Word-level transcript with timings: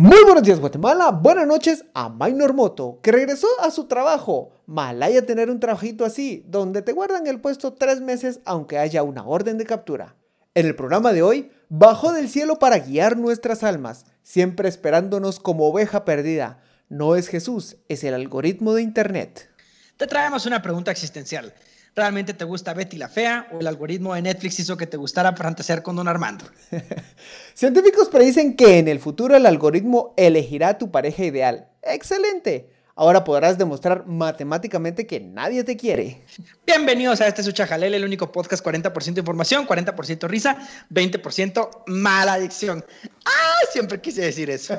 Muy 0.00 0.22
buenos 0.22 0.44
días 0.44 0.60
Guatemala, 0.60 1.10
buenas 1.10 1.48
noches 1.48 1.84
a 1.92 2.08
Minor 2.08 2.54
Moto, 2.54 3.00
que 3.02 3.10
regresó 3.10 3.48
a 3.60 3.72
su 3.72 3.88
trabajo. 3.88 4.52
Malaya 4.64 5.26
tener 5.26 5.50
un 5.50 5.58
trabajito 5.58 6.04
así, 6.04 6.44
donde 6.46 6.82
te 6.82 6.92
guardan 6.92 7.26
el 7.26 7.40
puesto 7.40 7.72
tres 7.72 8.00
meses 8.00 8.38
aunque 8.44 8.78
haya 8.78 9.02
una 9.02 9.24
orden 9.24 9.58
de 9.58 9.66
captura. 9.66 10.14
En 10.54 10.66
el 10.66 10.76
programa 10.76 11.12
de 11.12 11.22
hoy, 11.22 11.50
bajó 11.68 12.12
del 12.12 12.28
cielo 12.28 12.60
para 12.60 12.78
guiar 12.78 13.16
nuestras 13.16 13.64
almas, 13.64 14.06
siempre 14.22 14.68
esperándonos 14.68 15.40
como 15.40 15.66
oveja 15.66 16.04
perdida. 16.04 16.62
No 16.88 17.16
es 17.16 17.26
Jesús, 17.26 17.78
es 17.88 18.04
el 18.04 18.14
algoritmo 18.14 18.74
de 18.74 18.82
Internet. 18.82 19.50
Te 19.96 20.06
traemos 20.06 20.46
una 20.46 20.62
pregunta 20.62 20.92
existencial. 20.92 21.52
¿Realmente 21.98 22.32
te 22.32 22.44
gusta 22.44 22.74
Betty 22.74 22.96
la 22.96 23.08
Fea 23.08 23.48
o 23.50 23.58
el 23.58 23.66
algoritmo 23.66 24.14
de 24.14 24.22
Netflix 24.22 24.60
hizo 24.60 24.76
que 24.76 24.86
te 24.86 24.96
gustara 24.96 25.34
fantasear 25.34 25.82
con 25.82 25.96
Don 25.96 26.06
Armando? 26.06 26.44
Científicos 27.54 28.08
predicen 28.08 28.54
que 28.54 28.78
en 28.78 28.86
el 28.86 29.00
futuro 29.00 29.34
el 29.34 29.44
algoritmo 29.44 30.14
elegirá 30.16 30.78
tu 30.78 30.92
pareja 30.92 31.24
ideal. 31.24 31.70
¡Excelente! 31.82 32.70
Ahora 33.00 33.22
podrás 33.22 33.56
demostrar 33.56 34.08
matemáticamente 34.08 35.06
que 35.06 35.20
nadie 35.20 35.62
te 35.62 35.76
quiere. 35.76 36.24
Bienvenidos 36.66 37.20
a 37.20 37.28
este 37.28 37.44
Suchajalele, 37.44 37.96
el 37.96 38.04
único 38.04 38.32
podcast 38.32 38.66
40% 38.66 39.18
información, 39.18 39.68
40% 39.68 40.26
risa, 40.26 40.58
20% 40.90 41.84
mala 41.86 42.32
adicción. 42.32 42.84
¡Ah! 43.24 43.54
Siempre 43.70 44.00
quise 44.00 44.22
decir 44.22 44.50
eso. 44.50 44.76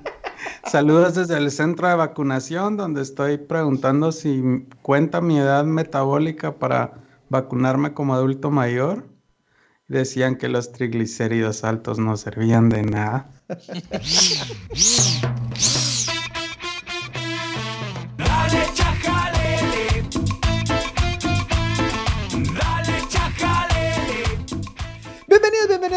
Saludos 0.72 1.16
desde 1.16 1.36
el 1.36 1.50
centro 1.50 1.86
de 1.86 1.96
vacunación, 1.96 2.78
donde 2.78 3.02
estoy 3.02 3.36
preguntando 3.36 4.10
si 4.10 4.66
cuenta 4.80 5.20
mi 5.20 5.38
edad 5.38 5.66
metabólica 5.66 6.54
para 6.54 6.94
vacunarme 7.28 7.92
como 7.92 8.14
adulto 8.14 8.50
mayor. 8.50 9.06
Decían 9.86 10.36
que 10.36 10.48
los 10.48 10.72
triglicéridos 10.72 11.62
altos 11.62 11.98
no 11.98 12.16
servían 12.16 12.70
de 12.70 12.84
nada. 12.84 13.28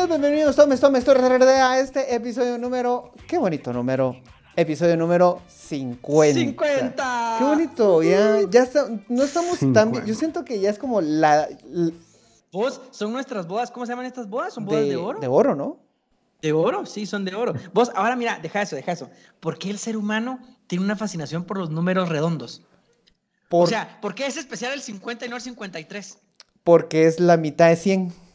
Bienvenidos, 0.08 0.56
bienvenidos, 0.56 0.56
tomes, 0.56 0.80
tomes, 0.80 1.04
tomes 1.04 1.42
a 1.60 1.80
este 1.82 2.16
episodio 2.16 2.58
número, 2.58 3.12
qué 3.28 3.38
bonito 3.38 3.74
número, 3.74 4.16
episodio 4.56 4.96
número 4.96 5.42
50. 5.50 6.40
50. 6.40 7.36
Qué 7.38 7.44
bonito, 7.44 8.02
ya, 8.02 8.40
ya 8.50 8.64
está, 8.64 8.88
no 9.10 9.24
estamos 9.24 9.60
tan 9.74 9.92
bien, 9.92 10.06
yo 10.06 10.16
siento 10.16 10.46
que 10.46 10.62
ya 10.62 10.70
es 10.70 10.80
como 10.80 11.02
la... 11.02 11.50
Vos, 12.54 12.80
son 12.92 13.12
nuestras 13.12 13.48
bodas, 13.48 13.70
¿cómo 13.70 13.86
se 13.86 13.92
llaman 13.92 14.06
estas 14.06 14.30
bodas? 14.30 14.54
¿Son 14.54 14.64
bodas 14.64 14.88
de, 14.88 14.96
oro? 14.96 15.20
De 15.20 15.28
oro, 15.28 15.56
¿no? 15.56 15.78
De 16.42 16.54
oro, 16.54 16.86
sí, 16.86 17.06
son 17.06 17.26
de 17.26 17.36
oro. 17.36 17.54
Vos, 17.74 17.92
ahora 17.94 18.16
mira, 18.16 18.40
deja 18.42 18.62
eso, 18.62 18.78
deja 18.78 18.94
eso. 18.94 19.10
¿Por 19.42 19.58
qué 19.60 19.70
el 19.70 19.78
ser 19.78 19.98
humano 19.98 20.40
tiene 20.68 20.86
una 20.86 20.96
fascinación 20.96 21.44
por 21.44 21.58
los 21.58 21.70
números 21.70 22.08
redondos? 22.08 22.62
O 23.50 23.68
sea, 23.68 24.00
¿por 24.00 24.16
qué 24.16 24.26
es 24.26 24.38
especial 24.38 24.72
el 24.72 24.82
50 24.82 25.26
y 25.26 25.30
no 25.30 25.36
el 25.36 25.42
53? 25.42 26.18
Porque 26.64 27.08
es 27.08 27.20
la 27.20 27.36
mitad 27.36 27.68
de 27.68 27.76
100. 27.76 28.27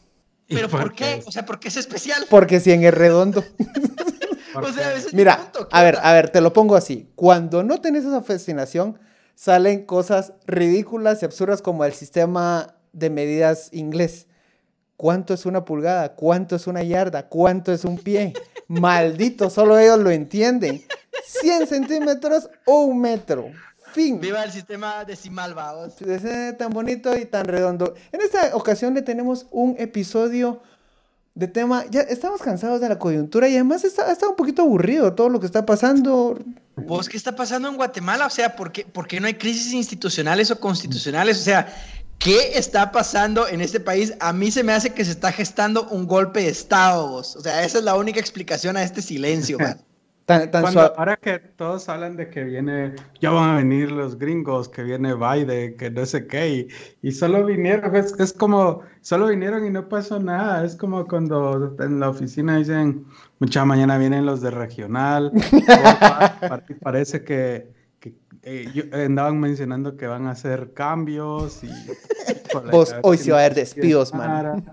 ¿Pero 0.53 0.69
por, 0.69 0.93
qué? 0.93 1.23
O 1.25 1.31
sea, 1.31 1.45
¿por 1.45 1.59
qué 1.59 1.67
es 1.67 1.77
especial? 1.77 2.25
Porque 2.29 2.59
100 2.59 2.83
es 2.83 2.93
redondo. 2.93 3.43
o 4.55 4.71
sea, 4.71 4.93
Mira, 5.13 5.51
a 5.71 5.83
ver, 5.83 5.97
a 6.01 6.13
ver, 6.13 6.29
te 6.29 6.41
lo 6.41 6.53
pongo 6.53 6.75
así. 6.75 7.09
Cuando 7.15 7.63
no 7.63 7.81
tenés 7.81 8.05
esa 8.05 8.21
fascinación, 8.21 8.99
salen 9.35 9.85
cosas 9.85 10.33
ridículas 10.45 11.21
y 11.21 11.25
absurdas 11.25 11.61
como 11.61 11.85
el 11.85 11.93
sistema 11.93 12.75
de 12.91 13.09
medidas 13.09 13.69
inglés. 13.71 14.27
¿Cuánto 14.97 15.33
es 15.33 15.45
una 15.45 15.65
pulgada? 15.65 16.15
¿Cuánto 16.15 16.55
es 16.55 16.67
una 16.67 16.83
yarda? 16.83 17.27
¿Cuánto 17.27 17.73
es 17.73 17.83
un 17.83 17.97
pie? 17.97 18.33
Maldito, 18.67 19.49
solo 19.49 19.77
ellos 19.77 19.99
lo 19.99 20.11
entienden. 20.11 20.83
100 21.25 21.67
centímetros 21.67 22.49
o 22.65 22.81
un 22.81 23.01
metro. 23.01 23.51
Fin. 23.93 24.19
Viva 24.19 24.43
el 24.43 24.51
sistema 24.51 25.05
decimal, 25.05 25.53
vamos. 25.53 25.93
Tan 26.57 26.71
bonito 26.71 27.15
y 27.15 27.25
tan 27.25 27.45
redondo. 27.45 27.93
En 28.11 28.21
esta 28.21 28.55
ocasión 28.55 28.93
le 28.93 29.01
tenemos 29.01 29.45
un 29.51 29.75
episodio 29.77 30.61
de 31.35 31.47
tema. 31.47 31.85
Ya 31.89 32.01
estamos 32.01 32.41
cansados 32.41 32.81
de 32.81 32.89
la 32.89 32.97
coyuntura 32.97 33.47
y 33.47 33.53
además 33.53 33.83
está, 33.83 34.11
está 34.11 34.27
un 34.27 34.35
poquito 34.35 34.63
aburrido 34.63 35.13
todo 35.13 35.29
lo 35.29 35.39
que 35.39 35.45
está 35.45 35.65
pasando. 35.65 36.39
¿Vos 36.75 37.07
qué 37.07 37.17
está 37.17 37.35
pasando 37.35 37.69
en 37.69 37.75
Guatemala? 37.75 38.25
O 38.25 38.31
sea, 38.31 38.55
¿por 38.55 38.71
qué, 38.71 38.83
¿por 38.83 39.07
qué 39.07 39.19
no 39.19 39.27
hay 39.27 39.35
crisis 39.35 39.73
institucionales 39.73 40.49
o 40.49 40.59
constitucionales? 40.59 41.39
O 41.39 41.43
sea, 41.43 41.67
¿Qué 42.19 42.57
está 42.57 42.91
pasando 42.93 43.49
en 43.49 43.59
este 43.59 43.81
país? 43.81 44.13
A 44.21 44.31
mí 44.31 44.49
se 44.49 44.63
me 44.63 44.71
hace 44.71 44.91
que 44.91 45.03
se 45.03 45.11
está 45.11 45.33
gestando 45.33 45.89
un 45.89 46.07
golpe 46.07 46.43
de 46.43 46.49
Estado, 46.49 47.09
vos. 47.09 47.35
O 47.35 47.41
sea, 47.41 47.65
esa 47.65 47.79
es 47.79 47.83
la 47.83 47.95
única 47.95 48.17
explicación 48.17 48.77
a 48.77 48.83
este 48.83 49.01
silencio, 49.01 49.59
man. 49.59 49.81
ahora 50.27 51.17
que 51.17 51.39
todos 51.39 51.89
hablan 51.89 52.15
de 52.15 52.29
que 52.29 52.43
viene, 52.43 52.93
ya 53.19 53.31
van 53.31 53.49
a 53.49 53.55
venir 53.57 53.91
los 53.91 54.17
gringos, 54.17 54.69
que 54.69 54.83
viene 54.83 55.13
Biden, 55.15 55.75
que 55.77 55.89
no 55.91 56.05
sé 56.05 56.27
qué, 56.27 56.67
y, 57.01 57.11
solo 57.11 57.45
vinieron, 57.45 57.95
es, 57.95 58.17
es, 58.19 58.33
como, 58.33 58.81
solo 59.01 59.27
vinieron 59.27 59.65
y 59.65 59.69
no 59.69 59.89
pasó 59.89 60.19
nada. 60.19 60.63
Es 60.63 60.75
como 60.75 61.05
cuando 61.07 61.75
en 61.79 61.99
la 61.99 62.09
oficina 62.09 62.57
dicen, 62.57 63.05
mucha 63.39 63.65
mañana 63.65 63.97
vienen 63.97 64.25
los 64.25 64.41
de 64.41 64.51
regional, 64.51 65.31
parece 66.81 67.23
que 67.23 67.73
eh, 68.43 68.89
andaban 68.91 69.39
mencionando 69.39 69.95
que 69.95 70.05
van 70.05 70.27
a 70.27 70.31
hacer 70.31 70.73
cambios 70.73 71.63
y... 71.63 71.69
Vos, 72.71 72.95
hoy 73.01 73.17
se 73.17 73.31
va 73.31 73.37
a 73.37 73.39
haber 73.45 73.55
despidos, 73.55 74.13
man. 74.13 74.63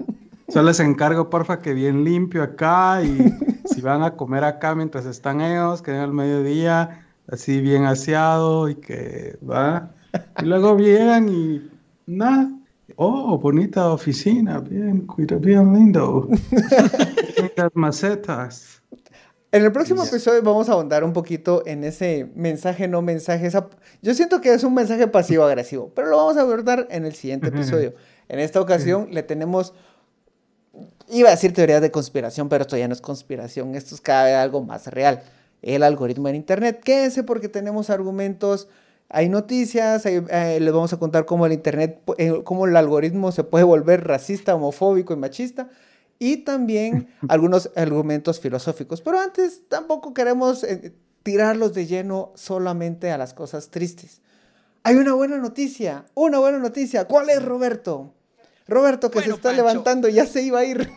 Solo 0.49 0.69
les 0.69 0.81
encargo, 0.81 1.31
porfa, 1.31 1.60
que 1.60 1.72
bien 1.72 2.05
limpio 2.05 2.43
acá 2.43 3.03
y 3.03 3.33
si 3.81 3.87
van 3.87 4.03
a 4.03 4.15
comer 4.15 4.45
acá 4.45 4.75
mientras 4.75 5.07
están 5.07 5.41
ellos, 5.41 5.81
que 5.81 5.91
den 5.91 6.01
al 6.01 6.13
mediodía, 6.13 7.07
así 7.29 7.63
bien 7.63 7.85
aseado 7.85 8.69
y 8.69 8.75
que 8.75 9.39
va. 9.43 9.91
Y 10.39 10.45
luego 10.45 10.77
llegan 10.79 11.31
y 11.31 11.67
nada. 12.07 12.51
Oh, 12.97 13.39
bonita 13.39 13.91
oficina, 13.91 14.61
bien, 14.61 15.07
bien 15.17 15.73
lindo. 15.73 16.29
Las 17.57 17.71
macetas. 17.73 18.83
En 19.51 19.65
el 19.65 19.73
próximo 19.73 20.05
episodio 20.05 20.43
vamos 20.43 20.69
a 20.69 20.73
ahondar 20.73 21.03
un 21.03 21.15
poquito 21.15 21.63
en 21.65 21.83
ese 21.83 22.31
mensaje, 22.35 22.87
no 22.87 23.01
mensaje. 23.01 23.51
Yo 24.03 24.15
siento 24.15 24.43
que 24.43 24.53
es 24.53 24.63
un 24.63 24.75
mensaje 24.75 25.09
pasivo-agresivo, 25.09 25.91
pero 25.95 26.09
lo 26.09 26.19
vamos 26.19 26.37
a 26.37 26.43
abordar 26.43 26.87
en 26.91 27.07
el 27.07 27.15
siguiente 27.15 27.49
episodio. 27.49 27.95
En 28.29 28.39
esta 28.41 28.61
ocasión 28.61 29.09
le 29.11 29.23
tenemos, 29.23 29.73
iba 31.09 31.29
a 31.29 31.33
decir 31.33 31.53
teoría 31.53 31.81
de 31.81 31.91
conspiración, 31.91 32.49
pero 32.49 32.63
esto 32.63 32.77
ya 32.77 32.89
no 32.89 32.95
es 32.95 33.01
conspiración, 33.01 33.75
esto 33.75 33.95
es 33.95 34.01
cada 34.01 34.25
vez 34.25 34.35
algo 34.37 34.63
más 34.63 34.87
real. 34.87 35.23
El 35.63 35.83
algoritmo 35.83 36.29
en 36.29 36.37
Internet, 36.37 36.81
quédense 36.83 37.23
porque 37.23 37.49
tenemos 37.49 37.91
argumentos, 37.91 38.69
hay 39.09 39.29
noticias, 39.29 40.07
eh, 40.07 40.59
les 40.61 40.73
vamos 40.73 40.93
a 40.93 40.99
contar 40.99 41.27
cómo 41.27 41.45
el 41.47 41.53
Internet, 41.53 42.01
eh, 42.17 42.43
cómo 42.45 42.67
el 42.67 42.77
algoritmo 42.77 43.33
se 43.33 43.45
puede 43.45 43.65
volver 43.65 44.07
racista, 44.07 44.55
homofóbico 44.55 45.13
y 45.13 45.17
machista 45.17 45.69
y 46.21 46.39
también 46.39 47.09
algunos 47.29 47.71
argumentos 47.75 48.39
filosóficos. 48.39 49.01
Pero 49.01 49.19
antes 49.19 49.63
tampoco 49.69 50.15
queremos 50.15 50.63
eh, 50.63 50.95
tirarlos 51.25 51.75
de 51.75 51.87
lleno 51.87 52.33
solamente 52.37 53.11
a 53.11 53.19
las 53.19 53.35
cosas 53.35 53.71
tristes. 53.71 54.21
Hay 54.85 54.95
una 54.95 55.13
buena 55.13 55.39
noticia, 55.39 56.07
una 56.15 56.39
buena 56.39 56.59
noticia. 56.59 57.07
¿Cuál 57.07 57.31
es, 57.31 57.45
Roberto? 57.45 58.15
Roberto, 58.71 59.11
que 59.11 59.21
se 59.23 59.31
está 59.31 59.53
levantando, 59.53 60.09
ya 60.09 60.25
se 60.27 60.43
iba 60.43 60.61
a 60.61 60.65
ir. 60.65 60.91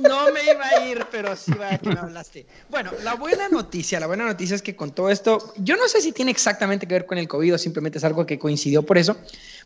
No 0.00 0.32
me 0.32 0.42
iba 0.44 0.66
a 0.66 0.86
ir, 0.86 1.06
pero 1.10 1.34
sí 1.34 1.52
va 1.52 1.78
que 1.78 1.88
me 1.88 1.98
hablaste. 1.98 2.46
Bueno, 2.68 2.90
la 3.02 3.14
buena 3.14 3.48
noticia, 3.48 3.98
la 3.98 4.06
buena 4.06 4.26
noticia 4.26 4.54
es 4.54 4.62
que 4.62 4.76
con 4.76 4.90
todo 4.90 5.10
esto, 5.10 5.54
yo 5.56 5.76
no 5.76 5.88
sé 5.88 6.00
si 6.00 6.12
tiene 6.12 6.30
exactamente 6.30 6.86
que 6.86 6.94
ver 6.94 7.06
con 7.06 7.18
el 7.18 7.26
COVID 7.26 7.54
o 7.54 7.58
simplemente 7.58 7.98
es 7.98 8.04
algo 8.04 8.26
que 8.26 8.38
coincidió 8.38 8.82
por 8.82 8.98
eso, 8.98 9.16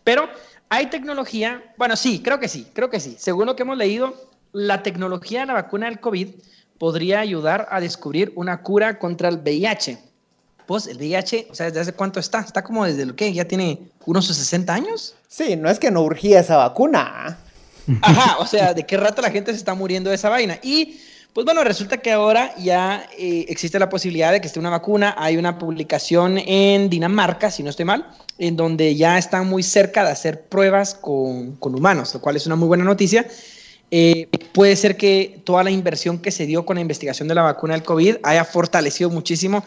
pero 0.05 0.28
hay 0.69 0.87
tecnología, 0.87 1.75
bueno, 1.77 1.97
sí, 1.97 2.22
creo 2.22 2.38
que 2.38 2.49
sí, 2.49 2.69
creo 2.72 2.88
que 2.88 3.00
sí. 3.00 3.16
Según 3.19 3.47
lo 3.47 3.56
que 3.56 3.62
hemos 3.62 3.77
leído, 3.77 4.15
la 4.53 4.82
tecnología 4.82 5.41
de 5.41 5.47
la 5.47 5.55
vacuna 5.55 5.87
del 5.87 5.99
COVID 5.99 6.28
podría 6.78 7.21
ayudar 7.21 7.67
a 7.71 7.81
descubrir 7.81 8.32
una 8.37 8.62
cura 8.62 8.99
contra 8.99 9.28
el 9.28 9.38
VIH. 9.38 9.99
Pues 10.67 10.87
el 10.87 10.99
VIH, 10.99 11.49
o 11.50 11.55
sea, 11.55 11.67
¿desde 11.67 11.81
hace 11.81 11.93
cuánto 11.93 12.20
está? 12.20 12.41
Está 12.41 12.62
como 12.62 12.85
desde 12.85 13.05
lo 13.05 13.17
que 13.17 13.32
ya 13.32 13.46
tiene 13.46 13.89
unos 14.06 14.26
60 14.26 14.73
años. 14.73 15.14
Sí, 15.29 15.56
no 15.56 15.70
es 15.70 15.79
que 15.79 15.91
no 15.91 16.02
urgía 16.02 16.41
esa 16.41 16.56
vacuna. 16.56 17.38
Ajá, 18.02 18.38
o 18.38 18.47
sea, 18.47 18.75
¿de 18.75 18.85
qué 18.85 18.97
rato 18.97 19.23
la 19.23 19.31
gente 19.31 19.52
se 19.52 19.58
está 19.58 19.75
muriendo 19.75 20.11
de 20.11 20.17
esa 20.17 20.29
vaina? 20.29 20.58
Y 20.62 21.00
pues 21.32 21.44
bueno, 21.44 21.62
resulta 21.62 21.99
que 21.99 22.11
ahora 22.11 22.55
ya 22.56 23.08
eh, 23.17 23.47
existe 23.49 23.79
la 23.79 23.88
posibilidad 23.88 24.32
de 24.32 24.41
que 24.41 24.49
esté 24.49 24.58
una 24.58 24.70
vacuna. 24.70 25.14
Hay 25.17 25.37
una 25.37 25.58
publicación 25.58 26.38
en 26.38 26.91
Dinamarca, 26.91 27.50
si 27.50 27.62
no 27.62 27.70
estoy 27.70 27.85
mal, 27.85 28.08
en 28.38 28.56
donde 28.56 28.97
ya 28.97 29.17
están 29.17 29.49
muy 29.49 29.62
cerca 29.62 30.05
de 30.05 30.11
hacer 30.11 30.43
pruebas 30.43 30.94
con, 30.94 31.56
con 31.56 31.75
humanos, 31.75 32.14
lo 32.14 32.20
cual 32.20 32.37
es 32.37 32.46
una 32.46 32.56
muy 32.56 32.69
buena 32.69 32.85
noticia. 32.85 33.26
Eh, 33.93 34.29
puede 34.53 34.76
ser 34.76 34.96
que 34.96 35.41
toda 35.44 35.64
la 35.64 35.70
inversión 35.70 36.19
que 36.19 36.31
se 36.31 36.46
dio 36.46 36.64
con 36.64 36.76
la 36.76 36.81
investigación 36.81 37.29
de 37.29 37.35
la 37.35 37.43
vacuna 37.43 37.75
del 37.75 37.82
COVID 37.82 38.17
haya 38.23 38.44
fortalecido 38.44 39.11
muchísimo 39.11 39.64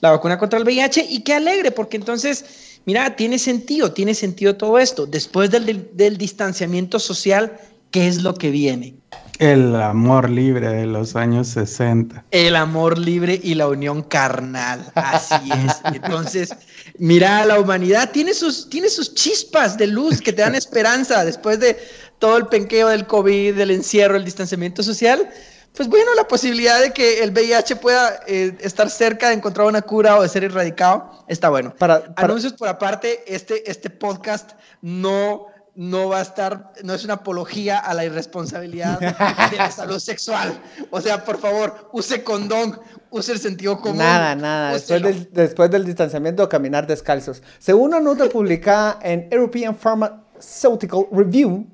la 0.00 0.10
vacuna 0.10 0.38
contra 0.38 0.58
el 0.58 0.64
VIH 0.64 1.06
y 1.08 1.20
qué 1.22 1.34
alegre, 1.34 1.70
porque 1.70 1.96
entonces, 1.96 2.73
mira, 2.86 3.16
tiene 3.16 3.38
sentido, 3.38 3.92
tiene 3.92 4.14
sentido 4.14 4.56
todo 4.56 4.78
esto. 4.78 5.06
Después 5.06 5.50
del, 5.50 5.90
del 5.92 6.16
distanciamiento 6.16 6.98
social, 6.98 7.58
¿qué 7.90 8.08
es 8.08 8.22
lo 8.22 8.34
que 8.34 8.50
viene? 8.50 8.94
El 9.38 9.74
amor 9.74 10.30
libre 10.30 10.68
de 10.68 10.86
los 10.86 11.16
años 11.16 11.48
60. 11.48 12.24
El 12.30 12.54
amor 12.54 12.98
libre 12.98 13.40
y 13.42 13.54
la 13.54 13.66
unión 13.66 14.02
carnal. 14.02 14.92
Así 14.94 15.50
es. 15.50 15.80
Entonces, 15.92 16.54
mira, 16.98 17.44
la 17.44 17.58
humanidad 17.58 18.10
tiene 18.12 18.32
sus, 18.32 18.70
tiene 18.70 18.88
sus 18.88 19.14
chispas 19.14 19.76
de 19.76 19.88
luz 19.88 20.20
que 20.20 20.32
te 20.32 20.42
dan 20.42 20.54
esperanza 20.54 21.24
después 21.24 21.58
de 21.58 21.76
todo 22.20 22.36
el 22.36 22.46
penqueo 22.46 22.88
del 22.88 23.06
COVID, 23.06 23.54
del 23.54 23.72
encierro, 23.72 24.16
el 24.16 24.24
distanciamiento 24.24 24.84
social. 24.84 25.28
Pues 25.74 25.88
bueno, 25.88 26.14
la 26.14 26.28
posibilidad 26.28 26.80
de 26.80 26.92
que 26.92 27.22
el 27.24 27.32
VIH 27.32 27.76
pueda 27.76 28.20
eh, 28.28 28.56
estar 28.60 28.88
cerca 28.88 29.28
de 29.28 29.34
encontrar 29.34 29.66
una 29.66 29.82
cura 29.82 30.16
o 30.16 30.22
de 30.22 30.28
ser 30.28 30.44
erradicado 30.44 31.24
está 31.26 31.48
bueno. 31.48 31.74
Para, 31.76 32.04
Anuncios 32.14 32.52
por 32.52 32.68
aparte, 32.68 33.24
este, 33.26 33.68
este 33.68 33.90
podcast 33.90 34.52
no 34.82 35.48
no 35.76 36.08
va 36.08 36.18
a 36.18 36.22
estar, 36.22 36.72
no 36.84 36.94
es 36.94 37.04
una 37.04 37.14
apología 37.14 37.78
a 37.78 37.94
la 37.94 38.04
irresponsabilidad 38.04 39.00
de 39.00 39.56
la 39.56 39.70
salud 39.72 39.98
sexual. 39.98 40.56
O 40.90 41.00
sea, 41.00 41.24
por 41.24 41.38
favor, 41.38 41.90
use 41.92 42.22
condón, 42.22 42.78
use 43.10 43.32
el 43.32 43.40
sentido 43.40 43.80
común. 43.80 43.98
Nada, 43.98 44.36
nada. 44.36 44.72
Después 44.74 45.02
del, 45.02 45.28
después 45.32 45.70
del, 45.70 45.84
distanciamiento, 45.84 46.48
caminar 46.48 46.86
descalzos. 46.86 47.42
Según 47.58 47.88
una 47.88 48.00
nota 48.00 48.28
publicada 48.28 48.98
en 49.02 49.28
European 49.30 49.76
Pharmaceutical 49.76 51.06
Review, 51.10 51.66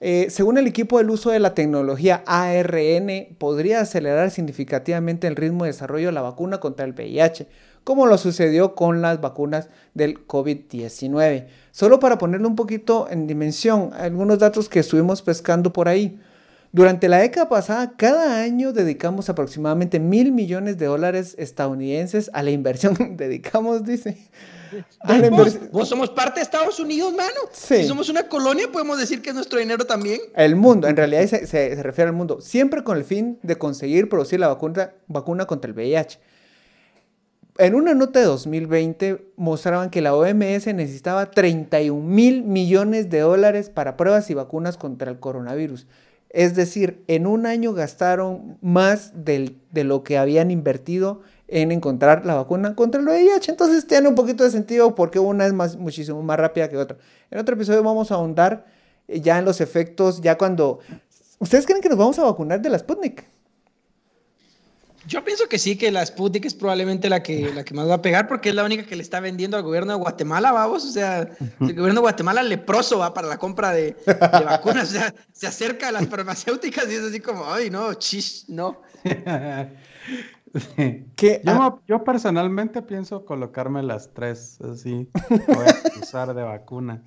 eh, 0.00 0.26
según 0.28 0.58
el 0.58 0.66
equipo, 0.66 1.00
el 1.00 1.08
uso 1.08 1.30
de 1.30 1.38
la 1.38 1.54
tecnología 1.54 2.22
ARN 2.26 3.36
podría 3.38 3.80
acelerar 3.80 4.30
significativamente 4.30 5.26
el 5.26 5.36
ritmo 5.36 5.64
de 5.64 5.70
desarrollo 5.70 6.06
de 6.06 6.12
la 6.12 6.20
vacuna 6.20 6.60
contra 6.60 6.84
el 6.84 6.92
VIH, 6.92 7.48
como 7.82 8.06
lo 8.06 8.18
sucedió 8.18 8.74
con 8.74 9.00
las 9.00 9.20
vacunas 9.20 9.68
del 9.94 10.26
COVID-19. 10.26 11.46
Solo 11.70 11.98
para 11.98 12.18
ponerlo 12.18 12.48
un 12.48 12.56
poquito 12.56 13.08
en 13.10 13.26
dimensión, 13.26 13.90
algunos 13.94 14.38
datos 14.38 14.68
que 14.68 14.80
estuvimos 14.80 15.22
pescando 15.22 15.72
por 15.72 15.88
ahí. 15.88 16.18
Durante 16.72 17.08
la 17.08 17.18
década 17.18 17.48
pasada, 17.48 17.94
cada 17.96 18.42
año 18.42 18.72
dedicamos 18.72 19.30
aproximadamente 19.30 19.98
mil 19.98 20.30
millones 20.32 20.76
de 20.76 20.86
dólares 20.86 21.34
estadounidenses 21.38 22.28
a 22.34 22.42
la 22.42 22.50
inversión. 22.50 22.96
dedicamos, 23.16 23.84
dice. 23.84 24.18
Vos, 25.70 25.88
somos 25.88 26.10
parte 26.10 26.40
de 26.40 26.44
Estados 26.44 26.78
Unidos, 26.80 27.12
mano. 27.12 27.40
Si 27.52 27.84
somos 27.84 28.08
una 28.08 28.28
colonia, 28.28 28.70
podemos 28.70 28.98
decir 28.98 29.22
que 29.22 29.30
es 29.30 29.34
nuestro 29.34 29.58
dinero 29.58 29.84
también. 29.84 30.20
El 30.34 30.56
mundo, 30.56 30.88
en 30.88 30.96
realidad 30.96 31.26
se, 31.26 31.46
se, 31.46 31.82
refiere 31.82 32.08
al 32.08 32.16
mundo. 32.16 32.40
Siempre 32.40 32.84
con 32.84 32.96
el 32.96 33.04
fin 33.04 33.38
de 33.42 33.56
conseguir 33.56 34.08
producir 34.08 34.40
la 34.40 34.48
vacuna, 34.48 34.92
vacuna 35.06 35.46
contra 35.46 35.68
el 35.68 35.74
VIH. 35.74 36.18
En 37.58 37.74
una 37.74 37.94
nota 37.94 38.20
de 38.20 38.26
2020 38.26 39.32
mostraban 39.36 39.88
que 39.88 40.02
la 40.02 40.14
OMS 40.14 40.66
necesitaba 40.74 41.30
31 41.30 42.06
mil 42.06 42.42
millones 42.42 43.08
de 43.08 43.20
dólares 43.20 43.70
para 43.70 43.96
pruebas 43.96 44.28
y 44.28 44.34
vacunas 44.34 44.76
contra 44.76 45.10
el 45.10 45.18
coronavirus. 45.18 45.86
Es 46.28 46.54
decir, 46.54 47.02
en 47.06 47.26
un 47.26 47.46
año 47.46 47.72
gastaron 47.72 48.58
más 48.60 49.12
de 49.14 49.56
lo 49.72 50.04
que 50.04 50.18
habían 50.18 50.50
invertido 50.50 51.22
en 51.48 51.72
encontrar 51.72 52.26
la 52.26 52.34
vacuna 52.34 52.74
contra 52.74 53.00
el 53.00 53.06
VIH. 53.06 53.50
Entonces 53.50 53.86
tiene 53.86 54.08
un 54.08 54.14
poquito 54.14 54.44
de 54.44 54.50
sentido 54.50 54.94
porque 54.94 55.18
una 55.18 55.46
es 55.46 55.52
más, 55.52 55.76
muchísimo 55.76 56.22
más 56.22 56.38
rápida 56.38 56.68
que 56.68 56.76
otra. 56.76 56.98
En 57.30 57.38
otro 57.38 57.54
episodio 57.54 57.82
vamos 57.82 58.10
a 58.10 58.16
ahondar 58.16 58.66
eh, 59.08 59.20
ya 59.20 59.38
en 59.38 59.44
los 59.44 59.60
efectos, 59.60 60.20
ya 60.20 60.36
cuando... 60.36 60.80
¿Ustedes 61.38 61.66
creen 61.66 61.82
que 61.82 61.88
nos 61.88 61.98
vamos 61.98 62.18
a 62.18 62.24
vacunar 62.24 62.62
de 62.62 62.70
la 62.70 62.78
Sputnik? 62.78 63.24
Yo 65.06 65.22
pienso 65.22 65.48
que 65.48 65.58
sí, 65.58 65.76
que 65.76 65.92
la 65.92 66.04
Sputnik 66.04 66.46
es 66.46 66.54
probablemente 66.54 67.08
la 67.08 67.22
que, 67.22 67.52
la 67.54 67.62
que 67.64 67.74
más 67.74 67.88
va 67.88 67.94
a 67.94 68.02
pegar 68.02 68.26
porque 68.26 68.48
es 68.48 68.54
la 68.56 68.64
única 68.64 68.84
que 68.84 68.96
le 68.96 69.02
está 69.02 69.20
vendiendo 69.20 69.56
al 69.56 69.62
gobierno 69.62 69.92
de 69.92 69.98
Guatemala, 70.00 70.50
vamos. 70.50 70.84
O 70.84 70.90
sea, 70.90 71.20
el 71.20 71.74
gobierno 71.74 71.94
de 71.94 72.00
Guatemala 72.00 72.42
leproso 72.42 72.98
va 72.98 73.14
para 73.14 73.28
la 73.28 73.38
compra 73.38 73.70
de, 73.70 73.96
vacunas. 74.06 74.88
O 74.88 74.92
sea, 74.92 75.14
se 75.32 75.46
acerca 75.46 75.88
a 75.88 75.92
las 75.92 76.08
farmacéuticas 76.08 76.90
y 76.90 76.94
es 76.96 77.02
así 77.02 77.20
como, 77.20 77.44
ay, 77.46 77.70
no, 77.70 77.94
chis, 77.94 78.46
no. 78.48 78.82
Yo, 81.44 81.80
yo, 81.86 82.04
personalmente 82.04 82.82
pienso 82.82 83.24
colocarme 83.24 83.82
las 83.82 84.12
tres, 84.12 84.58
así, 84.60 85.08
voy 85.30 85.66
a 85.66 86.00
usar 86.00 86.34
de 86.34 86.42
vacuna. 86.42 87.02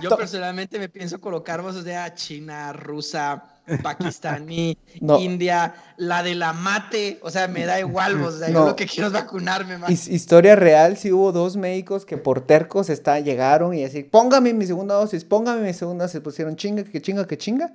Yo 0.00 0.16
personalmente 0.16 0.78
me 0.78 0.88
pienso 0.88 1.20
colocar, 1.20 1.60
o 1.60 1.72
sea, 1.72 2.14
China, 2.14 2.72
rusa, 2.72 3.44
pakistaní, 3.82 4.76
India, 5.20 5.74
la 5.96 6.22
de 6.22 6.34
la 6.34 6.52
mate, 6.52 7.18
o 7.22 7.30
sea, 7.30 7.48
me 7.48 7.64
da 7.64 7.78
igual, 7.78 8.22
o 8.22 8.30
sea, 8.30 8.50
yo 8.50 8.64
lo 8.64 8.76
que 8.76 8.86
quiero 8.86 9.08
es 9.08 9.12
vacunarme 9.12 9.78
más. 9.78 10.08
Historia 10.08 10.56
real, 10.56 10.96
sí 10.96 11.12
hubo 11.12 11.32
dos 11.32 11.56
médicos 11.56 12.04
que 12.04 12.16
por 12.16 12.40
tercos 12.40 12.88
está, 12.90 13.20
llegaron 13.20 13.74
y 13.74 13.84
así, 13.84 14.02
póngame 14.02 14.52
mi 14.52 14.66
segunda 14.66 14.94
dosis, 14.94 15.24
póngame 15.24 15.62
mi 15.62 15.74
segunda, 15.74 16.08
se 16.08 16.20
pusieron 16.20 16.56
chinga, 16.56 16.84
que 16.84 17.00
chinga, 17.00 17.26
que 17.26 17.38
chinga. 17.38 17.72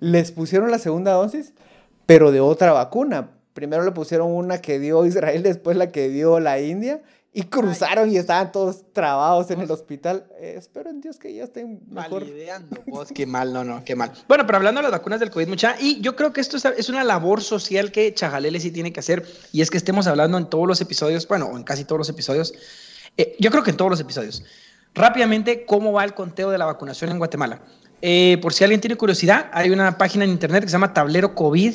Les 0.00 0.32
pusieron 0.32 0.70
la 0.70 0.78
segunda 0.78 1.12
dosis, 1.12 1.54
pero 2.04 2.30
de 2.30 2.40
otra 2.40 2.72
vacuna. 2.72 3.30
Primero 3.56 3.82
le 3.84 3.92
pusieron 3.92 4.30
una 4.30 4.60
que 4.60 4.78
dio 4.78 5.06
Israel, 5.06 5.42
después 5.42 5.78
la 5.78 5.90
que 5.90 6.10
dio 6.10 6.38
la 6.40 6.60
India 6.60 7.00
y 7.32 7.44
cruzaron 7.44 8.10
y 8.10 8.18
estaban 8.18 8.52
todos 8.52 8.84
trabados 8.92 9.50
en 9.50 9.62
el 9.62 9.70
hospital. 9.70 10.26
Eh, 10.38 10.56
espero 10.58 10.90
en 10.90 11.00
Dios 11.00 11.16
que 11.16 11.34
ya 11.34 11.44
estén 11.44 11.80
mejor. 11.88 12.20
Valideando, 12.20 12.82
vos, 12.86 13.08
qué 13.14 13.24
mal, 13.24 13.54
no, 13.54 13.64
no, 13.64 13.82
qué 13.82 13.96
mal. 13.96 14.12
Bueno, 14.28 14.44
pero 14.44 14.58
hablando 14.58 14.80
de 14.80 14.82
las 14.82 14.92
vacunas 14.92 15.20
del 15.20 15.30
COVID, 15.30 15.48
mucha, 15.48 15.74
y 15.80 16.02
yo 16.02 16.16
creo 16.16 16.34
que 16.34 16.42
esto 16.42 16.58
es 16.68 16.88
una 16.90 17.02
labor 17.02 17.42
social 17.42 17.92
que 17.92 18.12
Chajalele 18.12 18.60
sí 18.60 18.70
tiene 18.70 18.92
que 18.92 19.00
hacer, 19.00 19.26
y 19.52 19.62
es 19.62 19.70
que 19.70 19.78
estemos 19.78 20.06
hablando 20.06 20.36
en 20.36 20.50
todos 20.50 20.66
los 20.66 20.80
episodios, 20.82 21.26
bueno, 21.26 21.56
en 21.56 21.64
casi 21.64 21.84
todos 21.84 22.00
los 22.00 22.08
episodios, 22.10 22.52
eh, 23.16 23.36
yo 23.38 23.50
creo 23.50 23.62
que 23.62 23.70
en 23.70 23.78
todos 23.78 23.90
los 23.90 24.00
episodios. 24.00 24.44
Rápidamente, 24.94 25.64
¿cómo 25.64 25.92
va 25.92 26.04
el 26.04 26.12
conteo 26.12 26.50
de 26.50 26.58
la 26.58 26.66
vacunación 26.66 27.10
en 27.10 27.18
Guatemala? 27.18 27.62
Eh, 28.02 28.38
por 28.42 28.52
si 28.52 28.64
alguien 28.64 28.80
tiene 28.80 28.96
curiosidad, 28.96 29.48
hay 29.52 29.70
una 29.70 29.96
página 29.98 30.24
en 30.24 30.30
internet 30.30 30.62
que 30.62 30.68
se 30.68 30.72
llama 30.72 30.92
Tablero 30.92 31.34
COVID, 31.34 31.74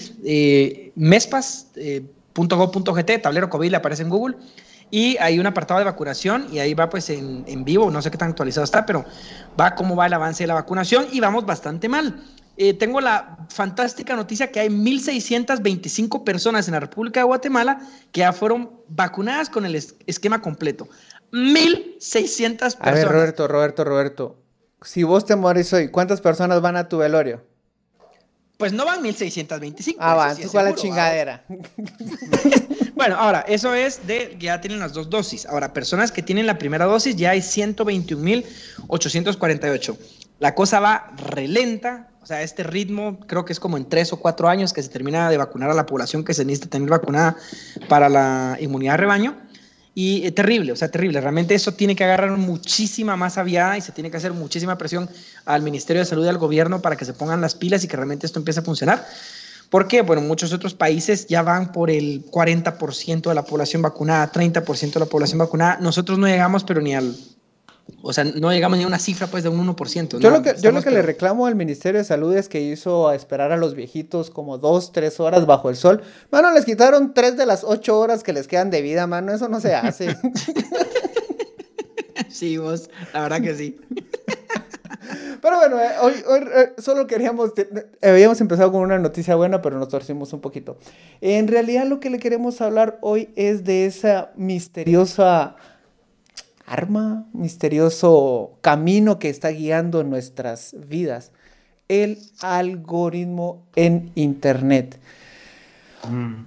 mespas.gov.gt, 0.96 3.22
Tablero 3.22 3.50
COVID, 3.50 3.72
le 3.72 3.78
aparece 3.78 4.04
en 4.04 4.10
Google 4.10 4.36
y 4.92 5.18
hay 5.20 5.40
un 5.40 5.48
apartado 5.48 5.80
de 5.80 5.86
vacunación 5.86 6.48
y 6.52 6.60
ahí 6.60 6.74
va 6.74 6.90
pues 6.90 7.10
en, 7.10 7.46
en, 7.48 7.64
vivo, 7.64 7.90
no 7.90 8.02
sé 8.02 8.12
qué 8.12 8.18
tan 8.18 8.30
actualizado 8.30 8.66
está, 8.66 8.86
pero 8.86 9.06
va 9.60 9.74
cómo 9.74 9.96
va 9.96 10.06
el 10.06 10.14
avance 10.14 10.44
de 10.44 10.48
la 10.48 10.54
vacunación 10.54 11.08
y 11.12 11.22
vamos 11.22 11.46
bastante 11.46 11.90
mal. 11.90 12.22
Eh, 12.58 12.74
tengo 12.74 13.00
la 13.00 13.38
fantástica 13.50 14.16
noticia 14.16 14.52
que 14.52 14.60
hay 14.60 14.68
1.625 14.68 16.24
personas 16.24 16.68
en 16.68 16.74
la 16.74 16.82
República 16.82 17.22
de 17.22 17.24
Guatemala 17.24 17.80
que 18.12 18.20
ya 18.20 18.34
fueron 18.34 18.70
vacunadas 18.90 19.50
con 19.50 19.66
el 19.66 19.76
esquema 19.76 20.42
completo. 20.42 20.88
1.600 21.32 22.58
personas. 22.58 22.78
A 22.82 22.92
ver, 22.92 23.08
Roberto, 23.08 23.48
Roberto, 23.48 23.84
Roberto. 23.86 24.41
Si 24.84 25.04
vos 25.04 25.26
te 25.26 25.36
morís 25.36 25.72
hoy, 25.74 25.90
¿cuántas 25.90 26.22
personas 26.22 26.60
van 26.60 26.76
a 26.76 26.90
tu 26.90 26.98
velorio? 26.98 27.46
Pues 28.58 28.74
no 28.74 28.84
van 28.86 29.04
1625. 29.04 30.00
Ah, 30.02 30.16
va, 30.16 30.34
tú 30.36 30.50
cuál 30.52 30.66
la 30.66 30.74
chingadera. 30.76 31.46
bueno, 32.96 33.16
ahora, 33.16 33.46
eso 33.48 33.76
es 33.76 34.08
de 34.08 34.38
que 34.40 34.46
ya 34.46 34.62
tienen 34.62 34.80
las 34.80 34.94
dos 34.94 35.10
dosis. 35.10 35.46
Ahora, 35.46 35.74
personas 35.74 36.12
que 36.12 36.24
tienen 36.24 36.48
la 36.48 36.58
primera 36.58 36.86
dosis 36.86 37.16
ya 37.16 37.30
hay 37.32 37.42
121.848. 37.42 39.98
La 40.40 40.56
cosa 40.56 40.80
va 40.80 41.12
relenta, 41.18 42.10
o 42.22 42.26
sea, 42.26 42.42
este 42.42 42.64
ritmo 42.64 43.20
creo 43.28 43.46
que 43.46 43.54
es 43.54 43.60
como 43.60 43.78
en 43.78 43.88
tres 43.88 44.12
o 44.14 44.18
cuatro 44.18 44.50
años 44.50 44.74
que 44.74 44.82
se 44.82 44.90
termina 44.90 45.30
de 45.30 45.38
vacunar 45.38 45.70
a 45.70 45.76
la 45.76 45.86
población 45.86 46.24
que 46.24 46.34
se 46.34 46.44
necesita 46.46 46.70
tener 46.70 46.90
vacunada 46.90 47.38
para 47.88 48.10
la 48.10 48.58
inmunidad 48.60 48.94
de 48.94 48.98
rebaño. 48.98 49.38
Y 49.94 50.26
es 50.26 50.34
terrible, 50.34 50.72
o 50.72 50.76
sea, 50.76 50.90
terrible. 50.90 51.20
Realmente 51.20 51.54
eso 51.54 51.74
tiene 51.74 51.96
que 51.96 52.04
agarrar 52.04 52.32
muchísima 52.38 53.18
más 53.18 53.38
aviada 53.38 53.78
y 53.78 53.82
se 53.82 53.92
tiene 53.92 54.10
que 54.10 54.18
hacer 54.18 54.32
muchísima 54.32 54.78
presión 54.78 55.10
al 55.46 55.62
Ministerio 55.62 56.02
de 56.02 56.06
Salud 56.06 56.26
y 56.26 56.30
al 56.30 56.38
gobierno 56.38 56.82
para 56.82 56.96
que 56.96 57.04
se 57.04 57.14
pongan 57.14 57.42
las 57.42 57.56
pilas 57.56 57.84
y 57.84 57.88
que 57.88 57.98
realmente 57.98 58.26
esto 58.26 58.40
empiece 58.40 58.62
a 58.62 58.64
funcionar. 58.64 59.06
Porque, 59.70 60.02
bueno, 60.02 60.22
muchos 60.22 60.54
otros 60.54 60.74
países 60.74 61.28
ya 61.28 61.44
van 61.44 61.72
por 61.72 61.90
el 61.90 62.26
40% 62.26 63.30
de 63.30 63.36
la 63.36 63.44
población 63.44 63.82
vacunada, 63.82 64.32
30% 64.32 64.94
de 64.94 65.00
la 65.00 65.06
población 65.06 65.40
vacunada. 65.40 65.78
Nosotros 65.82 66.20
no 66.20 66.28
llegamos, 66.28 66.64
pero 66.64 66.82
ni 66.82 66.94
al 66.94 67.16
o 68.02 68.14
sea, 68.14 68.24
no 68.24 68.52
llegamos 68.52 68.78
ni 68.78 68.84
a 68.84 68.88
una 68.88 69.00
cifra 69.00 69.28
pues 69.28 69.44
de 69.44 69.50
un 69.50 69.76
1%. 69.76 70.20
Yo 70.20 70.30
lo 70.30 70.42
que, 70.42 70.56
yo 70.62 70.72
lo 70.72 70.82
que 70.82 70.92
le 70.92 71.02
reclamo 71.02 71.46
al 71.46 71.56
Ministerio 71.56 72.00
de 72.00 72.06
Salud 72.06 72.36
es 72.36 72.50
que 72.50 72.62
hizo 72.62 73.12
esperar 73.12 73.52
a 73.52 73.58
los 73.58 73.76
viejitos 73.76 74.30
como 74.30 74.58
dos, 74.58 74.92
tres 74.92 75.20
horas 75.20 75.46
bajo 75.46 75.70
el 75.70 75.76
sol. 75.76 76.02
Mano, 76.32 76.52
les 76.52 76.66
quitaron 76.66 77.14
tres 77.14 77.38
de 77.38 77.46
las 77.46 77.64
ocho 77.64 78.00
horas 78.00 78.24
que 78.24 78.34
les 78.34 78.48
quedan 78.48 78.70
de 78.70 78.82
vida, 78.82 79.08
mano. 79.08 79.34
Eso 79.34 79.50
no 79.50 79.60
se 79.60 79.76
hace. 79.76 80.16
sí, 82.30 82.58
vos, 82.58 82.90
la 83.14 83.22
verdad 83.22 83.42
que 83.42 83.56
sí. 83.56 83.80
Pero 85.42 85.58
bueno, 85.58 85.80
eh, 85.80 85.90
hoy, 86.02 86.14
hoy 86.28 86.40
eh, 86.54 86.74
solo 86.78 87.08
queríamos, 87.08 87.52
habíamos 88.02 88.40
empezado 88.42 88.72
con 88.72 88.82
una 88.82 89.00
noticia 89.00 89.36
buena, 89.36 89.62
pero 89.62 89.80
nos 89.80 89.90
torcimos 89.90 90.34
un 90.34 90.42
poquito. 90.42 90.78
En 91.20 91.48
realidad 91.48 91.86
lo 91.86 92.00
que 92.00 92.10
le 92.10 92.20
queremos 92.20 92.62
hablar 92.62 93.00
hoy 93.02 93.30
es 93.36 93.64
de 93.64 93.86
esa 93.86 94.32
misteriosa 94.36 95.56
arma, 96.72 97.28
misterioso 97.34 98.58
camino 98.62 99.20
que 99.20 99.30
está 99.30 99.50
guiando 99.50 100.04
nuestras 100.04 100.74
vidas, 100.88 101.32
el 101.90 102.18
algoritmo 102.40 103.68
en 103.76 104.12
Internet. 104.16 104.98
Mm. 106.10 106.46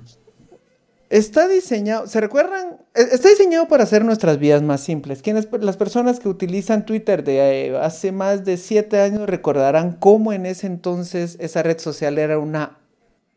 Está 1.10 1.46
diseñado, 1.46 2.06
¿se 2.06 2.20
recuerdan? 2.20 2.78
E, 2.94 3.02
está 3.02 3.28
diseñado 3.28 3.68
para 3.68 3.84
hacer 3.84 4.02
nuestras 4.02 4.38
vidas 4.38 4.62
más 4.62 4.80
simples. 4.80 5.20
Quienes, 5.20 5.46
las 5.60 5.76
personas 5.76 6.18
que 6.20 6.30
utilizan 6.30 6.86
Twitter 6.86 7.22
de 7.22 7.66
eh, 7.66 7.76
hace 7.76 8.10
más 8.10 8.46
de 8.46 8.56
siete 8.56 9.00
años 9.00 9.28
recordarán 9.28 9.92
cómo 9.92 10.32
en 10.32 10.46
ese 10.46 10.66
entonces 10.66 11.36
esa 11.38 11.62
red 11.62 11.78
social 11.78 12.18
era 12.18 12.38
una 12.38 12.78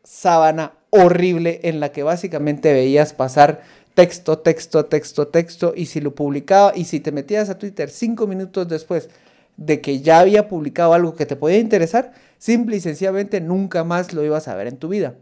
sábana 0.04 0.72
horrible 0.88 1.60
en 1.64 1.80
la 1.80 1.92
que 1.92 2.02
básicamente 2.02 2.72
veías 2.72 3.12
pasar 3.12 3.60
texto, 3.98 4.38
texto, 4.38 4.84
texto, 4.84 5.26
texto 5.26 5.72
y 5.74 5.86
si 5.86 6.00
lo 6.00 6.14
publicaba 6.14 6.70
y 6.76 6.84
si 6.84 7.00
te 7.00 7.10
metías 7.10 7.50
a 7.50 7.58
Twitter 7.58 7.90
cinco 7.90 8.28
minutos 8.28 8.68
después 8.68 9.10
de 9.56 9.80
que 9.80 10.02
ya 10.02 10.20
había 10.20 10.46
publicado 10.46 10.94
algo 10.94 11.16
que 11.16 11.26
te 11.26 11.34
podía 11.34 11.58
interesar, 11.58 12.12
simple 12.38 12.76
y 12.76 12.80
sencillamente 12.80 13.40
nunca 13.40 13.82
más 13.82 14.12
lo 14.12 14.24
ibas 14.24 14.46
a 14.46 14.54
ver 14.54 14.68
en 14.68 14.76
tu 14.76 14.86
vida. 14.86 15.16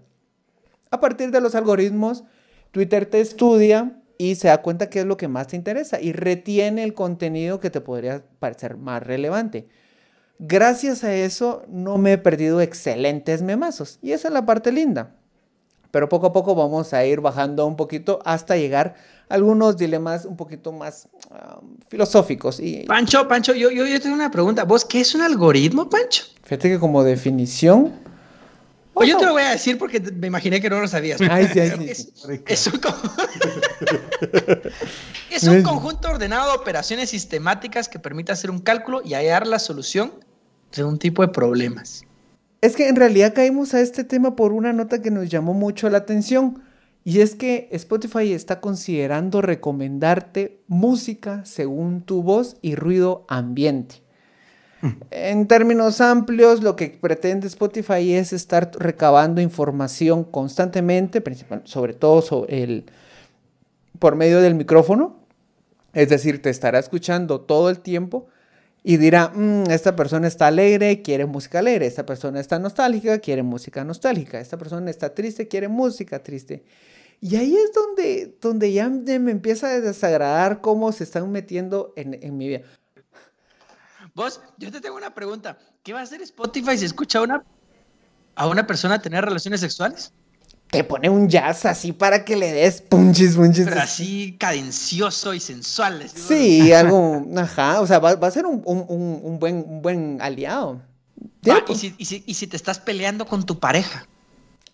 A 0.91 1.01
partir 1.01 1.31
de 1.31 1.41
los 1.41 1.55
algoritmos, 1.55 2.25
Twitter 2.71 3.07
te 3.07 3.23
estudia 3.23 4.03
y 4.19 4.35
se 4.35 4.49
da 4.49 4.61
cuenta 4.61 4.91
qué 4.91 5.01
es 5.01 5.07
lo 5.07 5.17
que 5.17 5.27
más 5.27 5.47
te 5.47 5.57
interesa 5.57 5.99
y 5.99 6.13
retiene 6.13 6.85
el 6.85 6.93
contenido 6.93 7.61
que 7.61 7.71
te 7.71 7.81
podría 7.81 8.27
parecer 8.41 8.77
más 8.77 9.03
relevante. 9.03 9.69
Gracias 10.39 11.03
a 11.03 11.15
eso 11.15 11.65
no 11.67 11.97
me 11.97 12.13
he 12.13 12.19
perdido 12.19 12.61
excelentes 12.61 13.41
memazos 13.41 13.99
y 14.03 14.13
esa 14.13 14.29
es 14.29 14.35
la 14.35 14.45
parte 14.45 14.71
linda. 14.71 15.15
Pero 15.97 16.11
poco 16.11 16.27
a 16.27 16.33
poco 16.35 16.55
vamos 16.55 16.93
a 16.93 17.07
ir 17.07 17.23
bajando 17.23 17.65
un 17.65 17.75
poquito 17.75 18.19
hasta 18.27 18.55
llegar 18.55 18.97
a 19.31 19.35
algunos 19.35 19.79
dilemas 19.79 20.27
un 20.27 20.37
poquito 20.37 20.71
más 20.71 21.09
filosóficos. 21.89 22.61
Y, 22.61 22.83
Pancho, 22.83 23.27
Pancho, 23.27 23.55
yo, 23.55 23.71
yo, 23.71 23.87
yo 23.87 23.99
tengo 23.99 24.15
una 24.15 24.31
pregunta. 24.31 24.65
¿Vos 24.65 24.85
qué 24.85 25.01
es 25.01 25.15
un 25.15 25.23
algoritmo, 25.23 25.89
Pancho? 25.89 26.25
Fíjate 26.43 26.69
que 26.69 26.79
como 26.79 27.03
definición, 27.03 27.95
pues 28.93 29.09
yo 29.09 29.17
te 29.17 29.25
lo 29.25 29.33
voy 29.33 29.45
a 29.45 29.53
decir 29.53 29.79
porque 29.79 30.01
me 30.01 30.27
imaginé 30.27 30.61
que 30.61 30.69
no 30.69 30.83
lo 30.83 30.87
sabías. 30.87 31.19
Ay, 31.31 31.47
sí, 31.47 31.55
sí, 31.55 31.61
es, 31.89 32.67
un 32.67 32.81
es, 35.31 35.45
un 35.45 35.63
conjunto 35.63 36.11
ordenado 36.11 36.53
de 36.53 36.59
operaciones 36.59 37.09
sistemáticas 37.09 37.89
que 37.89 37.99
permite 37.99 38.33
hacer 38.33 38.51
un 38.51 38.59
cálculo 38.59 39.01
y 39.03 39.15
hallar 39.15 39.47
la 39.47 39.59
solución 39.59 40.13
de 40.75 40.85
un 40.85 40.99
tipo 40.99 41.23
de 41.23 41.29
problemas. 41.29 42.06
Es 42.61 42.75
que 42.77 42.89
en 42.89 42.97
realidad 42.97 43.35
caímos 43.35 43.75
a 43.75 43.81
este 43.81 44.05
tema 44.05 44.35
por 44.37 44.53
una 44.53 44.73
nota 44.73 45.03
que 45.03 45.11
nos 45.11 45.29
llamó 45.29 45.55
mucho 45.55 45.89
la 45.91 45.99
atención. 45.99 46.63
Y 47.05 47.21
es 47.21 47.37
que 47.37 47.69
Spotify 47.71 48.33
está 48.33 48.61
considerando 48.61 49.41
recomendarte 49.41 50.61
música 50.67 51.45
según 51.45 52.03
tu 52.03 52.23
voz 52.23 52.57
y 52.63 52.75
ruido 52.75 53.25
ambiente. 53.29 54.03
En 55.11 55.47
términos 55.47 56.01
amplios, 56.01 56.63
lo 56.63 56.77
que 56.77 56.99
pretende 57.01 57.47
Spotify 57.47 58.15
es 58.15 58.33
estar 58.33 58.71
recabando 58.79 59.41
información 59.41 60.25
constantemente, 60.25 61.23
sobre 61.65 61.95
todo 61.95 62.23
sobre 62.23 62.63
el, 62.63 62.85
por 63.99 64.17
medio 64.17 64.41
del 64.41 64.55
micrófono. 64.55 65.17
Es 65.93 66.09
decir, 66.09 66.43
te 66.43 66.51
estará 66.51 66.79
escuchando 66.79 67.41
todo 67.41 67.71
el 67.71 67.81
tiempo 67.81 68.27
y 68.89 68.99
dirá, 68.99 69.33
mm, 69.35 69.69
esta 69.73 69.97
persona 69.97 70.29
está 70.29 70.47
alegre, 70.47 71.03
quiere 71.03 71.27
música 71.27 71.59
alegre, 71.59 71.89
esta 71.89 72.07
persona 72.07 72.39
está 72.39 72.61
nostálgica, 72.61 73.19
quiere 73.19 73.43
música 73.43 73.83
nostálgica, 73.83 74.39
esta 74.39 74.57
persona 74.59 74.89
está 74.89 75.13
triste, 75.13 75.49
quiere 75.49 75.67
música 75.67 76.23
triste. 76.23 76.65
Y 77.21 77.35
ahí 77.35 77.57
es 77.57 77.73
donde, 77.73 78.39
donde 78.41 78.73
ya 78.73 78.89
me 78.89 79.33
empieza 79.33 79.67
a 79.67 79.81
desagradar 79.81 80.61
cómo 80.61 80.93
se 80.93 81.03
están 81.03 81.33
metiendo 81.33 81.95
en, 81.97 82.15
en 82.23 82.37
mi 82.39 82.47
vida. 82.47 82.61
Vos, 84.15 84.41
yo 84.57 84.71
te 84.71 84.81
tengo 84.81 84.97
una 84.97 85.13
pregunta. 85.13 85.59
¿Qué 85.83 85.93
va 85.93 85.99
a 85.99 86.03
hacer 86.05 86.23
Spotify 86.23 86.79
si 86.79 86.85
escucha 86.85 87.21
una, 87.23 87.45
a 88.37 88.47
una 88.47 88.69
persona 88.69 89.03
tener 89.03 89.25
relaciones 89.25 89.63
sexuales? 89.63 90.13
Te 90.71 90.85
pone 90.85 91.09
un 91.09 91.29
jazz 91.29 91.65
así 91.65 91.93
para 91.93 92.25
que 92.25 92.37
le 92.37 92.53
des 92.53 92.83
punches, 92.83 93.37
punches. 93.37 93.67
Pero 93.67 93.81
así 93.81 94.37
cadencioso 94.39 95.33
y 95.33 95.41
sensual. 95.41 96.09
Sí, 96.09 96.73
algo, 96.73 97.25
ajá, 97.37 97.81
o 97.81 97.87
sea, 97.87 97.99
va, 97.99 98.11
a 98.11 98.31
ser 98.31 98.47
un, 98.47 98.63
buen, 99.39 99.65
un 99.69 99.83
buen 99.83 100.19
aliado. 100.21 100.83
¿y, 101.69 101.75
si, 101.75 101.95
y, 101.99 102.05
si, 102.05 102.23
¿Y 102.27 102.35
si 102.35 102.47
te 102.47 102.57
estás 102.57 102.79
peleando 102.79 103.27
con 103.27 103.47
tu 103.47 103.59
pareja? 103.59 104.07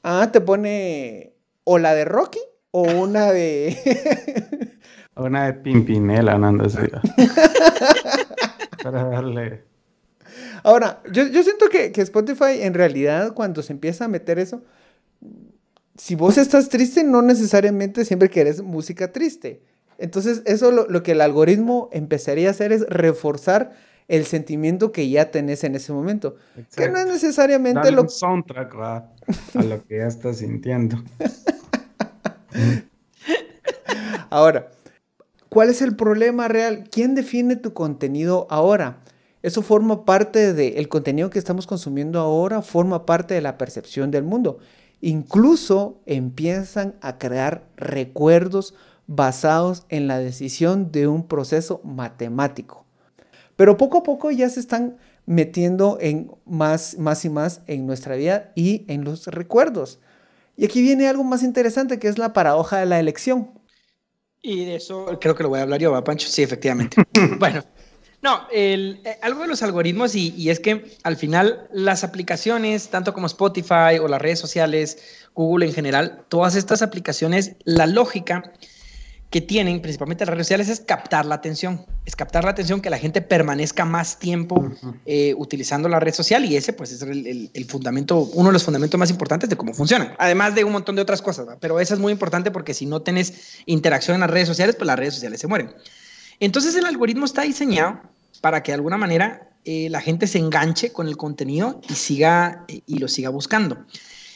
Ah, 0.03 0.31
te 0.33 0.41
pone 0.41 1.35
o 1.65 1.79
la 1.79 1.95
de 1.95 2.05
Rocky 2.05 2.41
o 2.71 2.83
una 2.83 3.31
de... 3.31 4.79
una 5.17 5.47
de 5.47 5.55
Pimpinela, 5.55 6.39
no 6.39 6.65
así. 6.65 6.79
para 8.83 9.05
darle. 9.05 9.65
Ahora, 10.65 11.03
yo, 11.11 11.25
siento 11.43 11.69
que, 11.69 11.93
Spotify 11.95 12.63
en 12.63 12.75
realidad 12.75 13.35
cuando 13.35 13.63
se 13.63 13.73
empieza 13.73 14.07
a 14.07 14.09
meter 14.09 14.39
eso, 14.39 14.63
si 16.03 16.17
vos 16.17 16.37
estás 16.37 16.69
triste, 16.69 17.05
no 17.05 17.23
necesariamente 17.23 18.05
siempre 18.05 18.29
querés 18.29 18.61
música 18.61 19.13
triste. 19.13 19.63
Entonces, 19.99 20.43
eso 20.47 20.73
lo, 20.73 21.03
que 21.05 21.13
el 21.13 21.21
algoritmo 21.21 21.89
empezaría 21.93 22.49
a 22.49 22.51
hacer 22.51 22.73
es 22.73 22.85
reforzar 22.89 23.71
el 24.09 24.25
sentimiento 24.25 24.91
que 24.91 25.09
ya 25.09 25.31
tenés 25.31 25.63
en 25.63 25.77
ese 25.77 25.93
momento. 25.93 26.35
Que 26.75 26.89
no 26.89 26.99
es 26.99 27.07
necesariamente 27.07 27.93
lo... 27.93 28.03
un 28.03 28.11
soundtrack 28.11 28.75
a 28.75 29.13
lo 29.63 29.87
que 29.87 29.99
ya 29.99 30.09
estás 30.09 30.39
sintiendo. 30.39 31.01
Ahora, 34.29 34.73
¿Cuál 35.51 35.69
es 35.69 35.83
el 35.83 35.95
problema 35.95 36.49
real? 36.49 36.85
¿Quién 36.91 37.15
define 37.15 37.57
tu 37.57 37.75
contenido 37.75 38.47
ahora? 38.49 39.03
Eso 39.43 39.61
forma 39.61 40.07
parte 40.07 40.55
del 40.55 40.89
contenido 40.89 41.29
que 41.29 41.39
estamos 41.39 41.67
consumiendo 41.67 42.19
ahora, 42.19 42.63
forma 42.63 43.05
parte 43.05 43.35
de 43.35 43.43
la 43.43 43.59
percepción 43.59 44.11
del 44.11 44.23
mundo. 44.23 44.61
Incluso 45.03 46.01
empiezan 46.07 46.95
a 47.01 47.19
crear 47.19 47.67
recuerdos 47.77 48.75
basados 49.09 49.85
en 49.89 50.07
la 50.07 50.19
decisión 50.19 50.93
de 50.93 51.09
un 51.09 51.27
proceso 51.27 51.81
matemático. 51.83 52.87
Pero 53.57 53.77
poco 53.77 53.99
a 53.99 54.03
poco 54.05 54.31
ya 54.31 54.49
se 54.49 54.61
están 54.61 54.97
metiendo 55.27 55.99
en 56.01 56.31
más, 56.47 56.99
más 56.99 57.25
y 57.25 57.31
más 57.31 57.63
en 57.67 57.85
nuestra 57.85 58.15
vida 58.15 58.53
y 58.55 58.85
en 58.87 59.03
los 59.03 59.27
recuerdos. 59.27 59.99
Y 60.57 60.67
aquí 60.67 60.81
viene 60.81 61.09
algo 61.09 61.25
más 61.25 61.43
interesante 61.43 61.99
que 61.99 62.07
es 62.07 62.17
la 62.17 62.33
paradoja 62.33 62.79
de 62.79 62.87
la 62.87 63.01
elección. 63.01 63.51
Y 64.41 64.67
de 64.67 64.77
eso 64.77 65.07
creo 65.21 65.35
que 65.35 65.43
lo 65.43 65.49
voy 65.49 65.59
a 65.59 65.63
hablar 65.63 65.81
yo, 65.81 65.91
¿va, 65.91 66.05
Pancho? 66.05 66.29
Sí, 66.29 66.43
efectivamente. 66.43 66.97
bueno, 67.41 67.65
no, 68.23 68.47
el, 68.53 69.01
eh, 69.05 69.19
algo 69.21 69.43
de 69.43 69.49
los 69.49 69.63
algoritmos 69.63 70.15
y, 70.15 70.33
y, 70.37 70.51
es 70.51 70.61
que 70.61 70.97
al 71.03 71.17
final 71.17 71.69
las 71.73 72.05
aplicaciones, 72.05 72.89
tanto 72.89 73.13
como 73.13 73.27
Spotify 73.27 73.99
o 74.01 74.09
las 74.09 74.23
redes 74.23 74.39
sociales, 74.39 74.99
Google 75.35 75.67
en 75.67 75.73
general, 75.73 76.25
todas 76.29 76.55
estas 76.55 76.83
aplicaciones, 76.83 77.57
la 77.65 77.87
lógica 77.87 78.53
que 79.33 79.41
tienen, 79.41 79.81
principalmente 79.81 80.27
las 80.27 80.35
redes 80.35 80.47
sociales, 80.47 80.69
es 80.69 80.81
captar 80.81 81.25
la 81.25 81.37
atención. 81.37 81.87
Es 82.05 82.15
captar 82.15 82.45
la 82.45 82.51
atención, 82.51 82.83
que 82.83 82.91
la 82.91 82.99
gente 82.99 83.23
permanezca 83.23 83.87
más 83.87 84.19
tiempo 84.19 84.71
eh, 85.07 85.35
utilizando 85.39 85.89
la 85.89 85.99
red 85.99 86.13
social 86.13 86.45
y 86.45 86.55
ese 86.55 86.75
pues 86.75 86.93
es 86.93 87.01
el, 87.01 87.67
fundamento, 87.67 88.19
uno 88.35 88.51
de 88.51 88.53
los 88.53 88.63
fundamentos 88.63 89.01
más 89.01 89.09
importantes 89.09 89.49
de 89.49 89.57
cómo 89.57 89.73
funciona. 89.73 90.15
Además 90.19 90.55
de 90.55 90.65
un 90.65 90.73
montón 90.73 90.97
de 90.97 91.03
otras 91.03 91.23
cosas, 91.23 91.47
pero 91.61 91.81
eso 91.81 91.95
es 91.95 92.01
muy 92.01 92.13
importante 92.13 92.51
porque 92.51 92.75
si 92.75 92.85
no 92.85 93.01
tenés 93.01 93.63
interacción 93.65 94.17
en 94.17 94.21
las 94.21 94.31
redes 94.31 94.49
sociales, 94.49 94.77
pues 94.77 94.87
las 94.87 94.99
redes 94.99 95.15
sociales 95.15 95.41
se 95.41 95.47
mueren. 95.47 95.71
Entonces 96.43 96.75
el 96.75 96.87
algoritmo 96.87 97.25
está 97.25 97.43
diseñado 97.43 98.01
para 98.41 98.65
que 98.65 98.73
de 98.73 98.75
alguna 98.75 98.99
manera 98.99 99.49
eh, 99.65 99.89
la 99.91 100.01
gente 100.01 100.27
se 100.27 100.39
enganche 100.39 100.93
con 100.93 101.07
el 101.07 101.17
contenido 101.17 101.81
y 101.89 101.95
siga 101.95 102.65
eh, 102.67 102.81
y 102.85 102.99
lo 102.99 103.07
siga 103.07 103.29
buscando. 103.29 103.79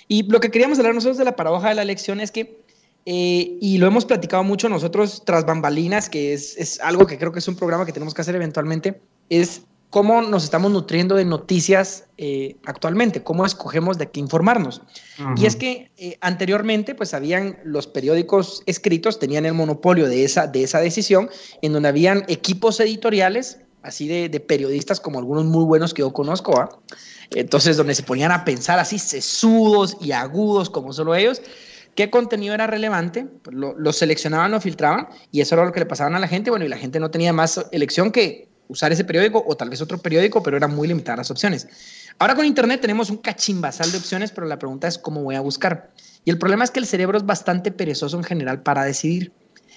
Y 0.07 0.23
lo 0.23 0.39
que 0.39 0.53
queríamos 0.53 0.79
hablar 0.79 0.95
nosotros 0.95 1.19
de 1.19 1.25
la 1.25 1.35
paradoja 1.35 1.71
de 1.71 1.75
la 1.75 1.83
elección 1.83 2.21
es 2.21 2.31
que 2.31 2.63
eh, 3.07 3.59
y 3.61 3.79
lo 3.79 3.89
hemos 3.89 4.05
platicado 4.05 4.45
mucho 4.45 4.69
nosotros 4.69 5.25
tras 5.27 5.47
bambalinas, 5.47 6.09
que 6.09 6.33
es, 6.33 6.57
es, 6.57 6.79
algo 6.79 7.09
que 7.09 7.19
creo 7.19 7.33
que 7.33 7.41
es 7.41 7.49
un 7.49 7.57
programa 7.57 7.85
que 7.85 7.93
tenemos 7.93 8.15
que 8.15 8.21
hacer 8.21 8.37
eventualmente, 8.37 9.01
es 9.29 9.63
cómo 9.90 10.23
nos 10.23 10.45
estamos 10.45 10.71
nutriendo 10.71 11.14
de 11.14 11.25
noticias 11.25 12.05
eh, 12.19 12.57
actualmente, 12.66 13.23
cómo 13.23 13.47
escogemos 13.47 13.99
de 13.99 14.11
qué 14.11 14.21
informarnos. 14.21 14.83
Y 15.37 15.47
es 15.47 15.57
que 15.57 15.90
eh, 15.97 16.19
anteriormente, 16.21 16.95
pues 16.95 17.14
habían 17.14 17.59
los 17.64 17.87
periódicos 17.87 18.62
escritos, 18.66 19.19
tenían 19.19 19.47
el 19.47 19.55
monopolio 19.55 20.09
de 20.09 20.25
esa, 20.25 20.47
de 20.47 20.64
esa 20.64 20.81
decisión, 20.81 21.31
en 21.62 21.73
donde 21.73 21.88
habían 21.88 22.25
equipos 22.28 22.81
editoriales, 22.81 23.59
así 23.83 24.09
de, 24.09 24.28
de 24.28 24.40
periodistas 24.40 25.00
como 25.00 25.19
algunos 25.19 25.45
muy 25.45 25.64
buenos 25.64 25.95
que 25.95 26.00
yo 26.00 26.12
conozco, 26.12 26.83
entonces 27.31 27.76
donde 27.76 27.95
se 27.95 28.02
ponían 28.02 28.33
a 28.33 28.45
pensar 28.45 28.78
así 28.78 28.99
sesudos 28.99 29.97
y 30.00 30.12
agudos 30.12 30.71
como 30.71 30.93
solo 30.93 31.14
ellos, 31.14 31.40
qué 31.97 32.11
contenido 32.11 32.55
era 32.55 32.66
relevante, 32.66 33.26
lo, 33.50 33.93
seleccionaban, 33.93 34.52
lo 34.52 34.61
filtraban 34.61 35.09
y 35.33 35.40
eso 35.40 35.55
era 35.55 35.64
lo 35.64 35.73
que 35.73 35.81
le 35.81 35.87
pasaban 35.87 36.14
a 36.14 36.21
la 36.21 36.28
gente. 36.28 36.50
Bueno, 36.50 36.64
y 36.64 36.69
la 36.69 36.76
gente 36.76 37.00
no 37.00 37.11
tenía 37.11 37.33
más 37.33 37.66
elección 37.73 38.12
que 38.12 38.49
usar 38.69 38.93
ese 38.93 39.05
periódico 39.05 39.45
o 39.47 39.57
tal 39.57 39.71
vez 39.71 39.81
otro 39.81 39.99
periódico, 39.99 40.43
pero 40.43 40.57
eran 40.57 40.75
muy 40.75 40.89
limitadas 40.89 41.19
las 41.19 41.31
opciones. 41.31 41.69
Ahora 42.19 42.35
con 42.35 42.45
Internet 42.45 42.81
tenemos 42.81 43.11
un 43.11 43.19
cachimbasal 43.19 43.91
de 43.93 43.99
opciones, 43.99 44.31
pero 44.31 44.47
la 44.47 44.59
pregunta 44.59 44.89
es 44.89 44.99
cómo 44.99 45.23
voy 45.23 45.35
a 45.35 45.41
buscar. 45.41 45.91
Y 46.25 46.31
el 46.31 46.39
problema 46.39 46.65
es 46.65 46.71
que 46.71 46.81
el 46.81 46.87
cerebro 46.87 47.19
es 47.19 47.27
bastante 47.27 47.71
perezoso 47.71 48.17
en 48.17 48.25
general 48.25 48.63
para 48.63 48.85
decidir. 48.85 49.33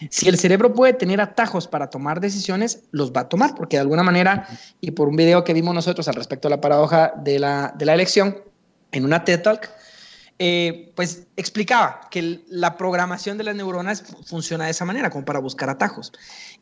Si 0.10 0.30
el 0.30 0.38
cerebro 0.38 0.74
puede 0.74 0.94
tener 0.94 1.20
atajos 1.20 1.68
para 1.68 1.90
tomar 1.90 2.22
decisiones, 2.22 2.84
los 2.92 3.12
va 3.12 3.22
a 3.22 3.30
tomar, 3.30 3.56
porque 3.56 3.76
de 3.76 3.82
alguna 3.82 4.04
manera, 4.04 4.48
y 4.80 4.92
por 4.92 5.10
un 5.10 5.18
video 5.18 5.44
que 5.44 5.54
vimos 5.54 5.76
nosotros 5.76 6.08
al 6.08 6.16
respecto 6.16 6.48
de 6.48 6.56
la 6.56 6.62
paradoja 6.62 7.14
de 7.18 7.40
la, 7.40 7.74
de 7.78 7.86
la 7.86 7.94
elección, 7.94 8.38
en 8.92 9.06
una 9.06 9.24
TED 9.24 9.42
Talk, 9.42 9.70
eh, 10.42 10.94
pues 10.96 11.28
explicaba 11.36 12.08
que 12.10 12.46
la 12.48 12.78
programación 12.78 13.38
de 13.38 13.44
las 13.44 13.56
neuronas 13.56 14.04
funciona 14.26 14.66
de 14.66 14.72
esa 14.72 14.86
manera, 14.86 15.10
como 15.10 15.26
para 15.26 15.40
buscar 15.40 15.70
atajos. 15.70 16.14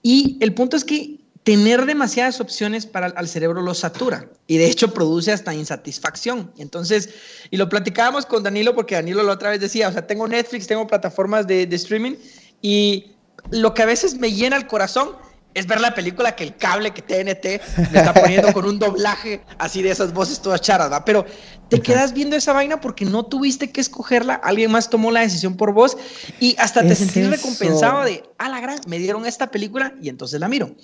Y 0.02 0.38
el 0.42 0.56
punto 0.56 0.76
es 0.76 0.84
que 0.84 1.20
tener 1.48 1.86
demasiadas 1.86 2.42
opciones 2.42 2.86
para 2.86 3.06
al 3.06 3.26
cerebro 3.30 3.62
lo 3.62 3.74
satura 3.74 4.28
y 4.48 4.58
de 4.58 4.70
hecho 4.70 4.94
produce 4.94 5.32
hasta 5.32 5.54
insatisfacción. 5.54 6.52
Entonces, 6.58 7.08
y 7.52 7.56
lo 7.56 7.70
platicábamos 7.70 8.26
con 8.26 8.44
Danilo 8.44 8.76
porque 8.76 8.96
Danilo 8.96 9.24
la 9.24 9.32
otra 9.32 9.52
vez 9.52 9.62
decía, 9.62 9.88
o 9.88 9.94
sea, 9.94 10.06
tengo 10.06 10.28
Netflix, 10.28 10.68
tengo 10.68 10.86
plataformas 10.88 11.48
de, 11.48 11.66
de 11.66 11.76
streaming 11.78 12.16
y 12.62 13.14
lo 13.50 13.74
que 13.74 13.82
a 13.82 13.86
veces 13.86 14.16
me 14.16 14.34
llena 14.34 14.58
el 14.58 14.68
corazón 14.68 15.16
es 15.54 15.68
ver 15.68 15.80
la 15.80 15.96
película 15.96 16.36
que 16.36 16.44
el 16.44 16.58
cable 16.58 16.92
que 16.92 17.02
TNT 17.02 17.46
me 17.94 18.00
está 18.00 18.14
poniendo 18.14 18.52
con 18.52 18.66
un 18.66 18.78
doblaje 18.78 19.42
así 19.58 19.82
de 19.82 19.92
esas 19.92 20.12
voces 20.12 20.42
todas 20.42 20.60
charas, 20.60 20.92
¿va? 20.92 21.06
Pero 21.06 21.26
te 21.70 21.80
quedas 21.80 22.12
viendo 22.12 22.36
esa 22.36 22.52
vaina 22.52 22.82
porque 22.82 23.06
no 23.06 23.26
tuviste 23.26 23.72
que 23.72 23.80
escogerla, 23.80 24.34
alguien 24.34 24.70
más 24.70 24.90
tomó 24.90 25.12
la 25.12 25.22
decisión 25.22 25.56
por 25.56 25.72
vos 25.72 25.96
y 26.42 26.58
hasta 26.60 26.82
te 26.82 26.94
sentís 26.94 27.30
recompensado 27.30 28.04
de, 28.04 28.26
a 28.38 28.50
la 28.50 28.60
gran, 28.60 28.82
me 28.86 29.00
dieron 29.00 29.26
esta 29.26 29.50
película 29.50 29.94
y 30.02 30.10
entonces 30.10 30.42
la 30.42 30.50
miro. 30.50 30.76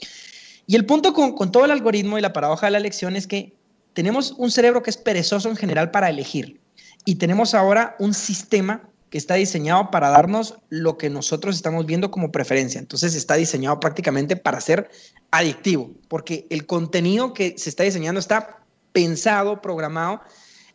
Y 0.67 0.75
el 0.75 0.86
punto 0.86 1.13
con, 1.13 1.34
con 1.34 1.51
todo 1.51 1.65
el 1.65 1.72
algoritmo 1.72 2.17
y 2.17 2.22
la 2.22 2.34
paradoja 2.34 2.67
de 2.67 2.72
la 2.72 2.77
elección 2.77 3.15
es 3.15 3.27
que 3.27 3.53
tenemos 3.93 4.34
un 4.38 4.51
cerebro 4.51 4.82
que 4.82 4.89
es 4.89 4.98
perezoso 4.98 5.50
en 5.50 5.55
general 5.55 5.91
para 5.91 6.10
elegir 6.10 6.62
y 7.05 7.15
tenemos 7.15 7.53
ahora 7.53 7.96
un 8.00 8.13
sistema 8.13 8.89
que 9.10 9.17
está 9.20 9.36
diseñado 9.36 9.91
para 9.91 10.10
darnos 10.10 10.55
lo 10.70 10.98
que 10.98 11.10
nosotros 11.10 11.55
estamos 11.55 11.86
viendo 11.86 12.10
como 12.10 12.32
preferencia. 12.32 12.79
Entonces 12.79 13.13
está 13.13 13.36
diseñado 13.36 13.79
prácticamente 13.79 14.36
para 14.36 14.60
ser 14.60 14.89
adictivo, 15.29 15.91
porque 16.08 16.48
el 16.50 16.65
contenido 16.65 17.34
que 17.34 17.53
se 17.58 17.70
está 17.70 17.84
diseñando 17.84 18.20
está 18.20 18.63
pensado, 18.91 19.62
programado 19.62 20.22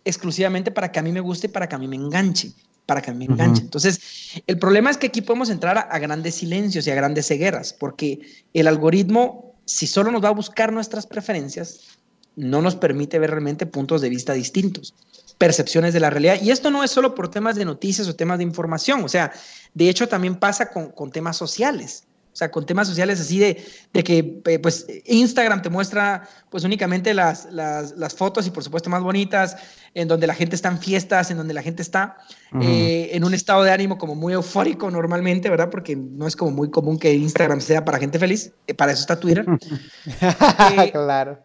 exclusivamente 0.05 0.71
para 0.71 0.93
que 0.93 1.01
a 1.01 1.03
mí 1.03 1.11
me 1.11 1.21
guste, 1.21 1.49
para 1.49 1.69
que 1.69 1.75
a 1.75 1.79
mí 1.79 1.89
me 1.89 1.97
enganche, 1.97 2.53
para 2.87 3.03
que 3.03 3.11
a 3.11 3.15
mí 3.15 3.27
me 3.27 3.35
enganche. 3.35 3.63
Entonces, 3.63 4.41
el 4.47 4.57
problema 4.59 4.91
es 4.91 4.99
que 4.99 5.09
aquí 5.09 5.21
podemos 5.21 5.51
entrar 5.51 5.77
a, 5.77 5.81
a 5.81 5.99
grandes 5.99 6.37
silencios 6.37 6.87
y 6.87 6.91
a 6.93 6.95
grandes 6.95 7.27
cegueras, 7.27 7.73
porque 7.73 8.21
el 8.55 8.69
algoritmo, 8.69 9.48
si 9.69 9.87
solo 9.87 10.11
nos 10.11 10.25
va 10.25 10.29
a 10.29 10.33
buscar 10.33 10.73
nuestras 10.73 11.07
preferencias, 11.07 11.99
no 12.37 12.63
nos 12.63 12.75
permite 12.75 13.19
ver 13.19 13.31
realmente 13.31 13.67
puntos 13.67 14.01
de 14.01 14.09
vista 14.09 14.33
distintos 14.33 14.95
percepciones 15.37 15.93
de 15.93 16.01
la 16.01 16.11
realidad. 16.11 16.39
Y 16.43 16.51
esto 16.51 16.71
no 16.71 16.83
es 16.83 16.91
solo 16.91 17.15
por 17.15 17.31
temas 17.31 17.55
de 17.55 17.65
noticias 17.65 18.09
o 18.09 18.17
temas 18.17 18.39
de 18.39 18.45
información, 18.45 19.05
o 19.05 19.09
sea, 19.09 19.31
de 19.75 19.89
hecho 19.89 20.09
también 20.09 20.37
pasa 20.37 20.71
con, 20.71 20.91
con 20.91 21.13
temas 21.13 21.37
sociales. 21.37 22.05
O 22.39 22.45
sea, 22.47 22.53
con 22.53 22.65
temas 22.65 22.87
sociales 22.87 23.21
así 23.21 23.41
de, 23.41 23.61
de 23.93 24.05
que 24.05 24.41
eh, 24.47 24.61
pues 24.61 24.87
Instagram 25.07 25.61
te 25.61 25.71
muestra 25.71 26.23
pues 26.51 26.63
únicamente 26.63 27.13
las, 27.13 27.49
las, 27.51 27.97
las, 27.97 28.15
fotos 28.15 28.47
y 28.47 28.53
por 28.53 28.63
supuesto 28.63 28.89
más 28.89 29.03
bonitas, 29.03 29.57
en 29.93 30.07
donde 30.07 30.29
la 30.29 30.35
gente 30.35 30.55
está 30.55 30.69
en 30.69 30.79
fiestas, 30.79 31.33
en 31.33 31.37
donde 31.37 31.53
la 31.53 31.63
gente 31.63 31.83
está 31.83 32.17
eh, 32.63 33.11
en 33.13 33.25
un 33.25 33.35
estado 33.35 33.65
de 33.65 33.73
ánimo 33.73 33.99
como 33.99 34.15
muy 34.15 34.35
eufórico 34.35 34.89
normalmente, 34.89 35.51
¿verdad? 35.51 35.69
Porque 35.69 35.97
no 35.97 36.29
es 36.29 36.37
como 36.37 36.53
muy 36.53 36.71
común 36.71 36.97
que 36.97 37.13
Instagram 37.13 37.61
sea 37.61 37.85
para 37.85 37.99
gente 37.99 38.21
feliz, 38.21 38.53
eh, 38.69 38.75
para 38.75 38.93
eso 38.93 39.01
está 39.01 39.19
Twitter. 39.19 39.45
claro. 40.93 41.41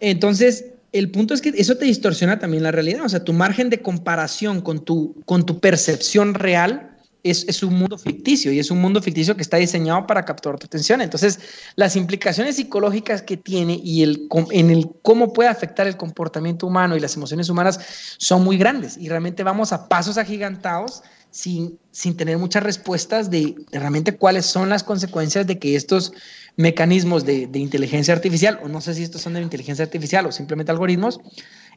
Entonces, 0.00 0.66
el 0.92 1.10
punto 1.12 1.32
es 1.32 1.40
que 1.40 1.48
eso 1.56 1.78
te 1.78 1.86
distorsiona 1.86 2.38
también 2.38 2.62
la 2.62 2.72
realidad. 2.72 3.06
O 3.06 3.08
sea, 3.08 3.24
tu 3.24 3.32
margen 3.32 3.70
de 3.70 3.80
comparación 3.80 4.60
con 4.60 4.84
tu, 4.84 5.22
con 5.24 5.46
tu 5.46 5.60
percepción 5.60 6.34
real 6.34 6.93
es, 7.24 7.44
es, 7.48 7.62
un 7.62 7.74
mundo 7.74 7.98
ficticio 7.98 8.52
y 8.52 8.58
es 8.58 8.70
un 8.70 8.80
mundo 8.80 9.02
ficticio 9.02 9.34
que 9.34 9.42
está 9.42 9.56
diseñado 9.56 10.06
para 10.06 10.24
capturar 10.24 10.58
tu 10.58 10.66
atención. 10.66 11.00
Entonces, 11.00 11.40
las 11.74 11.96
implicaciones 11.96 12.56
psicológicas 12.56 13.22
que 13.22 13.36
tiene 13.36 13.80
y 13.82 14.02
el, 14.02 14.28
en 14.52 14.70
el 14.70 14.90
cómo 15.02 15.32
puede 15.32 15.48
afectar 15.48 15.86
el 15.86 15.96
comportamiento 15.96 16.66
humano 16.66 16.96
y 16.96 17.00
las 17.00 17.16
emociones 17.16 17.48
humanas 17.48 17.80
son 18.18 18.44
muy 18.44 18.58
grandes 18.58 18.96
y 18.98 19.08
realmente 19.08 19.42
vamos 19.42 19.72
a 19.72 19.88
pasos 19.88 20.18
agigantados 20.18 21.02
sin, 21.30 21.80
sin 21.90 22.16
tener 22.16 22.38
muchas 22.38 22.62
respuestas 22.62 23.30
de, 23.30 23.56
realmente 23.72 24.16
cuáles 24.16 24.46
son 24.46 24.68
las 24.68 24.84
consecuencias 24.84 25.46
de 25.46 25.58
que 25.58 25.74
estos 25.74 26.12
mecanismos 26.56 27.24
de, 27.24 27.48
de, 27.48 27.58
inteligencia 27.58 28.14
artificial, 28.14 28.60
o 28.62 28.68
no 28.68 28.80
sé 28.80 28.94
si 28.94 29.02
estos 29.02 29.22
son 29.22 29.34
de 29.34 29.40
inteligencia 29.40 29.84
artificial 29.84 30.26
o 30.26 30.30
simplemente 30.30 30.70
algoritmos, 30.70 31.18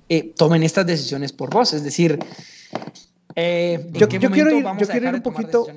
eh, 0.09 0.33
tomen 0.35 0.63
estas 0.63 0.85
decisiones 0.85 1.33
por 1.33 1.49
vos. 1.49 1.73
Es 1.73 1.83
decir, 1.83 2.19
eh, 3.39 3.87
yo, 3.93 4.07
yo 4.07 4.31
quiero 4.31 4.49
ir, 4.49 4.63
yo 4.63 4.87
quiero 4.87 5.09
ir 5.09 5.15
un 5.15 5.21
poquito. 5.21 5.67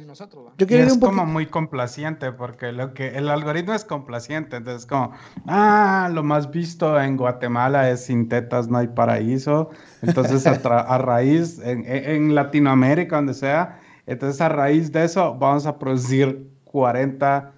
Yo 0.57 0.67
quiero 0.67 0.87
ir 0.87 0.93
un 0.93 0.99
como 0.99 1.26
muy 1.26 1.45
complaciente, 1.45 2.33
porque 2.33 2.73
lo 2.73 2.95
que 2.95 3.09
el 3.19 3.29
algoritmo 3.29 3.75
es 3.75 3.85
complaciente. 3.85 4.57
Entonces, 4.57 4.87
como, 4.87 5.12
ah, 5.47 6.11
lo 6.11 6.23
más 6.23 6.51
visto 6.51 6.99
en 6.99 7.18
Guatemala 7.18 7.90
es 7.90 8.07
sin 8.07 8.31
tetas 8.31 8.68
no 8.68 8.79
hay 8.79 8.88
paraíso. 8.88 9.68
Entonces, 10.01 10.46
a, 10.46 10.53
a 10.53 10.99
raíz, 10.99 11.59
en, 11.59 11.85
en 11.87 12.35
Latinoamérica, 12.35 13.16
donde 13.16 13.35
sea, 13.35 13.79
entonces 14.07 14.40
a 14.40 14.49
raíz 14.49 14.90
de 14.90 15.05
eso 15.05 15.37
vamos 15.38 15.66
a 15.66 15.79
producir 15.79 16.49
40 16.64 17.53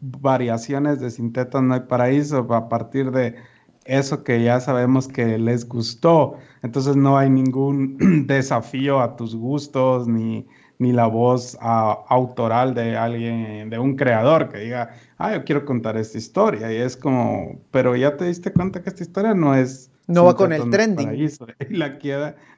variaciones 0.00 1.00
de 1.00 1.10
Sintetas 1.10 1.62
No 1.62 1.74
hay 1.74 1.80
Paraíso 1.80 2.38
a 2.54 2.68
partir 2.68 3.10
de 3.10 3.36
eso 3.84 4.24
que 4.24 4.42
ya 4.42 4.60
sabemos 4.60 5.08
que 5.08 5.38
les 5.38 5.68
gustó. 5.68 6.36
Entonces 6.62 6.96
no 6.96 7.18
hay 7.18 7.30
ningún 7.30 7.96
desafío 8.26 9.00
a 9.00 9.16
tus 9.16 9.34
gustos 9.34 10.06
ni, 10.06 10.46
ni 10.78 10.92
la 10.92 11.06
voz 11.06 11.56
autoral 11.60 12.74
de 12.74 12.96
alguien, 12.96 13.70
de 13.70 13.78
un 13.78 13.96
creador 13.96 14.48
que 14.48 14.58
diga, 14.58 14.90
ah, 15.18 15.34
yo 15.34 15.44
quiero 15.44 15.64
contar 15.64 15.96
esta 15.96 16.18
historia. 16.18 16.72
Y 16.72 16.76
es 16.76 16.96
como, 16.96 17.60
pero 17.70 17.96
ya 17.96 18.16
te 18.16 18.26
diste 18.26 18.52
cuenta 18.52 18.82
que 18.82 18.90
esta 18.90 19.02
historia 19.02 19.34
no 19.34 19.54
es... 19.54 19.90
No 20.06 20.24
va 20.24 20.34
con 20.34 20.52
el 20.52 20.68
trending. 20.70 21.10
Y 21.70 21.76
la, 21.76 21.96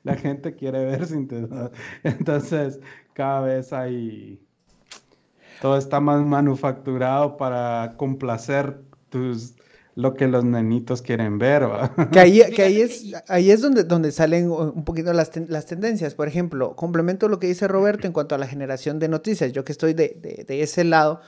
la 0.05 0.15
gente 0.17 0.55
quiere 0.55 0.85
ver 0.85 1.07
Sintetas. 1.07 1.71
Entonces, 2.03 2.81
cada 3.13 3.43
vez 3.43 3.73
hay 3.73 4.41
todo 5.63 5.79
está 5.79 6.01
más 6.01 6.27
manufacturado 6.27 7.37
para 7.37 7.95
complacer 7.97 8.83
tus, 9.11 9.55
lo 9.95 10.15
que 10.15 10.27
los 10.27 10.45
nenitos 10.45 11.03
quieren 11.03 11.39
ver. 11.39 11.67
Que 12.11 12.21
ahí, 12.21 12.43
que 12.55 12.63
ahí 12.63 12.81
es, 12.81 13.13
ahí 13.29 13.51
es 13.51 13.61
donde, 13.61 13.85
donde 13.85 14.13
salen 14.13 14.51
un 14.51 14.85
poquito 14.85 15.13
las, 15.13 15.31
las, 15.49 15.67
tendencias. 15.67 16.15
Por 16.15 16.29
ejemplo, 16.29 16.75
complemento 16.77 17.29
lo 17.29 17.39
que 17.39 17.47
dice 17.47 17.69
Roberto 17.69 18.07
en 18.07 18.13
cuanto 18.13 18.35
a 18.35 18.39
la 18.39 18.47
generación 18.47 18.99
de 18.99 19.09
noticias. 19.09 19.53
Yo 19.53 19.65
que 19.65 19.73
estoy 19.73 19.95
de, 19.95 20.17
de, 20.21 20.45
de 20.45 20.63
ese 20.63 20.85
lado, 20.85 21.21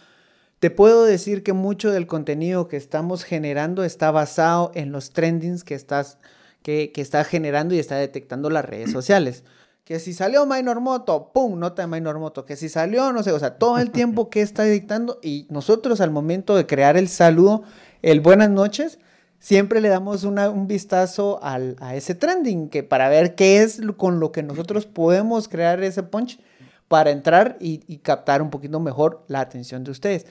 te 0.59 0.71
puedo 0.71 1.05
decir 1.05 1.43
que 1.43 1.53
mucho 1.53 1.91
del 1.91 2.07
contenido 2.07 2.69
que 2.69 2.77
estamos 2.77 3.25
generando 3.25 3.85
está 3.85 4.11
basado 4.11 4.73
en 4.75 4.93
los 4.93 5.13
trendings 5.13 5.65
que, 5.65 5.75
estás, 5.75 6.19
que, 6.63 6.91
que 6.93 7.01
está 7.01 7.25
generando 7.25 7.75
y 7.75 7.79
está 7.79 7.97
detectando 7.97 8.51
las 8.51 8.65
redes 8.65 8.91
sociales 8.91 9.45
que 9.85 9.99
si 10.01 10.15
salió 10.15 10.47
Minor 10.47 10.81
Moto, 10.81 11.31
¡pum! 11.33 11.59
Nota 11.59 11.83
de 11.83 11.89
Minor 11.89 12.19
Moto, 12.19 12.47
que 12.47 12.57
si 12.57 12.71
salió, 12.71 13.13
no 13.13 13.23
sé, 13.23 13.33
o 13.33 13.39
sea, 13.39 13.59
todo 13.59 13.79
el 13.79 13.91
tiempo 13.91 14.31
que 14.31 14.41
está 14.41 14.65
dictando 14.65 15.19
y 15.23 15.47
nosotros 15.51 16.01
al 16.01 16.11
momento 16.11 16.57
de 16.57 16.67
crear 16.67 16.97
el 16.97 17.09
saludo, 17.09 17.65
el 18.11 18.21
buenas 18.21 18.51
noches, 18.51 18.99
siempre 19.39 19.81
le 19.81 19.89
damos 19.89 20.25
un 20.25 20.67
vistazo 20.67 21.41
a 21.43 21.95
ese 21.95 22.15
trending, 22.15 22.69
que 22.69 22.83
para 22.83 23.09
ver 23.09 23.35
qué 23.35 23.63
es 23.63 23.81
con 23.97 24.21
lo 24.21 24.31
que 24.31 24.43
nosotros 24.43 24.85
podemos 24.85 25.49
crear 25.49 25.83
ese 25.83 26.03
punch 26.03 26.39
para 26.87 27.11
entrar 27.11 27.57
y, 27.61 27.79
captar 27.99 28.43
un 28.43 28.51
poquito 28.51 28.79
mejor 28.79 29.25
la 29.29 29.41
atención 29.41 29.85
de 29.85 29.91
ustedes. 29.91 30.27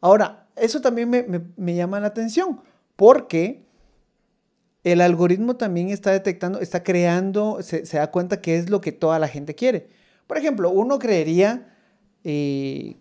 Ahora, 0.00 0.48
eso 0.56 0.80
también 0.80 1.52
me 1.56 1.74
llama 1.74 2.00
la 2.00 2.08
atención, 2.08 2.60
porque 2.96 3.64
el 4.82 5.00
algoritmo 5.00 5.54
también 5.56 5.90
está 5.90 6.10
detectando, 6.10 6.60
está 6.60 6.82
creando, 6.82 7.62
se, 7.62 7.82
da 7.84 8.10
cuenta 8.10 8.40
que 8.40 8.58
es 8.58 8.70
lo 8.70 8.80
que 8.80 8.90
toda 8.90 9.20
la 9.20 9.28
gente 9.28 9.54
quiere. 9.54 9.88
Por 10.26 10.36
ejemplo, 10.36 10.70
uno 10.70 10.98
creería 10.98 11.74
eh, 12.24 12.96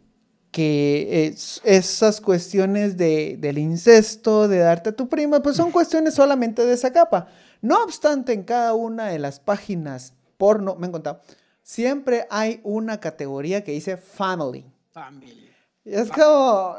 que 0.54 1.36
esas 1.64 2.22
cuestiones 2.22 2.96
de, 2.96 3.38
del 3.40 3.58
incesto, 3.58 4.48
de 4.48 4.60
darte 4.60 4.92
a 4.92 4.96
tu 4.96 5.10
prima, 5.10 5.42
pues 5.42 5.56
son 5.58 5.72
cuestiones 5.72 6.14
solamente 6.14 6.64
de 6.64 6.74
esa 6.74 6.94
capa. 6.94 7.28
No 7.62 7.84
obstante, 7.84 8.34
en 8.34 8.44
cada 8.44 8.76
una 8.76 9.08
de 9.08 9.18
las 9.18 9.40
páginas 9.40 10.14
porno, 10.38 10.76
me 10.76 10.86
han 10.86 10.92
contado, 10.92 11.22
siempre 11.64 12.28
hay 12.30 12.62
una 12.64 13.00
categoría 13.00 13.64
que 13.64 13.72
dice 13.72 13.98
family. 13.98 14.64
Family. 14.92 15.50
Y 15.86 15.96
es 15.96 16.12
como, 16.12 16.76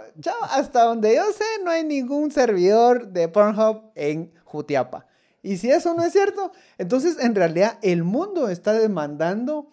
hasta 0.53 0.85
donde 0.85 1.17
yo 1.17 1.25
sé, 1.33 1.45
no 1.65 1.73
hay 1.73 1.83
ningún 1.83 2.31
servidor 2.31 3.09
de 3.09 3.27
Pornhub 3.27 3.91
en 3.97 4.33
Jutiapa. 4.45 5.09
Y 5.43 5.57
si 5.57 5.71
eso 5.71 5.95
no 5.95 6.05
es 6.05 6.13
cierto, 6.13 6.53
entonces 6.79 7.19
en 7.19 7.35
realidad 7.35 7.79
el 7.83 8.05
mundo 8.05 8.49
está 8.49 8.73
demandando 8.73 9.69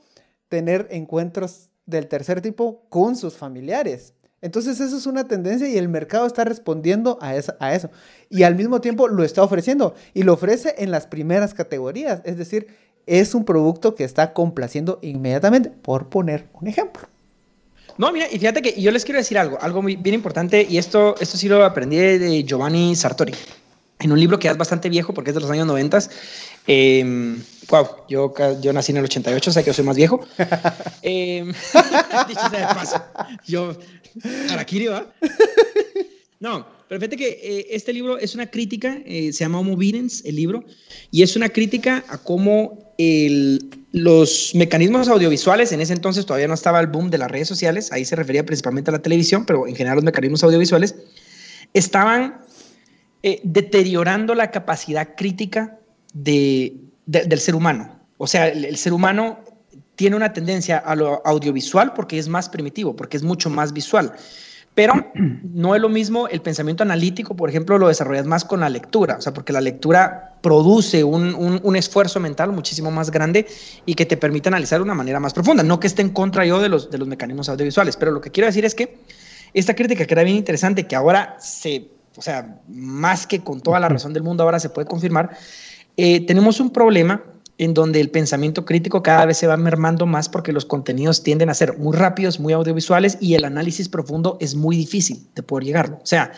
tener 0.50 0.88
encuentros 0.90 1.71
del 1.92 2.08
tercer 2.08 2.42
tipo 2.42 2.82
con 2.90 3.16
sus 3.16 3.36
familiares. 3.36 4.14
Entonces 4.42 4.80
eso 4.80 4.98
es 4.98 5.06
una 5.06 5.28
tendencia 5.28 5.70
y 5.70 5.78
el 5.78 5.88
mercado 5.88 6.26
está 6.26 6.44
respondiendo 6.44 7.20
a, 7.22 7.36
a 7.60 7.76
eso. 7.76 7.92
Y 8.30 8.42
al 8.42 8.56
mismo 8.56 8.82
tiempo 8.82 9.08
lo 9.08 9.24
está 9.24 9.44
ofreciendo. 9.44 9.94
Y 10.16 10.24
lo 10.24 10.34
ofrece 10.34 10.74
en 10.80 10.90
las 10.90 11.06
primeras 11.06 11.54
categorías. 11.54 12.22
Es 12.24 12.38
decir, 12.38 12.68
es 13.06 13.36
un 13.36 13.46
producto 13.46 13.94
que 13.94 14.04
está 14.04 14.34
complaciendo 14.34 14.98
inmediatamente, 15.04 15.70
por 15.70 16.10
poner 16.10 16.48
un 16.60 16.68
ejemplo. 16.68 17.04
No, 17.98 18.12
mira, 18.12 18.26
y 18.32 18.40
fíjate 18.40 18.64
que 18.64 18.82
yo 18.82 18.90
les 18.90 19.06
quiero 19.06 19.20
decir 19.20 19.38
algo, 19.38 19.60
algo 19.62 19.82
muy 19.84 19.96
bien 19.96 20.16
importante, 20.16 20.66
y 20.68 20.78
esto, 20.78 21.16
esto 21.20 21.38
sí 21.38 21.48
lo 21.48 21.64
aprendí 21.64 21.98
de 21.98 22.44
Giovanni 22.44 22.96
Sartori 22.96 23.34
en 24.02 24.12
un 24.12 24.20
libro 24.20 24.40
que 24.40 24.48
es 24.48 24.58
bastante 24.58 24.90
viejo 24.90 25.14
porque 25.14 25.32
es 25.32 25.36
de 25.36 25.42
los 25.42 25.52
años 25.52 25.68
90, 25.68 26.00
eh, 26.68 27.38
Wow, 27.72 27.88
yo, 28.10 28.34
yo 28.62 28.74
nací 28.74 28.92
en 28.92 28.98
el 28.98 29.06
88, 29.06 29.50
o 29.50 29.54
sea 29.54 29.64
que 29.64 29.70
yo 29.70 29.74
soy 29.74 29.86
más 29.86 29.96
viejo. 29.96 30.20
eh, 31.02 31.46
dicho 32.28 32.50
sea 32.50 32.68
de 32.68 32.76
paso, 32.76 33.02
yo, 33.48 33.76
Araquiri, 34.50 34.88
¿va? 34.88 35.08
No, 36.42 36.66
pero 36.90 37.00
fíjate 37.00 37.18
que 37.18 37.30
eh, 37.30 37.68
este 37.70 37.94
libro 37.94 38.18
es 38.18 38.34
una 38.34 38.48
crítica, 38.48 38.98
eh, 39.06 39.32
se 39.32 39.44
llama 39.44 39.60
Homo 39.60 39.78
Videns, 39.78 40.26
el 40.26 40.36
libro, 40.36 40.66
y 41.12 41.22
es 41.22 41.36
una 41.36 41.50
crítica 41.50 42.04
a 42.10 42.18
cómo 42.18 42.94
el, 42.98 43.70
los 43.92 44.52
mecanismos 44.56 45.08
audiovisuales, 45.08 45.72
en 45.72 45.82
ese 45.82 45.94
entonces 45.94 46.26
todavía 46.26 46.48
no 46.48 46.56
estaba 46.56 46.80
el 46.80 46.88
boom 46.88 47.12
de 47.12 47.20
las 47.20 47.30
redes 47.30 47.48
sociales, 47.48 47.92
ahí 47.92 48.06
se 48.06 48.16
refería 48.16 48.44
principalmente 48.44 48.90
a 48.90 48.94
la 48.94 49.04
televisión, 49.04 49.46
pero 49.46 49.68
en 49.68 49.76
general 49.76 49.98
los 49.98 50.04
mecanismos 50.04 50.44
audiovisuales, 50.44 50.96
estaban 51.76 52.42
eh, 53.22 53.40
deteriorando 53.44 54.34
la 54.34 54.50
capacidad 54.50 55.16
crítica 55.16 55.78
de, 56.14 56.74
del 57.12 57.40
ser 57.40 57.56
humano. 57.56 58.00
O 58.18 58.28
sea, 58.28 58.48
el, 58.48 58.66
el 58.66 58.78
ser 58.78 58.94
humano 58.94 59.40
tiene 59.96 60.16
una 60.16 60.34
tendencia 60.34 60.78
a 60.78 60.96
lo 60.96 61.22
audiovisual 61.26 61.94
porque 61.94 62.18
es 62.18 62.28
más 62.28 62.50
primitivo, 62.50 62.96
porque 62.96 63.18
es 63.18 63.24
mucho 63.24 63.50
más 63.50 63.74
visual. 63.74 64.14
Pero 64.74 64.94
no 65.14 65.76
es 65.76 65.82
lo 65.82 65.90
mismo 65.90 66.28
el 66.30 66.42
pensamiento 66.42 66.84
analítico, 66.84 67.36
por 67.36 67.50
ejemplo, 67.50 67.78
lo 67.78 67.90
desarrollas 67.90 68.26
más 68.26 68.46
con 68.46 68.62
la 68.62 68.70
lectura, 68.70 69.18
o 69.18 69.22
sea, 69.22 69.34
porque 69.34 69.52
la 69.52 69.60
lectura 69.60 70.38
produce 70.42 71.04
un, 71.04 71.36
un, 71.36 71.60
un, 71.62 71.76
esfuerzo 71.76 72.20
mental 72.20 72.52
muchísimo 72.54 72.90
más 72.90 73.12
grande 73.12 73.46
y 73.86 73.96
que 73.96 74.06
te 74.06 74.16
permite 74.16 74.48
analizar 74.48 74.80
de 74.80 74.84
una 74.84 74.94
manera 74.94 75.20
más 75.20 75.34
profunda. 75.34 75.62
No 75.62 75.80
que 75.80 75.88
esté 75.88 76.02
en 76.02 76.10
contra 76.10 76.46
yo 76.46 76.62
de 76.62 76.70
los, 76.70 76.90
de 76.90 76.98
los 76.98 77.08
mecanismos 77.08 77.50
audiovisuales, 77.50 77.98
pero 77.98 78.12
lo 78.12 78.22
que 78.22 78.32
quiero 78.32 78.48
decir 78.48 78.64
es 78.64 78.74
que 78.74 78.98
esta 79.54 79.76
crítica 79.76 80.06
que 80.06 80.14
era 80.14 80.24
bien 80.24 80.38
interesante, 80.38 80.88
que 80.88 80.96
ahora 80.96 81.36
se, 81.40 81.90
o 82.16 82.22
sea, 82.22 82.62
más 82.70 83.28
que 83.28 83.42
con 83.42 83.60
toda 83.60 83.80
la 83.80 83.90
razón 83.90 84.14
del 84.14 84.24
mundo, 84.24 84.44
ahora 84.44 84.60
se 84.60 84.70
puede 84.70 84.88
confirmar, 84.88 85.32
eh, 86.04 86.20
tenemos 86.22 86.60
un 86.60 86.72
problema 86.72 87.24
en 87.60 87.76
donde 87.76 88.02
el 88.02 88.10
pensamiento 88.10 88.66
crítico 88.66 89.04
cada 89.04 89.24
vez 89.28 89.38
se 89.38 89.46
va 89.46 89.56
mermando 89.56 90.08
más 90.08 90.30
porque 90.30 90.52
los 90.52 90.66
contenidos 90.66 91.22
tienden 91.22 91.52
a 91.52 91.54
ser 91.54 91.78
muy 91.78 91.96
rápidos, 91.96 92.40
muy 92.40 92.54
audiovisuales 92.54 93.20
y 93.22 93.36
el 93.36 93.46
análisis 93.46 93.88
profundo 93.88 94.36
es 94.42 94.56
muy 94.56 94.76
difícil 94.76 95.28
de 95.36 95.44
poder 95.44 95.66
llegarlo. 95.66 95.98
O 95.98 96.06
sea, 96.08 96.32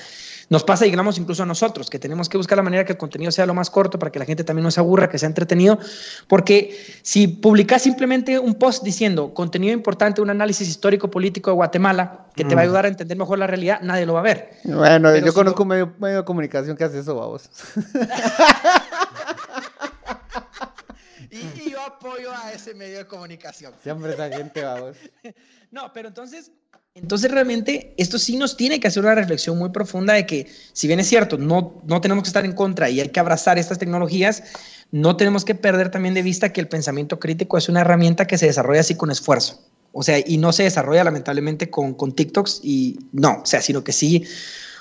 nos 0.50 0.64
pasa, 0.64 0.86
digamos, 0.86 1.18
incluso 1.18 1.44
a 1.44 1.46
nosotros, 1.46 1.90
que 1.90 2.00
tenemos 2.00 2.30
que 2.30 2.38
buscar 2.38 2.58
la 2.58 2.64
manera 2.64 2.86
que 2.86 2.94
el 2.94 2.98
contenido 2.98 3.32
sea 3.32 3.46
lo 3.46 3.54
más 3.54 3.70
corto 3.70 4.00
para 4.00 4.12
que 4.12 4.20
la 4.20 4.26
gente 4.26 4.44
también 4.44 4.64
no 4.64 4.72
se 4.72 4.80
aburra, 4.80 5.10
que 5.10 5.18
sea 5.18 5.28
entretenido, 5.28 5.80
porque 6.28 6.78
si 7.02 7.28
publicas 7.28 7.82
simplemente 7.82 8.40
un 8.40 8.56
post 8.56 8.84
diciendo 8.84 9.34
contenido 9.34 9.74
importante, 9.74 10.22
un 10.22 10.30
análisis 10.30 10.68
histórico 10.68 11.10
político 11.10 11.52
de 11.52 11.56
Guatemala, 11.56 12.28
que 12.36 12.46
te 12.46 12.56
va 12.56 12.62
a 12.62 12.64
ayudar 12.64 12.86
a 12.86 12.88
entender 12.88 13.18
mejor 13.18 13.40
la 13.40 13.48
realidad, 13.48 13.80
nadie 13.82 14.06
lo 14.06 14.14
va 14.14 14.20
a 14.20 14.24
ver. 14.24 14.52
Bueno, 14.64 15.10
Pero 15.12 15.26
yo 15.26 15.32
si 15.32 15.36
conozco 15.36 15.64
un 15.64 15.70
medio, 15.70 15.94
medio, 16.00 16.18
de 16.18 16.26
comunicación 16.26 16.76
que 16.76 16.84
hace 16.84 17.00
eso, 17.00 17.16
vamos. 17.16 17.50
y, 21.30 21.62
y, 21.62 21.72
yo 21.72 21.82
apoyo 21.82 22.32
a 22.32 22.52
ese 22.52 22.74
medio 22.74 22.98
de 22.98 23.08
comunicación. 23.08 23.74
Siempre 23.84 24.14
esa 24.14 24.30
gente, 24.30 24.64
vamos. 24.64 24.98
no, 25.72 25.94
pero 25.94 26.08
entonces, 26.08 26.52
entonces 26.96 27.32
realmente 27.32 27.96
esto 27.98 28.20
sí 28.20 28.38
nos 28.38 28.56
tiene 28.56 28.80
que 28.80 28.88
hacer 28.88 29.04
una 29.04 29.16
reflexión 29.16 29.58
muy 29.58 29.70
profunda 29.70 30.14
de 30.14 30.28
que, 30.28 30.48
si 30.74 30.86
bien 30.88 31.00
es 31.00 31.08
cierto, 31.08 31.40
no, 31.40 31.82
no 31.86 32.02
tenemos 32.02 32.24
que 32.24 32.30
estar 32.30 32.46
en 32.46 32.54
contra 32.54 32.90
y 32.90 33.02
hay 33.02 33.10
que 33.10 33.20
abrazar 33.20 33.58
estas 33.58 33.80
tecnologías, 33.80 34.44
no 34.92 35.18
tenemos 35.18 35.44
que 35.44 35.56
perder 35.56 35.90
también 35.90 36.14
de 36.14 36.22
vista 36.22 36.54
que 36.54 36.62
el 36.62 36.68
pensamiento 36.68 37.20
crítico 37.20 37.58
es 37.58 37.68
una 37.68 37.82
herramienta 37.82 38.28
que 38.28 38.38
se 38.38 38.46
desarrolla 38.46 38.82
así 38.82 38.96
con 38.96 39.10
esfuerzo. 39.10 39.60
O 39.92 40.04
sea, 40.04 40.20
y 40.24 40.38
no 40.38 40.52
se 40.54 40.64
desarrolla 40.64 41.04
lamentablemente 41.04 41.70
con, 41.70 41.96
con 41.96 42.14
TikToks 42.14 42.62
y 42.64 43.00
no, 43.12 43.42
o 43.42 43.46
sea, 43.46 43.62
sino 43.62 43.84
que 43.84 43.92
sí, 43.92 44.26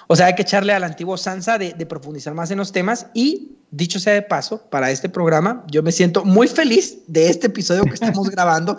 o 0.06 0.16
sea, 0.16 0.26
hay 0.26 0.34
que 0.34 0.42
echarle 0.42 0.74
al 0.74 0.84
antiguo 0.84 1.16
Sansa 1.16 1.56
de, 1.56 1.72
de, 1.72 1.86
profundizar 1.86 2.34
más 2.34 2.50
en 2.50 2.58
los 2.58 2.72
temas 2.72 3.06
y, 3.14 3.56
dicho 3.70 3.98
sea 3.98 4.12
de 4.12 4.22
paso, 4.22 4.66
para 4.70 4.90
este 4.90 5.08
programa, 5.08 5.64
yo 5.70 5.82
me 5.82 5.92
siento 5.92 6.24
muy 6.24 6.48
feliz 6.48 6.98
de 7.06 7.28
este 7.28 7.46
episodio 7.46 7.84
que 7.84 7.94
estamos 7.94 8.28
grabando, 8.30 8.76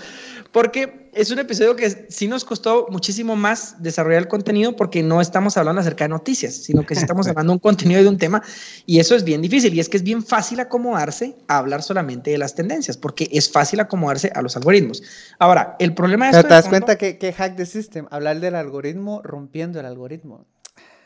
porque 0.53 1.09
es 1.13 1.31
un 1.31 1.39
episodio 1.39 1.75
que 1.75 2.07
sí 2.09 2.27
nos 2.27 2.45
costó 2.45 2.85
muchísimo 2.91 3.35
más 3.35 3.81
desarrollar 3.81 4.21
el 4.21 4.27
contenido 4.27 4.75
porque 4.75 5.01
no 5.01 5.19
estamos 5.19 5.57
hablando 5.57 5.81
acerca 5.81 6.03
de 6.05 6.09
noticias, 6.09 6.53
sino 6.53 6.85
que 6.85 6.93
sí 6.93 7.01
estamos 7.01 7.27
hablando 7.27 7.51
de 7.51 7.55
un 7.55 7.59
contenido 7.59 7.99
y 7.99 8.03
de 8.03 8.09
un 8.09 8.19
tema 8.19 8.43
y 8.85 8.99
eso 8.99 9.15
es 9.15 9.23
bien 9.23 9.41
difícil 9.41 9.73
y 9.73 9.79
es 9.79 9.89
que 9.89 9.97
es 9.97 10.03
bien 10.03 10.23
fácil 10.23 10.59
acomodarse 10.59 11.35
a 11.47 11.57
hablar 11.57 11.81
solamente 11.81 12.29
de 12.29 12.37
las 12.37 12.53
tendencias 12.53 12.97
porque 12.97 13.27
es 13.31 13.51
fácil 13.51 13.79
acomodarse 13.79 14.31
a 14.35 14.43
los 14.43 14.55
algoritmos. 14.55 15.01
Ahora, 15.39 15.75
el 15.79 15.95
problema 15.95 16.29
es... 16.29 16.35
Pero 16.35 16.47
te 16.47 16.53
das 16.53 16.65
fondo, 16.65 16.77
cuenta 16.77 16.97
que, 16.99 17.17
que 17.17 17.33
hack 17.33 17.55
the 17.55 17.65
system, 17.65 18.05
hablar 18.11 18.39
del 18.39 18.53
algoritmo 18.53 19.23
rompiendo 19.23 19.79
el 19.79 19.87
algoritmo. 19.87 20.45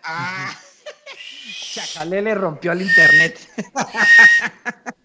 Ah, 0.03 0.51
Chacale 1.73 2.21
le 2.21 2.36
rompió 2.36 2.73
al 2.73 2.81
internet. 2.81 3.39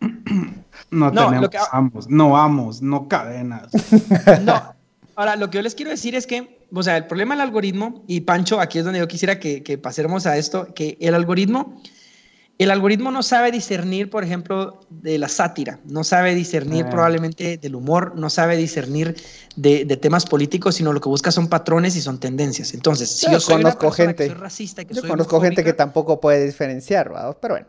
No, 0.93 1.11
no 1.11 1.27
tenemos 1.27 1.51
que... 1.51 1.59
amos, 1.73 2.09
no 2.09 2.37
amos, 2.37 2.83
no 2.83 3.09
cadenas. 3.09 3.69
No. 4.43 4.75
Ahora, 5.15 5.37
lo 5.37 5.51
que 5.51 5.59
yo 5.59 5.63
les 5.63 5.75
quiero 5.75 5.91
decir 5.91 6.15
es 6.15 6.27
que, 6.27 6.67
o 6.73 6.83
sea, 6.83 6.97
el 6.97 7.07
problema 7.07 7.35
del 7.35 7.43
algoritmo, 7.43 8.03
y 8.07 8.21
Pancho, 8.23 8.61
aquí 8.61 8.79
es 8.79 8.85
donde 8.85 8.99
yo 8.99 9.09
quisiera 9.09 9.39
que, 9.39 9.63
que 9.63 9.77
pasemos 9.77 10.27
a 10.27 10.39
esto, 10.39 10.73
que 10.75 10.97
el 11.01 11.15
algoritmo, 11.15 11.83
el 12.59 12.71
algoritmo 12.71 13.11
no 13.11 13.23
sabe 13.23 13.51
discernir, 13.51 14.09
por 14.09 14.25
ejemplo, 14.25 14.81
de 14.89 15.19
la 15.19 15.29
sátira, 15.29 15.81
no 15.85 16.03
sabe 16.03 16.35
discernir 16.35 16.87
eh. 16.87 16.89
probablemente 16.91 17.59
del 17.59 17.75
humor, 17.75 18.15
no 18.17 18.31
sabe 18.31 18.57
discernir 18.57 19.17
de, 19.57 19.85
de, 19.85 19.97
temas 19.97 20.25
políticos, 20.25 20.77
sino 20.77 20.93
lo 20.93 21.01
que 21.01 21.09
busca 21.09 21.31
son 21.31 21.49
patrones 21.49 21.95
y 21.97 22.01
son 22.01 22.19
tendencias. 22.19 22.73
Entonces, 22.73 23.11
si 23.11 23.27
yo, 23.27 23.33
yo 23.33 23.41
soy 23.41 23.57
conozco 23.57 23.87
una 23.89 23.97
gente, 23.97 24.15
que 24.25 24.27
soy 24.31 24.39
racista, 24.39 24.85
que 24.85 24.95
yo 24.95 25.01
soy 25.01 25.11
conozco 25.11 25.41
gente 25.41 25.65
que 25.65 25.73
tampoco 25.73 26.21
puede 26.21 26.47
diferenciar, 26.47 27.09
¿verdad? 27.11 27.37
pero 27.41 27.55
bueno. 27.55 27.67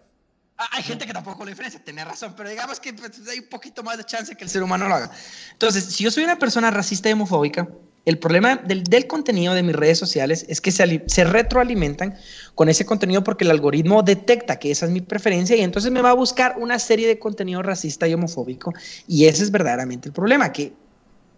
Hay 0.71 0.84
gente 0.84 1.06
que 1.06 1.13
tampoco 1.13 1.43
lo 1.43 1.49
diferencia, 1.49 1.84
tenés 1.84 2.06
razón, 2.06 2.34
pero 2.36 2.49
digamos 2.49 2.80
que 2.80 2.93
pues, 2.93 3.12
hay 3.30 3.39
un 3.39 3.49
poquito 3.49 3.84
más 3.84 3.97
de 3.97 4.04
chance 4.04 4.36
que 4.36 4.43
el 4.43 4.49
ser 4.49 4.63
humano 4.63 4.88
lo 4.88 4.95
haga. 4.95 5.12
Entonces, 5.52 5.86
si 5.86 6.04
yo 6.04 6.12
soy 6.12 6.23
una 6.23 6.39
persona 6.39 6.71
racista 6.71 7.10
y 7.10 7.13
homofóbica, 7.13 7.67
el 8.06 8.19
problema 8.19 8.58
del, 8.58 8.84
del 8.84 9.08
contenido 9.08 9.54
de 9.54 9.63
mis 9.63 9.76
redes 9.76 9.97
sociales 9.97 10.45
es 10.49 10.60
que 10.60 10.71
se, 10.71 11.04
se, 11.08 11.23
retroalimentan 11.23 12.15
con 12.54 12.67
ese 12.67 12.86
contenido 12.86 13.23
porque 13.23 13.45
el 13.45 13.52
algoritmo 13.52 14.04
detecta 14.04 14.60
que 14.60 14.71
esa 14.71 14.88
es 14.88 14.91
mi 14.91 14.99
preferencia 14.99 15.56
y 15.56 15.62
entonces 15.62 15.89
me 15.89 16.02
va 16.02 16.10
a 16.10 16.13
buscar 16.13 16.56
una 16.58 16.80
serie 16.80 17.08
de 17.08 17.17
contenido 17.17 17.62
racista 17.62 18.08
y 18.08 18.13
homofóbico. 18.13 18.73
Y 19.08 19.26
ese 19.26 19.43
es 19.43 19.52
verdaderamente 19.52 20.10
el 20.10 20.13
problema, 20.13 20.52
que 20.52 20.73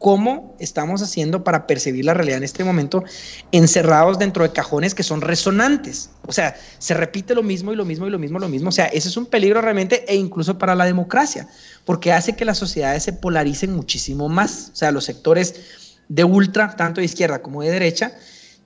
cómo 0.06 0.56
estamos 0.60 1.02
haciendo 1.02 1.44
para 1.44 1.66
percibir 1.66 2.06
la 2.06 2.14
realidad 2.14 2.38
en 2.38 2.44
este 2.44 2.64
momento 2.64 3.04
encerrados 3.52 4.20
dentro 4.20 4.44
de 4.44 4.52
cajones 4.52 4.94
que 4.94 5.02
son 5.02 5.20
resonantes. 5.20 6.12
O 6.28 6.32
sea, 6.32 6.56
se 6.78 6.94
repite 6.94 7.34
lo 7.34 7.42
mismo 7.42 7.74
y 7.74 7.76
lo 7.76 7.86
mismo 7.86 8.06
y 8.06 8.12
lo 8.12 8.20
mismo, 8.20 8.38
lo 8.38 8.48
mismo. 8.48 8.70
O 8.70 8.72
sea, 8.72 8.86
ese 8.86 9.10
es 9.10 9.18
un 9.18 9.26
peligro 9.26 9.62
realmente 9.62 10.06
e 10.08 10.16
incluso 10.16 10.60
para 10.60 10.76
la 10.76 10.86
democracia, 10.86 11.48
porque 11.86 12.14
hace 12.14 12.36
que 12.36 12.46
las 12.46 12.60
sociedades 12.60 13.02
se 13.02 13.14
polaricen 13.14 13.76
muchísimo 13.76 14.30
más. 14.30 14.70
O 14.74 14.76
sea, 14.76 14.92
los 14.92 15.06
sectores 15.06 15.56
de 16.08 16.24
ultra, 16.24 16.76
tanto 16.76 17.02
de 17.02 17.06
izquierda 17.06 17.42
como 17.42 17.64
de 17.64 17.72
derecha, 17.72 18.12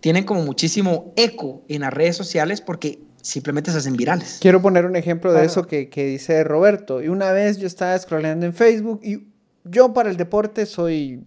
tienen 0.02 0.26
como 0.26 0.42
muchísimo 0.42 1.14
eco 1.16 1.64
en 1.70 1.84
las 1.84 1.94
redes 1.94 2.18
sociales 2.18 2.60
porque 2.60 3.00
simplemente 3.22 3.72
se 3.72 3.78
hacen 3.78 3.96
virales. 3.96 4.40
Quiero 4.42 4.62
poner 4.62 4.86
un 4.86 4.98
ejemplo 4.98 5.32
de 5.32 5.38
claro. 5.38 5.50
eso 5.50 5.68
que, 5.68 5.88
que 5.88 6.06
dice 6.06 6.44
Roberto. 6.44 7.02
Y 7.02 7.08
una 7.08 7.32
vez 7.32 7.60
yo 7.60 7.68
estaba 7.68 7.98
scrolleando 7.98 8.46
en 8.46 8.54
Facebook 8.54 9.00
y 9.04 9.30
yo 9.64 9.94
para 9.94 10.10
el 10.10 10.18
deporte 10.18 10.66
soy... 10.66 11.24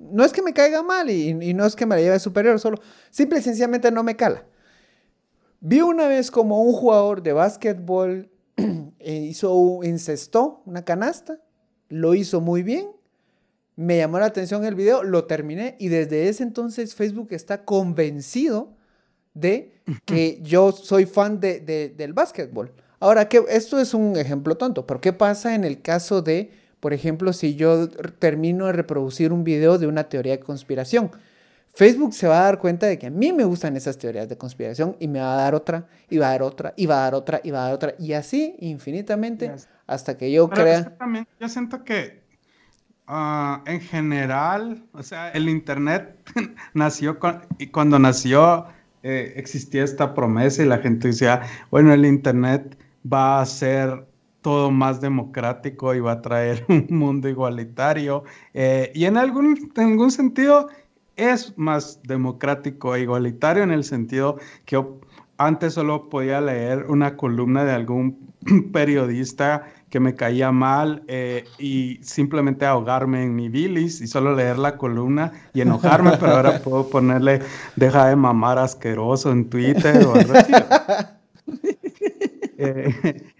No 0.00 0.24
es 0.24 0.32
que 0.32 0.42
me 0.42 0.52
caiga 0.52 0.82
mal 0.82 1.10
y, 1.10 1.28
y, 1.28 1.54
no 1.54 1.64
es 1.64 1.76
que 1.76 1.86
me 1.86 1.94
la 1.94 2.00
lleve 2.00 2.18
superior, 2.18 2.58
solo 2.58 2.78
simple 3.10 3.38
y 3.38 3.42
sencillamente 3.42 3.92
no 3.92 4.02
me 4.02 4.16
cala. 4.16 4.44
Vi 5.60 5.82
una 5.82 6.08
vez 6.08 6.30
como 6.30 6.62
un 6.62 6.72
jugador 6.72 7.22
de 7.22 7.34
básquetbol 7.34 8.30
eh, 8.98 9.26
hizo, 9.28 9.80
incestó 9.84 10.62
una 10.64 10.84
canasta, 10.84 11.38
lo 11.88 12.14
hizo 12.14 12.40
muy 12.40 12.62
bien, 12.62 12.88
me 13.76 13.98
llamó 13.98 14.18
la 14.18 14.26
atención 14.26 14.64
el 14.64 14.74
video, 14.74 15.02
lo 15.02 15.24
terminé 15.24 15.76
y 15.78 15.88
desde 15.88 16.28
ese 16.28 16.42
entonces 16.42 16.94
Facebook 16.94 17.28
está 17.30 17.64
convencido 17.64 18.74
de 19.34 19.80
que 20.04 20.40
yo 20.42 20.72
soy 20.72 21.06
fan 21.06 21.40
de, 21.40 21.60
de, 21.60 21.88
del 21.90 22.12
básquetbol. 22.12 22.72
Ahora, 22.98 23.28
que 23.28 23.42
esto 23.48 23.78
es 23.78 23.94
un 23.94 24.16
ejemplo 24.16 24.56
tonto, 24.56 24.86
pero 24.86 25.00
¿qué 25.00 25.12
pasa 25.12 25.54
en 25.54 25.64
el 25.64 25.80
caso 25.80 26.20
de 26.20 26.50
por 26.80 26.94
ejemplo, 26.94 27.32
si 27.32 27.54
yo 27.54 27.88
termino 27.88 28.66
de 28.66 28.72
reproducir 28.72 29.32
un 29.32 29.44
video 29.44 29.78
de 29.78 29.86
una 29.86 30.04
teoría 30.04 30.32
de 30.32 30.40
conspiración, 30.40 31.10
Facebook 31.74 32.14
se 32.14 32.26
va 32.26 32.40
a 32.40 32.44
dar 32.44 32.58
cuenta 32.58 32.86
de 32.86 32.98
que 32.98 33.06
a 33.06 33.10
mí 33.10 33.32
me 33.32 33.44
gustan 33.44 33.76
esas 33.76 33.96
teorías 33.96 34.28
de 34.28 34.36
conspiración 34.36 34.96
y 34.98 35.08
me 35.08 35.20
va 35.20 35.34
a 35.34 35.36
dar 35.36 35.54
otra, 35.54 35.86
y 36.08 36.18
va 36.18 36.28
a 36.28 36.30
dar 36.32 36.42
otra, 36.42 36.74
y 36.76 36.86
va 36.86 36.96
a 36.96 37.02
dar 37.04 37.14
otra, 37.14 37.40
y 37.44 37.50
va 37.50 37.60
a 37.60 37.64
dar 37.66 37.74
otra, 37.74 37.94
y 37.98 38.12
así 38.14 38.56
infinitamente 38.58 39.48
yes. 39.48 39.68
hasta 39.86 40.16
que 40.16 40.32
yo 40.32 40.48
Pero 40.48 40.62
crea... 40.62 40.96
Yo 41.38 41.48
siento 41.48 41.84
que 41.84 42.22
uh, 43.08 43.62
en 43.66 43.80
general, 43.80 44.84
o 44.92 45.02
sea, 45.02 45.30
el 45.30 45.48
Internet 45.48 46.16
nació 46.74 47.18
con, 47.18 47.42
y 47.58 47.68
cuando 47.68 47.98
nació 47.98 48.66
eh, 49.02 49.34
existía 49.36 49.84
esta 49.84 50.14
promesa 50.14 50.62
y 50.62 50.66
la 50.66 50.78
gente 50.78 51.08
decía, 51.08 51.42
bueno, 51.70 51.92
el 51.92 52.04
Internet 52.04 52.76
va 53.10 53.40
a 53.40 53.46
ser 53.46 54.06
todo 54.42 54.70
más 54.70 55.00
democrático 55.00 55.94
y 55.94 56.00
va 56.00 56.12
a 56.12 56.22
traer 56.22 56.64
un 56.68 56.86
mundo 56.90 57.28
igualitario. 57.28 58.24
Eh, 58.54 58.90
y 58.94 59.04
en 59.04 59.16
algún, 59.16 59.72
en 59.76 59.92
algún 59.92 60.10
sentido 60.10 60.68
es 61.16 61.56
más 61.58 62.00
democrático 62.02 62.94
e 62.94 63.02
igualitario 63.02 63.62
en 63.62 63.70
el 63.70 63.84
sentido 63.84 64.36
que 64.64 64.76
yo 64.76 65.00
antes 65.36 65.74
solo 65.74 66.08
podía 66.08 66.40
leer 66.40 66.86
una 66.88 67.16
columna 67.16 67.64
de 67.64 67.72
algún 67.72 68.32
periodista 68.72 69.64
que 69.90 69.98
me 69.98 70.14
caía 70.14 70.52
mal 70.52 71.02
eh, 71.08 71.44
y 71.58 71.98
simplemente 72.02 72.64
ahogarme 72.64 73.24
en 73.24 73.34
mi 73.34 73.48
bilis 73.48 74.00
y 74.00 74.06
solo 74.06 74.34
leer 74.34 74.58
la 74.58 74.76
columna 74.76 75.32
y 75.52 75.62
enojarme, 75.62 76.12
pero 76.18 76.36
ahora 76.36 76.58
puedo 76.64 76.88
ponerle 76.88 77.40
deja 77.76 78.06
de 78.06 78.16
mamar 78.16 78.58
asqueroso 78.58 79.32
en 79.32 79.50
Twitter 79.50 80.06
o 80.06 80.14
algo 80.14 80.34
así. 80.34 80.52
Eh, 82.62 83.32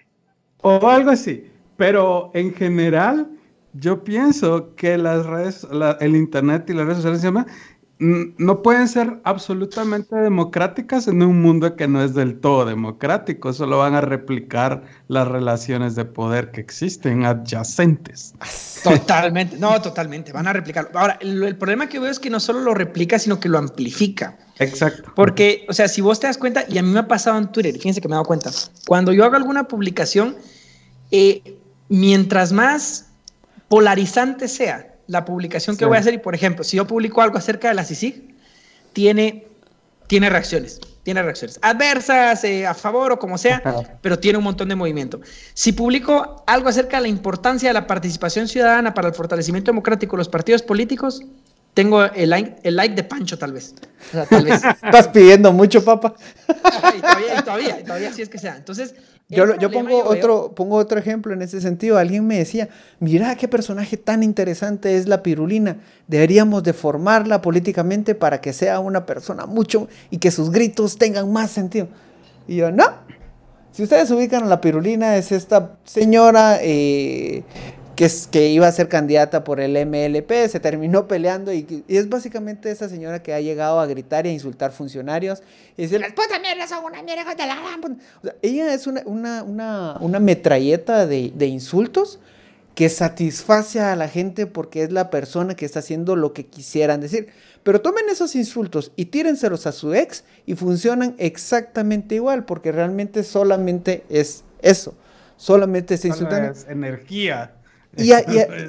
o 0.63 0.89
algo 0.89 1.11
así. 1.11 1.47
Pero 1.77 2.31
en 2.35 2.53
general, 2.55 3.31
yo 3.75 4.05
pienso 4.05 4.75
que 4.75 4.99
las 4.99 5.27
redes, 5.27 5.67
el 6.01 6.17
internet 6.17 6.69
y 6.69 6.75
las 6.75 6.87
redes 6.87 7.03
sociales 7.03 7.47
no 8.01 8.63
pueden 8.63 8.89
ser 8.89 9.21
absolutamente 9.25 10.17
democráticas 10.17 11.07
en 11.07 11.23
un 11.23 11.43
mundo 11.43 11.77
que 11.77 11.87
no 11.87 12.03
es 12.03 12.15
del 12.15 12.41
todo 12.41 12.65
democrático, 12.65 13.53
solo 13.53 13.77
van 13.77 13.95
a 13.95 14.01
replicar 14.01 14.83
las 15.09 15.29
relaciones 15.29 15.97
de 15.97 16.07
poder 16.07 16.51
que 16.51 16.63
existen 16.63 17.27
adyacentes. 17.27 18.35
Totalmente, 18.83 19.59
no, 19.59 19.79
totalmente, 19.83 20.33
van 20.33 20.47
a 20.47 20.55
replicarlo. 20.55 20.99
Ahora, 20.99 21.19
el, 21.21 21.55
problema 21.57 21.87
que 21.87 21.99
veo 21.99 22.11
es 22.11 22.19
que 22.19 22.31
no 22.31 22.41
solo 22.41 22.61
lo 22.61 22.73
replica, 22.73 23.19
sino 23.19 23.39
que 23.39 23.51
lo 23.51 23.59
amplifica. 23.59 24.39
Exacto. 24.59 25.13
Porque, 25.15 25.67
o 25.69 25.75
sea, 25.75 25.87
si 25.87 26.01
vos 26.01 26.19
te 26.19 26.27
das 26.27 26.39
cuenta, 26.39 26.65
y 26.67 26.79
a 26.79 26.83
mí 26.83 26.89
me 26.89 27.01
ha 27.01 27.07
pasado 27.07 27.37
en 27.37 27.53
Twitter, 27.53 27.75
fíjense 27.75 28.01
que 28.01 28.09
me 28.09 28.15
he 28.15 28.17
dado 28.17 28.25
cuenta, 28.25 28.51
cuando 28.87 29.13
yo 29.13 29.27
hago 29.27 29.37
alguna 29.37 29.65
publicación, 29.65 30.35
eh, 31.11 31.59
mientras 31.91 32.53
más 32.53 33.11
polarizante 33.69 34.49
sea, 34.49 34.90
la 35.11 35.25
publicación 35.25 35.77
que 35.77 35.85
voy 35.85 35.97
a 35.97 36.01
hacer 36.01 36.15
y, 36.15 36.19
por 36.19 36.37
ejemplo, 36.37 36.63
si 36.63 36.77
yo 36.77 36.87
publico 36.87 37.21
algo 37.21 37.37
acerca 37.37 37.69
de 37.69 37.75
la 37.75 37.85
CICIG, 37.85 38.33
tiene, 38.93 39.45
tiene 40.07 40.31
reacciones, 40.31 40.81
tiene 41.03 41.21
reacciones 41.21 41.59
adversas, 41.63 42.45
eh, 42.45 42.65
a 42.65 42.75
favor 42.75 43.11
o 43.11 43.19
como 43.19 43.37
sea, 43.37 43.61
pero 44.03 44.21
tiene 44.21 44.39
un 44.39 44.45
montón 44.45 44.69
de 44.69 44.77
movimiento. 44.77 45.21
Si 45.53 45.73
publico 45.73 46.45
algo 46.47 46.69
acerca 46.69 46.99
de 46.99 47.03
la 47.03 47.09
importancia 47.09 47.69
de 47.69 47.75
la 47.75 47.89
participación 47.89 48.47
ciudadana 48.47 48.95
para 48.95 49.09
el 49.09 49.15
fortalecimiento 49.15 49.73
democrático 49.73 50.15
de 50.17 50.19
los 50.19 50.29
partidos 50.29 50.63
políticos, 50.63 51.25
tengo 51.75 52.05
el 52.05 52.31
like, 52.31 52.57
el 52.63 52.77
like 52.77 52.95
de 52.95 53.03
Pancho, 53.03 53.37
tal 53.37 53.53
vez. 53.53 53.75
tal 54.29 54.45
vez. 54.45 54.63
Estás 54.83 55.09
pidiendo 55.09 55.53
mucho, 55.53 55.85
papá. 55.85 56.15
y 56.97 57.01
todavía, 57.01 57.35
y 57.37 57.43
todavía, 57.43 57.81
y 57.81 57.85
todavía 57.85 58.13
sí 58.13 58.23
es 58.23 58.29
que 58.29 58.39
sea. 58.39 58.57
Entonces, 58.57 58.95
yo, 59.31 59.57
yo 59.57 59.71
pongo, 59.71 60.05
otro, 60.05 60.53
pongo 60.55 60.77
otro 60.77 60.99
ejemplo 60.99 61.33
en 61.33 61.43
ese 61.43 61.61
sentido. 61.61 61.99
Alguien 61.99 62.27
me 62.27 62.39
decía, 62.39 62.69
mira 62.99 63.37
qué 63.37 63.47
personaje 63.47 63.97
tan 63.97 64.23
interesante 64.23 64.97
es 64.97 65.07
la 65.07 65.23
pirulina. 65.23 65.79
Deberíamos 66.09 66.65
deformarla 66.65 67.41
políticamente 67.41 68.17
para 68.17 68.41
que 68.41 68.53
sea 68.53 68.81
una 68.81 69.07
persona 69.07 69.47
mucho 69.47 69.89
y 70.11 70.19
que 70.19 70.33
sus 70.33 70.51
gritos 70.51 70.99
tengan 70.99 71.33
más 71.33 71.53
sentido. 71.53 71.89
Y 72.49 72.57
yo, 72.57 72.73
no. 72.73 72.85
Si 73.71 73.85
ustedes 73.85 74.11
ubican 74.11 74.43
a 74.43 74.47
la 74.47 74.61
pirulina, 74.61 75.17
es 75.17 75.31
esta 75.31 75.79
señora 75.85 76.59
eh, 76.61 77.45
que, 78.01 78.07
es, 78.07 78.27
que 78.29 78.49
iba 78.49 78.67
a 78.67 78.73
ser 78.73 78.89
candidata 78.89 79.45
por 79.45 79.61
el 79.61 79.73
MLP, 79.73 80.49
se 80.49 80.59
terminó 80.59 81.07
peleando 81.07 81.53
y, 81.53 81.85
es 81.87 82.09
básicamente 82.09 82.71
esa 82.71 82.89
señora 82.89 83.23
que 83.23 83.35
ha 83.35 83.43
llegado 83.43 83.79
a 83.79 83.85
gritar 83.85 84.25
y 84.25 84.31
a 84.31 84.33
insultar 84.33 84.73
funcionarios 84.73 85.43
y 85.77 85.83
decir, 85.83 86.01
las 86.01 86.15
putas 86.15 86.41
mierdas 86.41 86.71
son 86.71 86.83
una 86.83 87.03
mierda 87.03 87.35
de 87.35 87.47
la... 87.47 87.59
O 88.23 88.25
sea, 88.25 88.37
ella 88.41 88.73
es 88.73 88.87
una, 88.87 89.03
una, 89.05 89.43
una, 89.43 89.99
una 90.01 90.19
metralleta 90.19 91.07
de, 91.07 91.31
de 91.35 91.47
insultos 91.49 92.21
que 92.75 92.89
satisface 92.89 93.81
a 93.81 93.95
la 93.97 94.09
gente 94.09 94.47
porque 94.47 94.83
es 94.83 94.93
la 94.93 95.11
persona 95.11 95.55
que 95.55 95.67
está 95.67 95.81
haciendo 95.81 96.17
lo 96.17 96.33
que 96.33 96.47
quisieran 96.47 97.03
decir. 97.03 97.29
Pero 97.63 97.83
tomen 97.83 98.09
esos 98.09 98.35
insultos 98.35 98.93
y 98.97 99.05
tírenselos 99.05 99.67
a 99.67 99.73
su 99.73 99.93
ex 99.93 100.25
y 100.47 100.55
funcionan 100.55 101.17
exactamente 101.19 102.15
igual 102.15 102.47
porque 102.47 102.73
realmente 102.73 103.25
solamente 103.25 104.05
es 104.09 104.43
eso. 104.63 104.95
Solamente 105.37 105.99
se 105.99 106.09
insultan. 106.09 106.47
Es 106.47 106.67
energía. 106.67 107.60
Y 107.97 108.13
a, 108.13 108.21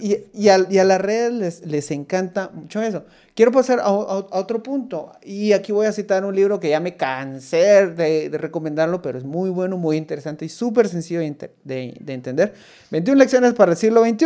y, 0.02 0.26
y, 0.34 0.50
a, 0.50 0.84
las 0.84 1.00
redes 1.00 1.32
les, 1.32 1.66
les, 1.66 1.92
encanta 1.92 2.50
mucho 2.54 2.82
eso. 2.82 3.06
Quiero 3.36 3.52
pasar 3.52 3.80
a, 3.80 3.92
otro 3.92 4.64
punto. 4.64 5.12
Y 5.24 5.54
aquí 5.54 5.72
voy 5.72 5.86
a 5.86 5.92
citar 5.92 6.26
un 6.26 6.36
libro 6.36 6.60
que 6.60 6.70
ya 6.70 6.80
me 6.80 6.98
cansé 6.98 7.88
de, 7.88 8.30
recomendarlo, 8.34 9.02
pero 9.02 9.20
es 9.20 9.24
muy 9.24 9.52
bueno, 9.52 9.78
muy 9.78 9.98
interesante 9.98 10.46
y 10.46 10.50
súper 10.50 10.88
sencillo 10.88 11.20
de, 11.20 11.52
de, 11.64 12.14
entender. 12.14 12.54
21 12.90 13.20
lecciones 13.20 13.54
para 13.54 13.74
el 13.74 13.78
siglo 13.78 14.04
XXI. 14.04 14.26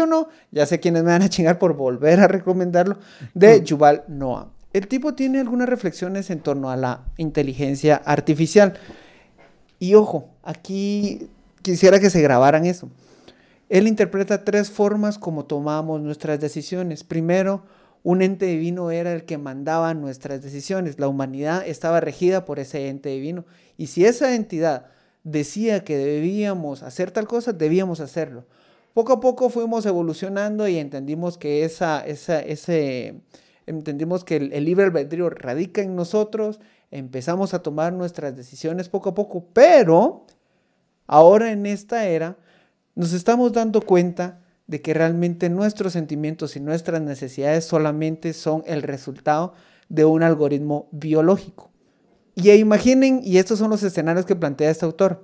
Ya 0.52 0.66
sé 0.66 0.80
quiénes 0.80 1.04
me 1.04 1.12
van 1.12 1.24
a 1.24 1.30
chingar 1.30 1.60
por 1.60 1.74
volver 1.76 2.22
a 2.22 2.28
recomendarlo. 2.28 2.98
De 3.34 3.64
Yuval 3.64 4.06
Noah. 4.08 4.50
El 4.72 4.88
tipo 4.88 5.14
tiene 5.14 5.40
algunas 5.40 5.70
reflexiones 5.70 6.30
en 6.30 6.40
torno 6.40 6.70
a 6.70 6.78
la 6.78 7.02
inteligencia 7.18 7.96
artificial. 7.98 8.74
Y 9.78 9.94
ojo, 9.96 10.30
aquí 10.42 11.30
quisiera 11.62 12.00
que 12.00 12.10
se 12.10 12.22
grabaran 12.22 12.66
eso. 12.66 12.90
Él 13.70 13.88
interpreta 13.88 14.44
tres 14.44 14.70
formas 14.70 15.18
como 15.18 15.46
tomamos 15.46 16.02
nuestras 16.02 16.40
decisiones. 16.40 17.04
Primero, 17.04 17.64
un 18.04 18.22
ente 18.22 18.46
divino 18.46 18.92
era 18.92 19.14
el 19.14 19.26
que 19.26 19.40
mandaba 19.40 19.94
nuestras 19.96 20.42
decisiones. 20.42 21.00
La 21.00 21.08
humanidad 21.08 21.66
estaba 21.66 22.00
regida 22.00 22.46
por 22.46 22.60
ese 22.60 22.90
ente 22.90 23.10
divino. 23.10 23.46
Y 23.78 23.88
si 23.88 24.06
esa 24.06 24.36
entidad 24.36 24.86
decía 25.24 25.84
que 25.84 25.98
debíamos 25.98 26.84
hacer 26.84 27.10
tal 27.10 27.28
cosa, 27.28 27.52
debíamos 27.54 28.00
hacerlo. 28.00 28.46
Poco 28.94 29.14
a 29.14 29.20
poco 29.20 29.50
fuimos 29.50 29.86
evolucionando 29.88 30.68
y 30.68 30.78
entendimos 30.78 31.38
que 31.38 31.66
ese, 31.66 33.22
entendimos 33.66 34.24
que 34.24 34.36
el 34.38 34.64
libre 34.64 34.86
albedrío 34.86 35.30
radica 35.30 35.82
en 35.82 35.96
nosotros, 35.96 36.62
empezamos 36.92 37.54
a 37.54 37.64
tomar 37.64 37.92
nuestras 37.92 38.36
decisiones 38.38 38.88
poco 38.88 39.10
a 39.10 39.16
poco, 39.16 39.48
pero 39.52 40.26
ahora 41.08 41.52
en 41.52 41.66
esta 41.66 42.06
era 42.06 42.38
nos 42.96 43.12
estamos 43.12 43.52
dando 43.52 43.82
cuenta 43.82 44.40
de 44.68 44.82
que 44.82 44.94
realmente 44.94 45.50
nuestros 45.50 45.94
sentimientos 45.94 46.56
y 46.56 46.62
nuestras 46.62 47.02
necesidades 47.02 47.66
solamente 47.66 48.34
son 48.34 48.64
el 48.66 48.82
resultado 48.82 49.54
de 49.90 50.06
un 50.06 50.24
algoritmo 50.24 50.88
biológico. 50.92 51.70
Y 52.36 52.52
imaginen, 52.52 53.22
y 53.24 53.38
estos 53.38 53.60
son 53.60 53.70
los 53.70 53.84
escenarios 53.84 54.26
que 54.26 54.36
plantea 54.36 54.72
este 54.72 54.86
autor, 54.86 55.24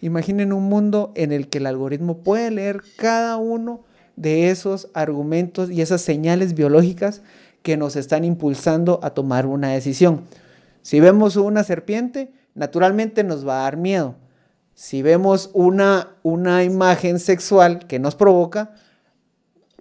imaginen 0.00 0.52
un 0.52 0.64
mundo 0.64 1.12
en 1.14 1.32
el 1.32 1.48
que 1.48 1.58
el 1.58 1.66
algoritmo 1.66 2.18
puede 2.18 2.50
leer 2.50 2.82
cada 2.96 3.36
uno 3.36 3.84
de 4.16 4.50
esos 4.50 4.88
argumentos 4.94 5.70
y 5.70 5.82
esas 5.82 6.00
señales 6.00 6.54
biológicas 6.54 7.22
que 7.62 7.76
nos 7.76 7.96
están 7.96 8.24
impulsando 8.24 8.98
a 9.02 9.10
tomar 9.10 9.46
una 9.46 9.68
decisión. 9.68 10.22
Si 10.82 11.00
vemos 11.00 11.36
una 11.36 11.64
serpiente, 11.64 12.32
naturalmente 12.54 13.24
nos 13.24 13.46
va 13.46 13.60
a 13.60 13.62
dar 13.64 13.76
miedo 13.76 14.16
si 14.80 15.02
vemos 15.02 15.50
una, 15.52 16.16
una 16.22 16.64
imagen 16.64 17.18
sexual 17.18 17.86
que 17.86 17.98
nos 17.98 18.14
provoca, 18.14 18.72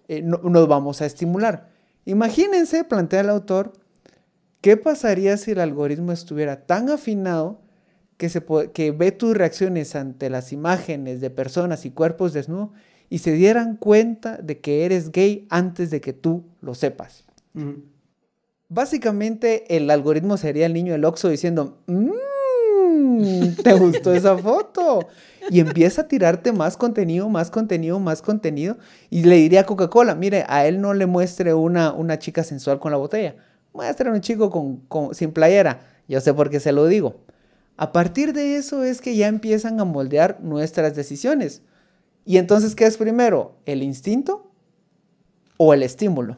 eh, 0.09 0.21
nos 0.21 0.67
vamos 0.67 1.01
a 1.01 1.05
estimular. 1.05 1.69
Imagínense, 2.03 2.83
plantea 2.83 3.21
el 3.21 3.29
autor, 3.29 3.71
¿qué 4.59 4.75
pasaría 4.75 5.37
si 5.37 5.51
el 5.51 5.61
algoritmo 5.61 6.11
estuviera 6.11 6.65
tan 6.65 6.89
afinado 6.89 7.61
que, 8.17 8.27
se 8.27 8.43
que 8.73 8.91
ve 8.91 9.13
tus 9.13 9.37
reacciones 9.37 9.95
ante 9.95 10.29
las 10.29 10.51
imágenes 10.51 11.21
de 11.21 11.29
personas 11.29 11.85
y 11.85 11.91
cuerpos 11.91 12.33
desnudos 12.33 12.71
y 13.09 13.19
se 13.19 13.31
dieran 13.31 13.77
cuenta 13.77 14.35
de 14.35 14.59
que 14.59 14.83
eres 14.83 15.13
gay 15.13 15.47
antes 15.49 15.91
de 15.91 16.01
que 16.01 16.11
tú 16.11 16.43
lo 16.59 16.75
sepas? 16.75 17.23
Básicamente 18.67 19.77
el 19.77 19.89
algoritmo 19.91 20.35
sería 20.35 20.65
el 20.65 20.73
niño 20.73 20.91
del 20.91 21.05
Oxxo 21.05 21.29
diciendo, 21.29 21.77
¿te 23.63 23.73
gustó 23.73 24.13
esa 24.13 24.37
foto? 24.37 25.07
Y 25.49 25.59
empieza 25.59 26.03
a 26.03 26.07
tirarte 26.07 26.51
más 26.51 26.77
contenido, 26.77 27.29
más 27.29 27.49
contenido, 27.49 27.99
más 27.99 28.21
contenido. 28.21 28.77
Y 29.09 29.23
le 29.23 29.35
diría 29.37 29.61
a 29.61 29.65
Coca-Cola, 29.65 30.15
mire, 30.15 30.45
a 30.47 30.65
él 30.67 30.81
no 30.81 30.93
le 30.93 31.05
muestre 31.05 31.53
una, 31.53 31.91
una 31.93 32.19
chica 32.19 32.43
sensual 32.43 32.79
con 32.79 32.91
la 32.91 32.97
botella. 32.97 33.35
Muestre 33.73 34.09
a 34.09 34.13
un 34.13 34.21
chico 34.21 34.49
con, 34.49 35.15
sin 35.15 35.31
playera. 35.31 35.81
Yo 36.07 36.19
sé 36.21 36.33
por 36.33 36.49
qué 36.49 36.59
se 36.59 36.71
lo 36.71 36.87
digo. 36.87 37.21
A 37.77 37.91
partir 37.91 38.33
de 38.33 38.57
eso 38.57 38.83
es 38.83 39.01
que 39.01 39.15
ya 39.15 39.27
empiezan 39.27 39.79
a 39.79 39.85
moldear 39.85 40.39
nuestras 40.41 40.95
decisiones. 40.95 41.61
Y 42.25 42.37
entonces, 42.37 42.75
¿qué 42.75 42.85
es 42.85 42.97
primero? 42.97 43.55
¿El 43.65 43.81
instinto 43.83 44.51
o 45.57 45.73
el 45.73 45.83
estímulo? 45.83 46.37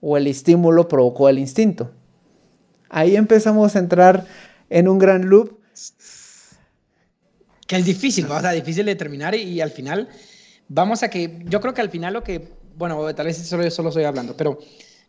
¿O 0.00 0.16
el 0.16 0.26
estímulo 0.26 0.88
provocó 0.88 1.28
el 1.28 1.38
instinto? 1.38 1.90
Ahí 2.88 3.16
empezamos 3.16 3.76
a 3.76 3.80
entrar 3.80 4.24
en 4.70 4.88
un 4.88 4.98
gran 4.98 5.28
loop 5.28 5.55
que 7.66 7.76
es 7.76 7.84
difícil, 7.84 8.26
o 8.26 8.40
sea, 8.40 8.52
difícil 8.52 8.84
de 8.84 8.92
determinar 8.92 9.34
y, 9.34 9.60
al 9.60 9.70
final 9.70 10.08
vamos 10.68 11.02
a 11.02 11.10
que, 11.10 11.42
yo 11.46 11.60
creo 11.60 11.74
que 11.74 11.80
al 11.80 11.90
final 11.90 12.14
lo 12.14 12.22
que, 12.22 12.48
bueno, 12.76 13.14
tal 13.14 13.26
vez 13.26 13.36
solo, 13.36 13.70
solo 13.70 13.88
estoy 13.88 14.04
hablando, 14.04 14.36
pero 14.36 14.58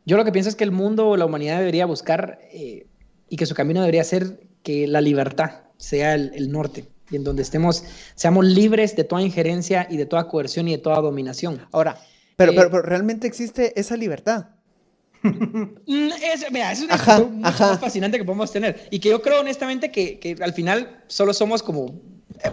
yo 0.06 0.18
lo 0.18 0.26
que 0.26 0.32
pienso 0.32 0.50
es 0.50 0.56
que 0.56 0.64
el 0.64 0.72
mundo 0.72 1.10
o 1.10 1.18
la 1.18 1.26
humanidad 1.26 1.60
debería 1.60 1.86
buscar 1.86 2.40
eh, 2.52 2.88
y 3.30 3.36
que 3.36 3.46
su 3.46 3.56
camino 3.56 3.82
debería 3.82 4.04
ser 4.04 4.40
que 4.64 4.88
la 4.88 5.02
libertad 5.02 5.64
sea 5.78 6.16
el, 6.16 6.52
norte 6.52 6.86
y 7.12 7.16
en 7.16 7.24
donde 7.24 7.42
estemos, 7.42 7.84
seamos 8.16 8.46
libres 8.46 8.96
de 8.96 9.04
toda 9.04 9.22
injerencia 9.22 9.88
y 9.90 9.98
de 9.98 10.06
toda 10.06 10.28
coerción 10.28 10.68
y 10.68 10.72
de 10.72 10.78
toda 10.78 11.02
dominación. 11.02 11.62
Ahora, 11.72 11.98
pero, 12.36 12.54
pero, 12.54 12.80
eh, 12.80 12.82
realmente 12.84 13.28
existe 13.28 13.80
esa 13.80 13.96
libertad. 13.96 14.48
Mm, 15.24 16.10
es, 16.22 16.46
mira, 16.52 16.72
es 16.72 16.82
una 16.82 16.98
muy 17.30 17.78
fascinante 17.80 18.18
que 18.18 18.24
podemos 18.24 18.52
tener 18.52 18.88
y 18.92 19.00
que 19.00 19.10
yo 19.10 19.22
creo 19.22 19.42
honestamente 19.42 19.90
que, 19.92 20.20
que 20.20 20.38
al 20.42 20.54
final 20.54 21.04
solo 21.08 21.34
somos 21.34 21.64
como 21.64 22.00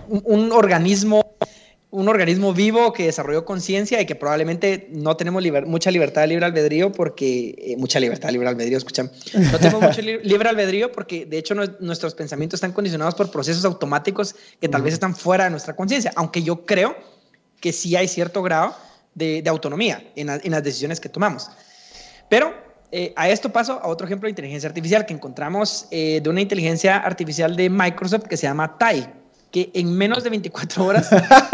un, 0.08 0.52
organismo, 0.52 1.36
un 1.90 2.08
organismo 2.08 2.52
vivo 2.52 2.92
que 2.92 3.06
desarrolló 3.06 3.44
conciencia 3.44 4.00
y 4.00 4.06
que 4.06 4.14
probablemente 4.14 4.88
no 4.90 5.16
tenemos 5.16 5.42
mucha 5.66 5.90
libertad 5.90 6.22
de 6.22 6.28
libre 6.28 6.46
albedrío 6.46 6.92
porque, 6.92 7.54
eh, 7.58 7.76
mucha 7.76 8.00
libertad 8.00 8.28
de 8.28 8.32
libre 8.32 8.48
albedrío, 8.48 8.78
escuchan, 8.78 9.10
no 9.34 9.58
tenemos 9.58 9.82
mucho 9.82 10.02
libre 10.02 10.48
albedrío 10.48 10.92
porque 10.92 11.26
de 11.26 11.38
hecho 11.38 11.54
nuestros 11.80 12.14
pensamientos 12.14 12.58
están 12.58 12.72
condicionados 12.72 13.14
por 13.14 13.30
procesos 13.30 13.64
automáticos 13.64 14.34
que 14.60 14.68
tal 14.68 14.82
vez 14.82 14.94
están 14.94 15.14
fuera 15.14 15.44
de 15.44 15.50
nuestra 15.50 15.76
conciencia, 15.76 16.12
aunque 16.16 16.42
yo 16.42 16.64
creo 16.64 16.96
que 17.60 17.72
sí 17.72 17.96
hay 17.96 18.08
cierto 18.08 18.42
grado 18.42 18.74
de, 19.14 19.42
autonomía 19.46 20.02
en, 20.16 20.26
las 20.26 20.62
decisiones 20.62 21.00
que 21.00 21.08
tomamos. 21.08 21.50
Pero 22.28 22.52
eh, 22.90 23.12
a 23.16 23.28
esto 23.28 23.50
paso 23.50 23.80
a 23.82 23.88
otro 23.88 24.06
ejemplo 24.06 24.26
de 24.26 24.30
inteligencia 24.30 24.68
artificial 24.68 25.06
que 25.06 25.14
encontramos 25.14 25.86
eh, 25.90 26.20
de 26.22 26.30
una 26.30 26.40
inteligencia 26.40 26.96
artificial 26.96 27.56
de 27.56 27.70
Microsoft 27.70 28.24
que 28.24 28.36
se 28.36 28.46
llama 28.46 28.76
TAI 28.78 29.23
que 29.54 29.70
en 29.72 29.96
menos 29.96 30.24
de 30.24 30.30
24 30.30 30.84
horas 30.84 31.08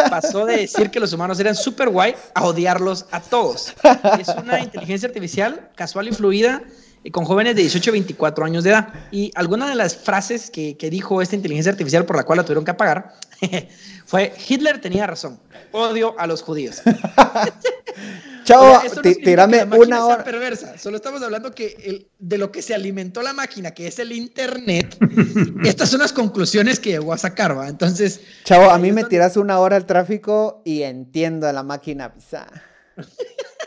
pasó 0.08 0.46
de 0.46 0.56
decir 0.56 0.90
que 0.90 0.98
los 0.98 1.12
humanos 1.12 1.38
eran 1.38 1.54
súper 1.54 1.90
guay 1.90 2.14
a 2.34 2.46
odiarlos 2.46 3.04
a 3.10 3.20
todos. 3.20 3.74
Es 4.18 4.28
una 4.28 4.58
inteligencia 4.58 5.06
artificial 5.06 5.68
casual 5.74 6.08
y 6.08 6.12
fluida 6.12 6.62
eh, 7.04 7.10
con 7.10 7.26
jóvenes 7.26 7.56
de 7.56 7.60
18 7.60 7.90
a 7.90 7.92
24 7.92 8.46
años 8.46 8.64
de 8.64 8.70
edad. 8.70 8.88
Y 9.10 9.30
alguna 9.34 9.68
de 9.68 9.74
las 9.74 9.98
frases 9.98 10.48
que, 10.48 10.78
que 10.78 10.88
dijo 10.88 11.20
esta 11.20 11.36
inteligencia 11.36 11.72
artificial 11.72 12.06
por 12.06 12.16
la 12.16 12.24
cual 12.24 12.38
la 12.38 12.44
tuvieron 12.44 12.64
que 12.64 12.70
apagar 12.70 13.16
fue, 14.06 14.32
Hitler 14.48 14.80
tenía 14.80 15.06
razón, 15.06 15.38
odio 15.70 16.18
a 16.18 16.26
los 16.26 16.40
judíos. 16.40 16.80
Chao, 18.50 18.82
tirame 19.22 19.62
una 19.64 20.04
hora. 20.04 20.24
perversa. 20.24 20.76
Solo 20.76 20.96
estamos 20.96 21.22
hablando 21.22 21.52
que 21.52 21.76
el, 21.84 22.08
de 22.18 22.38
lo 22.38 22.50
que 22.50 22.62
se 22.62 22.74
alimentó 22.74 23.22
la 23.22 23.32
máquina, 23.32 23.72
que 23.72 23.86
es 23.86 23.98
el 23.98 24.12
Internet. 24.12 24.96
estas 25.64 25.90
son 25.90 26.00
las 26.00 26.12
conclusiones 26.12 26.80
que 26.80 26.90
llegó 26.90 27.12
a 27.12 27.18
sacar, 27.18 27.56
¿va? 27.56 27.68
Entonces. 27.68 28.20
Chao, 28.44 28.70
a 28.70 28.78
mí 28.78 28.92
me 28.92 29.04
tiras 29.04 29.36
una 29.36 29.58
hora 29.60 29.76
al 29.76 29.86
tráfico 29.86 30.62
y 30.64 30.82
entiendo 30.82 31.46
a 31.46 31.52
la 31.52 31.62
máquina 31.62 32.12
pisada. 32.12 32.64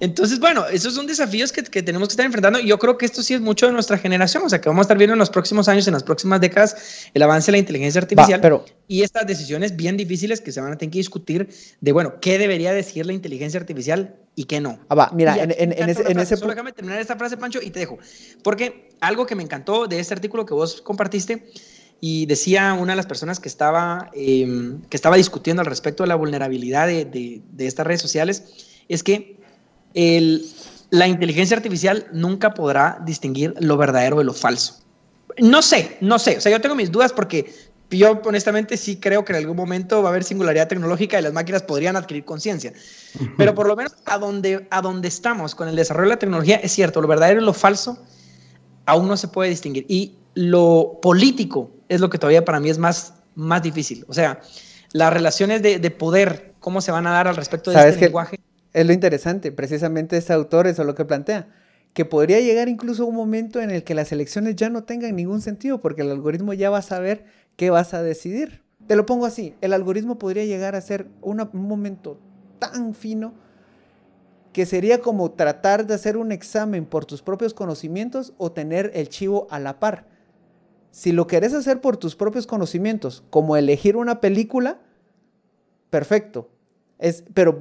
Entonces, 0.00 0.38
bueno, 0.40 0.66
esos 0.66 0.94
son 0.94 1.06
desafíos 1.06 1.52
que, 1.52 1.62
tenemos 1.62 2.08
que 2.08 2.12
estar 2.12 2.26
enfrentando. 2.26 2.58
Yo 2.60 2.78
creo 2.78 2.98
que 2.98 3.06
esto 3.06 3.22
sí 3.22 3.34
es 3.34 3.40
mucho 3.40 3.66
de 3.66 3.72
nuestra 3.72 3.98
generación. 3.98 4.42
O 4.44 4.48
sea, 4.48 4.60
que 4.60 4.68
vamos 4.68 4.82
a 4.82 4.86
estar 4.86 4.98
viendo 4.98 5.14
en 5.14 5.18
los 5.18 5.30
próximos 5.30 5.68
años, 5.68 5.86
en 5.86 5.94
las 5.94 6.02
próximas 6.02 6.40
décadas, 6.40 7.08
el 7.14 7.22
avance 7.22 7.46
de 7.46 7.52
la 7.52 7.58
inteligencia 7.58 8.00
artificial 8.00 8.40
pero... 8.40 8.64
y 8.88 9.02
estas 9.02 9.26
decisiones 9.26 9.76
bien 9.76 9.96
difíciles 9.96 10.40
que 10.40 10.52
se 10.52 10.60
van 10.60 10.72
a 10.72 10.78
tener 10.78 10.92
que 10.92 10.98
discutir 10.98 11.48
de, 11.80 11.92
bueno, 11.92 12.20
qué 12.20 12.38
debería 12.38 12.72
decir 12.72 13.06
la 13.06 13.12
inteligencia 13.12 13.58
artificial 13.60 14.16
y 14.34 14.44
qué 14.44 14.60
no. 14.60 14.78
Ah, 14.88 14.94
va, 14.94 15.10
mira, 15.14 15.36
en, 15.38 15.50
ese, 15.72 16.10
en 16.10 16.18
ese 16.18 16.36
Solo 16.36 16.50
déjame 16.50 16.72
terminar 16.72 17.00
esta 17.00 17.16
frase, 17.16 17.36
Pancho, 17.36 17.60
y 17.62 17.70
te 17.70 17.80
dejo. 17.80 17.98
Porque 18.42 18.90
algo 19.00 19.26
que 19.26 19.34
me 19.34 19.42
encantó 19.42 19.86
de 19.86 19.98
este 19.98 20.14
artículo 20.14 20.44
que 20.46 20.54
vos 20.54 20.82
compartiste 20.82 21.46
y 22.00 22.26
decía 22.26 22.74
una 22.74 22.92
de 22.92 22.96
las 22.96 23.06
personas 23.06 23.40
que 23.40 23.48
estaba, 23.48 24.10
em, 24.14 24.82
que 24.82 24.96
estaba 24.96 25.16
discutiendo 25.16 25.60
al 25.62 25.66
respecto 25.66 26.02
de 26.02 26.08
la 26.08 26.14
vulnerabilidad 26.14 26.86
de, 26.86 27.04
de, 27.04 27.40
de 27.50 27.66
estas 27.66 27.86
redes 27.86 28.02
sociales 28.02 28.44
es 28.88 29.02
que 29.02 29.36
la 30.90 31.06
inteligencia 31.06 31.56
artificial 31.56 32.06
nunca 32.12 32.54
podrá 32.54 32.98
distinguir 33.04 33.54
lo 33.60 33.76
verdadero 33.76 34.18
de 34.18 34.24
lo 34.24 34.34
falso. 34.34 34.80
No 35.38 35.62
sé, 35.62 35.96
no 36.00 36.18
sé. 36.18 36.36
O 36.36 36.40
sea, 36.40 36.52
yo 36.52 36.60
tengo 36.60 36.74
mis 36.74 36.92
dudas 36.92 37.12
porque 37.12 37.52
yo 37.90 38.20
honestamente 38.24 38.76
sí 38.76 38.96
creo 38.96 39.24
que 39.24 39.32
en 39.32 39.38
algún 39.38 39.56
momento 39.56 40.02
va 40.02 40.08
a 40.08 40.10
haber 40.10 40.24
singularidad 40.24 40.68
tecnológica 40.68 41.18
y 41.18 41.22
las 41.22 41.32
máquinas 41.32 41.62
podrían 41.62 41.96
adquirir 41.96 42.24
conciencia. 42.24 42.72
Pero 43.36 43.54
por 43.54 43.66
lo 43.66 43.76
menos 43.76 43.94
a 44.04 44.18
donde, 44.18 44.66
a 44.70 44.82
donde 44.82 45.08
estamos 45.08 45.54
con 45.54 45.68
el 45.68 45.76
desarrollo 45.76 46.08
de 46.08 46.14
la 46.14 46.18
tecnología 46.18 46.56
es 46.56 46.72
cierto, 46.72 47.00
lo 47.00 47.08
verdadero 47.08 47.40
y 47.40 47.44
lo 47.44 47.54
falso 47.54 47.98
aún 48.86 49.08
no 49.08 49.16
se 49.16 49.28
puede 49.28 49.50
distinguir. 49.50 49.86
Y 49.88 50.16
lo 50.34 50.98
político 51.00 51.70
es 51.88 52.00
lo 52.00 52.10
que 52.10 52.18
todavía 52.18 52.44
para 52.44 52.60
mí 52.60 52.68
es 52.68 52.78
más, 52.78 53.14
más 53.34 53.62
difícil. 53.62 54.04
O 54.08 54.14
sea, 54.14 54.40
las 54.92 55.12
relaciones 55.12 55.62
de, 55.62 55.78
de 55.78 55.90
poder, 55.90 56.54
cómo 56.60 56.80
se 56.80 56.92
van 56.92 57.06
a 57.06 57.12
dar 57.12 57.28
al 57.28 57.36
respecto 57.36 57.70
de 57.70 57.88
este 57.88 58.06
lenguaje 58.06 58.38
es 58.76 58.86
lo 58.86 58.92
interesante, 58.92 59.52
precisamente 59.52 60.18
este 60.18 60.34
autor 60.34 60.66
es 60.66 60.76
lo 60.76 60.94
que 60.94 61.06
plantea, 61.06 61.48
que 61.94 62.04
podría 62.04 62.40
llegar 62.40 62.68
incluso 62.68 63.06
un 63.06 63.14
momento 63.14 63.62
en 63.62 63.70
el 63.70 63.84
que 63.84 63.94
las 63.94 64.12
elecciones 64.12 64.54
ya 64.54 64.68
no 64.68 64.84
tengan 64.84 65.16
ningún 65.16 65.40
sentido, 65.40 65.80
porque 65.80 66.02
el 66.02 66.10
algoritmo 66.10 66.52
ya 66.52 66.68
va 66.68 66.78
a 66.78 66.82
saber 66.82 67.24
qué 67.56 67.70
vas 67.70 67.94
a 67.94 68.02
decidir. 68.02 68.62
Te 68.86 68.94
lo 68.94 69.06
pongo 69.06 69.24
así, 69.24 69.54
el 69.62 69.72
algoritmo 69.72 70.18
podría 70.18 70.44
llegar 70.44 70.74
a 70.74 70.82
ser 70.82 71.08
un 71.22 71.48
momento 71.54 72.20
tan 72.58 72.92
fino 72.92 73.32
que 74.52 74.66
sería 74.66 75.00
como 75.00 75.30
tratar 75.30 75.86
de 75.86 75.94
hacer 75.94 76.18
un 76.18 76.30
examen 76.30 76.84
por 76.84 77.06
tus 77.06 77.22
propios 77.22 77.54
conocimientos 77.54 78.34
o 78.36 78.52
tener 78.52 78.90
el 78.92 79.08
chivo 79.08 79.46
a 79.48 79.58
la 79.58 79.80
par. 79.80 80.06
Si 80.90 81.12
lo 81.12 81.26
querés 81.26 81.54
hacer 81.54 81.80
por 81.80 81.96
tus 81.96 82.14
propios 82.14 82.46
conocimientos, 82.46 83.24
como 83.30 83.56
elegir 83.56 83.96
una 83.96 84.20
película, 84.20 84.82
perfecto. 85.88 86.50
Es, 86.98 87.24
pero 87.34 87.58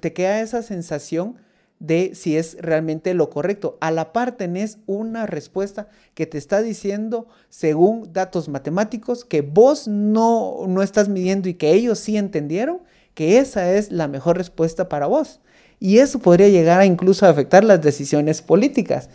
te 0.00 0.12
queda 0.12 0.40
esa 0.40 0.62
sensación 0.62 1.36
de 1.80 2.12
si 2.14 2.36
es 2.36 2.56
realmente 2.60 3.14
lo 3.14 3.30
correcto. 3.30 3.76
A 3.80 3.90
la 3.90 4.12
par 4.12 4.32
tenés 4.32 4.78
una 4.86 5.26
respuesta 5.26 5.88
que 6.14 6.26
te 6.26 6.38
está 6.38 6.62
diciendo, 6.62 7.28
según 7.48 8.12
datos 8.12 8.48
matemáticos, 8.48 9.24
que 9.24 9.42
vos 9.42 9.88
no, 9.88 10.66
no 10.66 10.82
estás 10.82 11.08
midiendo 11.08 11.48
y 11.48 11.54
que 11.54 11.72
ellos 11.72 11.98
sí 11.98 12.16
entendieron, 12.16 12.80
que 13.14 13.38
esa 13.38 13.72
es 13.72 13.90
la 13.90 14.08
mejor 14.08 14.38
respuesta 14.38 14.88
para 14.88 15.06
vos. 15.06 15.40
Y 15.78 15.98
eso 15.98 16.18
podría 16.20 16.48
llegar 16.48 16.80
a 16.80 16.86
incluso 16.86 17.26
a 17.26 17.30
afectar 17.30 17.64
las 17.64 17.82
decisiones 17.82 18.40
políticas. 18.40 19.10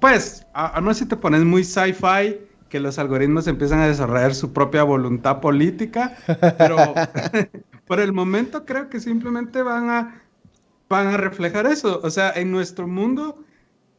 Pues, 0.00 0.46
a, 0.54 0.80
no 0.80 0.94
sé 0.94 1.00
si 1.00 1.06
te 1.06 1.16
pones 1.16 1.44
muy 1.44 1.64
sci-fi, 1.64 2.38
que 2.68 2.80
los 2.80 2.98
algoritmos 2.98 3.46
empiezan 3.46 3.80
a 3.80 3.88
desarrollar 3.88 4.34
su 4.34 4.52
propia 4.52 4.82
voluntad 4.82 5.40
política, 5.40 6.16
pero 6.56 6.76
por 7.88 8.00
el 8.00 8.12
momento 8.12 8.64
creo 8.64 8.88
que 8.88 9.00
simplemente 9.00 9.62
van 9.62 9.90
a, 9.90 10.22
van 10.88 11.08
a 11.08 11.16
reflejar 11.16 11.66
eso. 11.66 12.00
O 12.02 12.10
sea, 12.10 12.30
en 12.32 12.50
nuestro 12.50 12.86
mundo, 12.86 13.42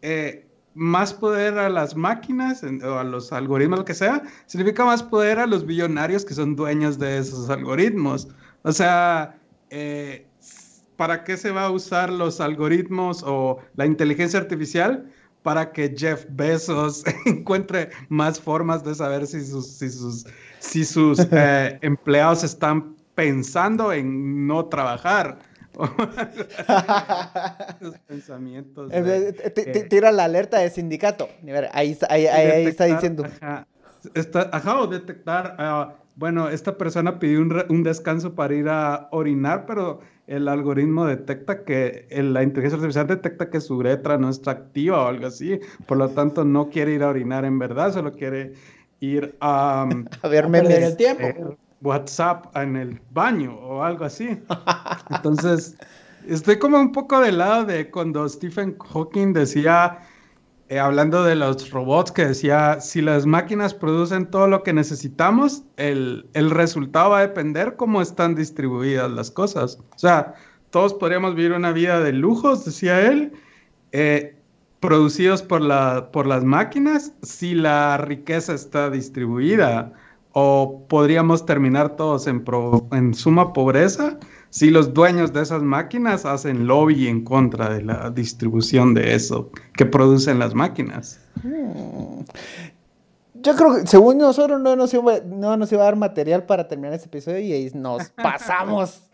eh, 0.02 0.48
más 0.76 1.14
poder 1.14 1.58
a 1.58 1.70
las 1.70 1.96
máquinas 1.96 2.64
o 2.64 3.00
a 3.00 3.04
los 3.04 3.34
algoritmos, 3.34 3.80
lo 3.80 3.86
que 3.86 3.96
sea, 3.96 4.24
significa 4.46 4.86
más 4.86 5.04
poder 5.04 5.40
a 5.40 5.48
los 5.48 5.66
billonarios 5.66 6.24
que 6.24 6.34
son 6.34 6.56
dueños 6.56 7.00
de 7.00 7.18
esos 7.18 7.50
algoritmos. 7.50 8.30
O 8.62 8.72
sea, 8.72 9.38
eh, 9.72 10.28
¿para 10.96 11.24
qué 11.24 11.36
se 11.36 11.52
va 11.52 11.66
a 11.66 11.72
usar 11.72 12.12
los 12.12 12.40
algoritmos 12.40 13.24
o 13.26 13.60
la 13.76 13.86
inteligencia 13.86 14.40
artificial? 14.40 15.12
para 15.42 15.72
que 15.72 15.96
Jeff 15.98 16.26
Bezos 16.32 17.04
encuentre 17.26 17.90
más 18.10 18.40
formas 18.40 18.84
de 18.84 18.94
saber 18.94 19.26
si 19.26 19.46
sus, 19.46 19.68
si 19.68 19.90
sus, 19.90 20.26
si 20.60 20.84
sus 20.84 21.20
eh, 21.32 21.80
empleados 21.82 22.44
están 22.44 22.99
pensando 23.20 23.92
en 23.92 24.48
no 24.48 24.68
trabajar. 24.68 25.40
Los 27.82 28.00
pensamientos. 28.00 28.90
Tira 29.90 30.14
la 30.14 30.24
alerta 30.24 30.60
de 30.60 30.70
sindicato. 30.70 31.28
Ahí, 31.74 31.98
ahí, 32.10 32.28
ahí, 32.28 32.68
está 32.68 32.86
diciendo. 32.86 33.26
Ajá, 34.52 34.80
o 34.80 34.88
detectar. 34.88 35.56
Ah, 35.58 35.96
bueno, 36.16 36.48
esta 36.48 36.78
persona 36.78 37.20
pidió 37.20 37.42
un, 37.42 37.62
un, 37.68 37.84
descanso 37.84 38.36
para 38.36 38.54
ir 38.54 38.70
a 38.70 39.10
orinar, 39.12 39.66
pero 39.66 40.00
el 40.28 40.48
algoritmo 40.48 41.06
detecta 41.06 41.66
que 41.66 42.08
la 42.10 42.42
inteligencia 42.42 42.78
artificial 42.78 43.08
detecta 43.08 43.50
que 43.50 43.60
su 43.60 43.76
uretra 43.76 44.18
no 44.18 44.30
está 44.30 44.52
activa 44.52 45.04
o 45.04 45.08
algo 45.08 45.28
así. 45.28 45.60
Por 45.86 45.98
lo 45.98 46.08
tanto, 46.10 46.46
no 46.46 46.70
quiere 46.70 46.94
ir 46.94 47.04
a 47.04 47.10
orinar 47.10 47.44
en 47.44 47.60
verdad, 47.60 47.92
solo 47.92 48.14
quiere 48.14 48.54
ir 49.02 49.36
a, 49.42 49.90
a 50.22 50.28
ver 50.30 50.48
memes. 50.48 50.80
el 50.80 50.96
tiempo. 50.96 51.24
Eh, 51.24 51.58
WhatsApp 51.82 52.56
en 52.56 52.76
el 52.76 53.02
baño 53.12 53.56
o 53.56 53.84
algo 53.84 54.06
así. 54.06 54.40
Entonces, 55.10 55.78
estoy 56.28 56.60
como 56.60 56.80
un 56.80 56.92
poco 56.92 57.20
del 57.20 57.38
lado 57.38 57.66
de 57.66 57.90
cuando 57.90 58.28
Stephen 58.28 58.78
Hawking 58.78 59.34
decía, 59.34 60.00
eh, 60.68 60.80
hablando 60.80 61.24
de 61.24 61.36
los 61.36 61.70
robots, 61.72 62.12
que 62.12 62.26
decía, 62.26 62.80
si 62.82 63.02
las 63.02 63.26
máquinas 63.26 63.74
producen 63.74 64.30
todo 64.30 64.48
lo 64.48 64.64
que 64.64 64.74
necesitamos, 64.74 65.64
el, 65.78 66.26
resultado 66.34 67.12
va 67.12 67.20
a 67.20 67.28
depender 67.28 67.76
cómo 67.76 68.02
están 68.02 68.36
distribuidas 68.36 69.10
las 69.12 69.32
cosas. 69.32 69.80
O 69.96 70.00
sea, 70.00 70.36
todos 70.70 70.94
podríamos 70.94 71.36
vivir 71.36 71.54
una 71.54 71.72
vida 71.72 72.00
de 72.02 72.14
lujos, 72.14 72.66
decía 72.66 73.08
él, 73.08 73.34
eh, 73.92 74.36
producidos 74.80 75.42
por, 75.42 75.62
la, 75.62 76.12
por 76.12 76.28
las 76.28 76.44
máquinas, 76.44 77.14
si 77.22 77.56
la 77.56 77.98
riqueza 77.98 78.54
está 78.54 78.90
distribuida 78.90 79.94
o 80.42 80.86
podríamos 80.88 81.46
terminar 81.46 81.98
todos 81.98 82.28
en, 82.28 83.14
suma 83.14 83.52
pobreza 83.52 84.18
si 84.50 84.70
los 84.72 84.94
dueños 84.94 85.34
de 85.34 85.42
esas 85.42 85.62
máquinas 85.62 86.26
hacen 86.26 86.66
lobby 86.66 87.08
en 87.08 87.24
contra 87.26 87.70
de 87.70 87.84
la 87.84 88.10
distribución 88.10 88.94
de 88.94 89.16
eso 89.16 89.50
que 89.74 89.86
producen 89.86 90.40
las 90.40 90.56
máquinas. 90.56 91.20
Hmm. 91.44 92.22
Yo 93.36 93.56
creo 93.56 93.76
que 93.76 93.88
según 93.88 94.18
nosotros 94.18 94.62
no 94.62 94.76
nos, 94.76 94.94
iba, 94.94 95.14
a 95.14 95.84
dar 95.84 95.96
material 95.96 96.44
para 96.44 96.68
terminar 96.68 96.94
este 96.94 97.08
episodio 97.08 97.40
y 97.40 97.72
nos 97.74 98.10
pasamos. 98.10 99.02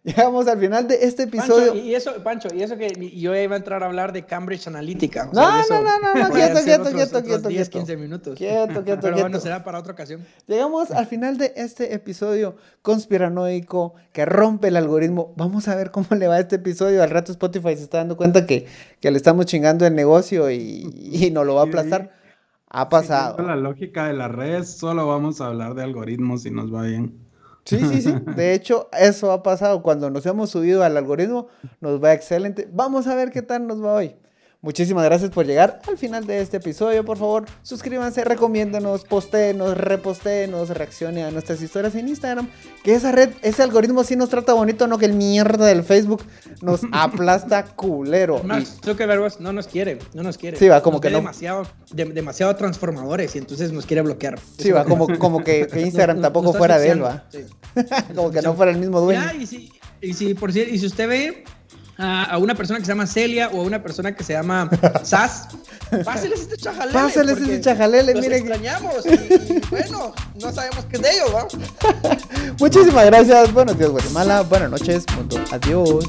Llegamos 0.04 0.48
al 0.48 0.58
final 0.58 0.88
de 0.88 0.98
este 1.02 1.24
episodio. 1.24 1.74
y 1.74 1.94
eso, 1.94 2.22
Pancho, 2.22 2.48
y 2.54 2.62
eso 2.62 2.78
que 2.78 2.88
yo 3.14 3.36
iba 3.36 3.54
a 3.54 3.58
entrar 3.58 3.82
a 3.82 3.86
hablar 3.86 4.12
de 4.12 4.24
Cambridge 4.24 4.66
Analytica. 4.66 5.28
no, 5.30 5.50
no, 5.50 5.82
no, 5.82 5.98
no, 6.00 6.14
no, 6.14 6.30
quieto, 6.30 6.60
quieto, 6.64 6.90
quieto, 6.90 7.22
quieto, 7.22 7.48
10, 7.48 7.68
15 7.68 7.96
minutos. 7.98 8.38
Quieto, 8.38 8.82
quieto, 8.84 9.00
Pero 9.02 9.18
bueno, 9.18 9.38
será 9.40 9.62
para 9.62 9.78
otra 9.78 9.92
ocasión. 9.92 10.24
Llegamos 10.46 10.90
al 10.90 11.06
final 11.06 11.36
de 11.36 11.52
este 11.54 11.92
episodio 11.94 12.56
conspiranoico 12.80 13.94
que 14.12 14.24
rompe 14.24 14.68
el 14.68 14.76
algoritmo. 14.76 15.34
Vamos 15.36 15.68
a 15.68 15.74
ver 15.74 15.90
cómo 15.90 16.06
le 16.16 16.28
va 16.28 16.38
este 16.38 16.56
episodio. 16.56 17.02
Al 17.02 17.10
rato 17.10 17.32
Spotify 17.32 17.76
se 17.76 17.82
está 17.82 17.98
dando 17.98 18.16
cuenta 18.16 18.46
que, 18.46 18.66
que 19.00 19.10
le 19.10 19.18
estamos 19.18 19.44
chingando 19.44 19.86
el 19.86 19.94
negocio 19.94 20.50
y, 20.50 20.90
y 21.12 21.30
nos 21.30 21.44
lo 21.44 21.56
va 21.56 21.62
a 21.62 21.64
aplastar. 21.64 22.10
Ha 22.68 22.88
pasado. 22.88 23.42
La 23.42 23.56
lógica 23.56 24.06
de 24.06 24.14
las 24.14 24.30
redes, 24.30 24.78
solo 24.78 25.06
vamos 25.06 25.42
a 25.42 25.48
hablar 25.48 25.74
de 25.74 25.82
algoritmos 25.82 26.46
y 26.46 26.50
nos 26.52 26.72
va 26.72 26.84
bien. 26.84 27.29
Sí, 27.64 27.78
sí, 27.78 28.02
sí. 28.02 28.12
De 28.36 28.54
hecho, 28.54 28.88
eso 28.98 29.32
ha 29.32 29.42
pasado. 29.42 29.82
Cuando 29.82 30.10
nos 30.10 30.26
hemos 30.26 30.50
subido 30.50 30.82
al 30.82 30.96
algoritmo, 30.96 31.48
nos 31.80 32.02
va 32.02 32.12
excelente. 32.12 32.68
Vamos 32.72 33.06
a 33.06 33.14
ver 33.14 33.30
qué 33.30 33.42
tal 33.42 33.66
nos 33.66 33.82
va 33.82 33.94
hoy. 33.94 34.16
Muchísimas 34.62 35.06
gracias 35.06 35.30
por 35.30 35.46
llegar 35.46 35.80
al 35.88 35.96
final 35.96 36.26
de 36.26 36.42
este 36.42 36.58
episodio. 36.58 37.02
Por 37.02 37.16
favor, 37.16 37.46
suscríbanse, 37.62 38.24
recomiéndenos, 38.24 39.04
postéenos, 39.04 39.74
repostéenos, 39.74 40.68
reaccione 40.68 41.24
a 41.24 41.30
nuestras 41.30 41.62
historias 41.62 41.94
en 41.94 42.10
Instagram. 42.10 42.46
Que 42.84 42.92
esa 42.92 43.10
red, 43.10 43.30
ese 43.40 43.62
algoritmo 43.62 44.04
sí 44.04 44.16
nos 44.16 44.28
trata 44.28 44.52
bonito, 44.52 44.86
no 44.86 44.98
que 44.98 45.06
el 45.06 45.14
mierda 45.14 45.64
del 45.64 45.82
Facebook 45.82 46.22
nos 46.60 46.82
aplasta 46.92 47.64
culero. 47.74 48.42
Mark 48.44 48.66
Zuckerberg 48.84 49.40
no 49.40 49.54
nos 49.54 49.66
quiere, 49.66 49.98
no 50.12 50.22
nos 50.22 50.36
quiere. 50.36 50.58
Sí, 50.58 50.68
va 50.68 50.82
como 50.82 51.00
que 51.00 51.08
no. 51.08 51.18
Demasiado, 51.20 51.66
demasiado 51.90 52.54
transformadores 52.54 53.34
y 53.36 53.38
entonces 53.38 53.72
nos 53.72 53.86
quiere 53.86 54.02
bloquear. 54.02 54.38
Sí, 54.58 54.72
va 54.72 54.84
como, 54.84 55.06
como 55.18 55.42
que, 55.42 55.70
Instagram 55.74 56.20
tampoco 56.20 56.52
fuera 56.52 56.78
de 56.78 56.90
él, 56.90 57.02
va. 57.02 57.24
como 58.14 58.30
que 58.30 58.42
no 58.42 58.52
fuera 58.52 58.72
el 58.72 58.78
mismo 58.78 59.00
dueño. 59.00 59.22
y 59.38 59.46
si, 59.46 59.72
y 60.02 60.12
si, 60.12 60.34
por 60.34 60.52
cierto, 60.52 60.74
y 60.74 60.78
si 60.78 60.84
usted 60.84 61.08
ve 61.08 61.44
a, 62.00 62.38
una 62.38 62.54
persona 62.54 62.78
que 62.78 62.84
se 62.84 62.92
llama 62.92 63.06
Celia 63.06 63.50
o 63.52 63.60
a 63.60 63.64
una 63.64 63.82
persona 63.82 64.14
que 64.14 64.24
se 64.24 64.32
llama 64.32 64.70
Sas, 65.02 65.48
páseles 66.04 66.40
este 66.40 66.56
chajalele. 66.56 66.92
Páseles 66.92 67.38
este 67.38 67.60
chajalele, 67.60 68.14
los 68.14 68.22
miren. 68.22 68.38
extrañamos 68.38 69.04
y, 69.06 69.60
bueno, 69.70 70.14
no 70.40 70.52
sabemos 70.52 70.84
qué 70.86 70.96
es 70.96 71.02
de 71.02 71.10
ellos, 71.10 71.34
¿va? 71.34 71.46
Muchísimas 72.58 73.06
gracias. 73.06 73.52
Buenos 73.52 73.76
días, 73.76 73.90
Guatemala. 73.90 74.42
Buenas 74.42 74.70
noches. 74.70 75.04
Punto. 75.04 75.36
Adiós. 75.50 76.04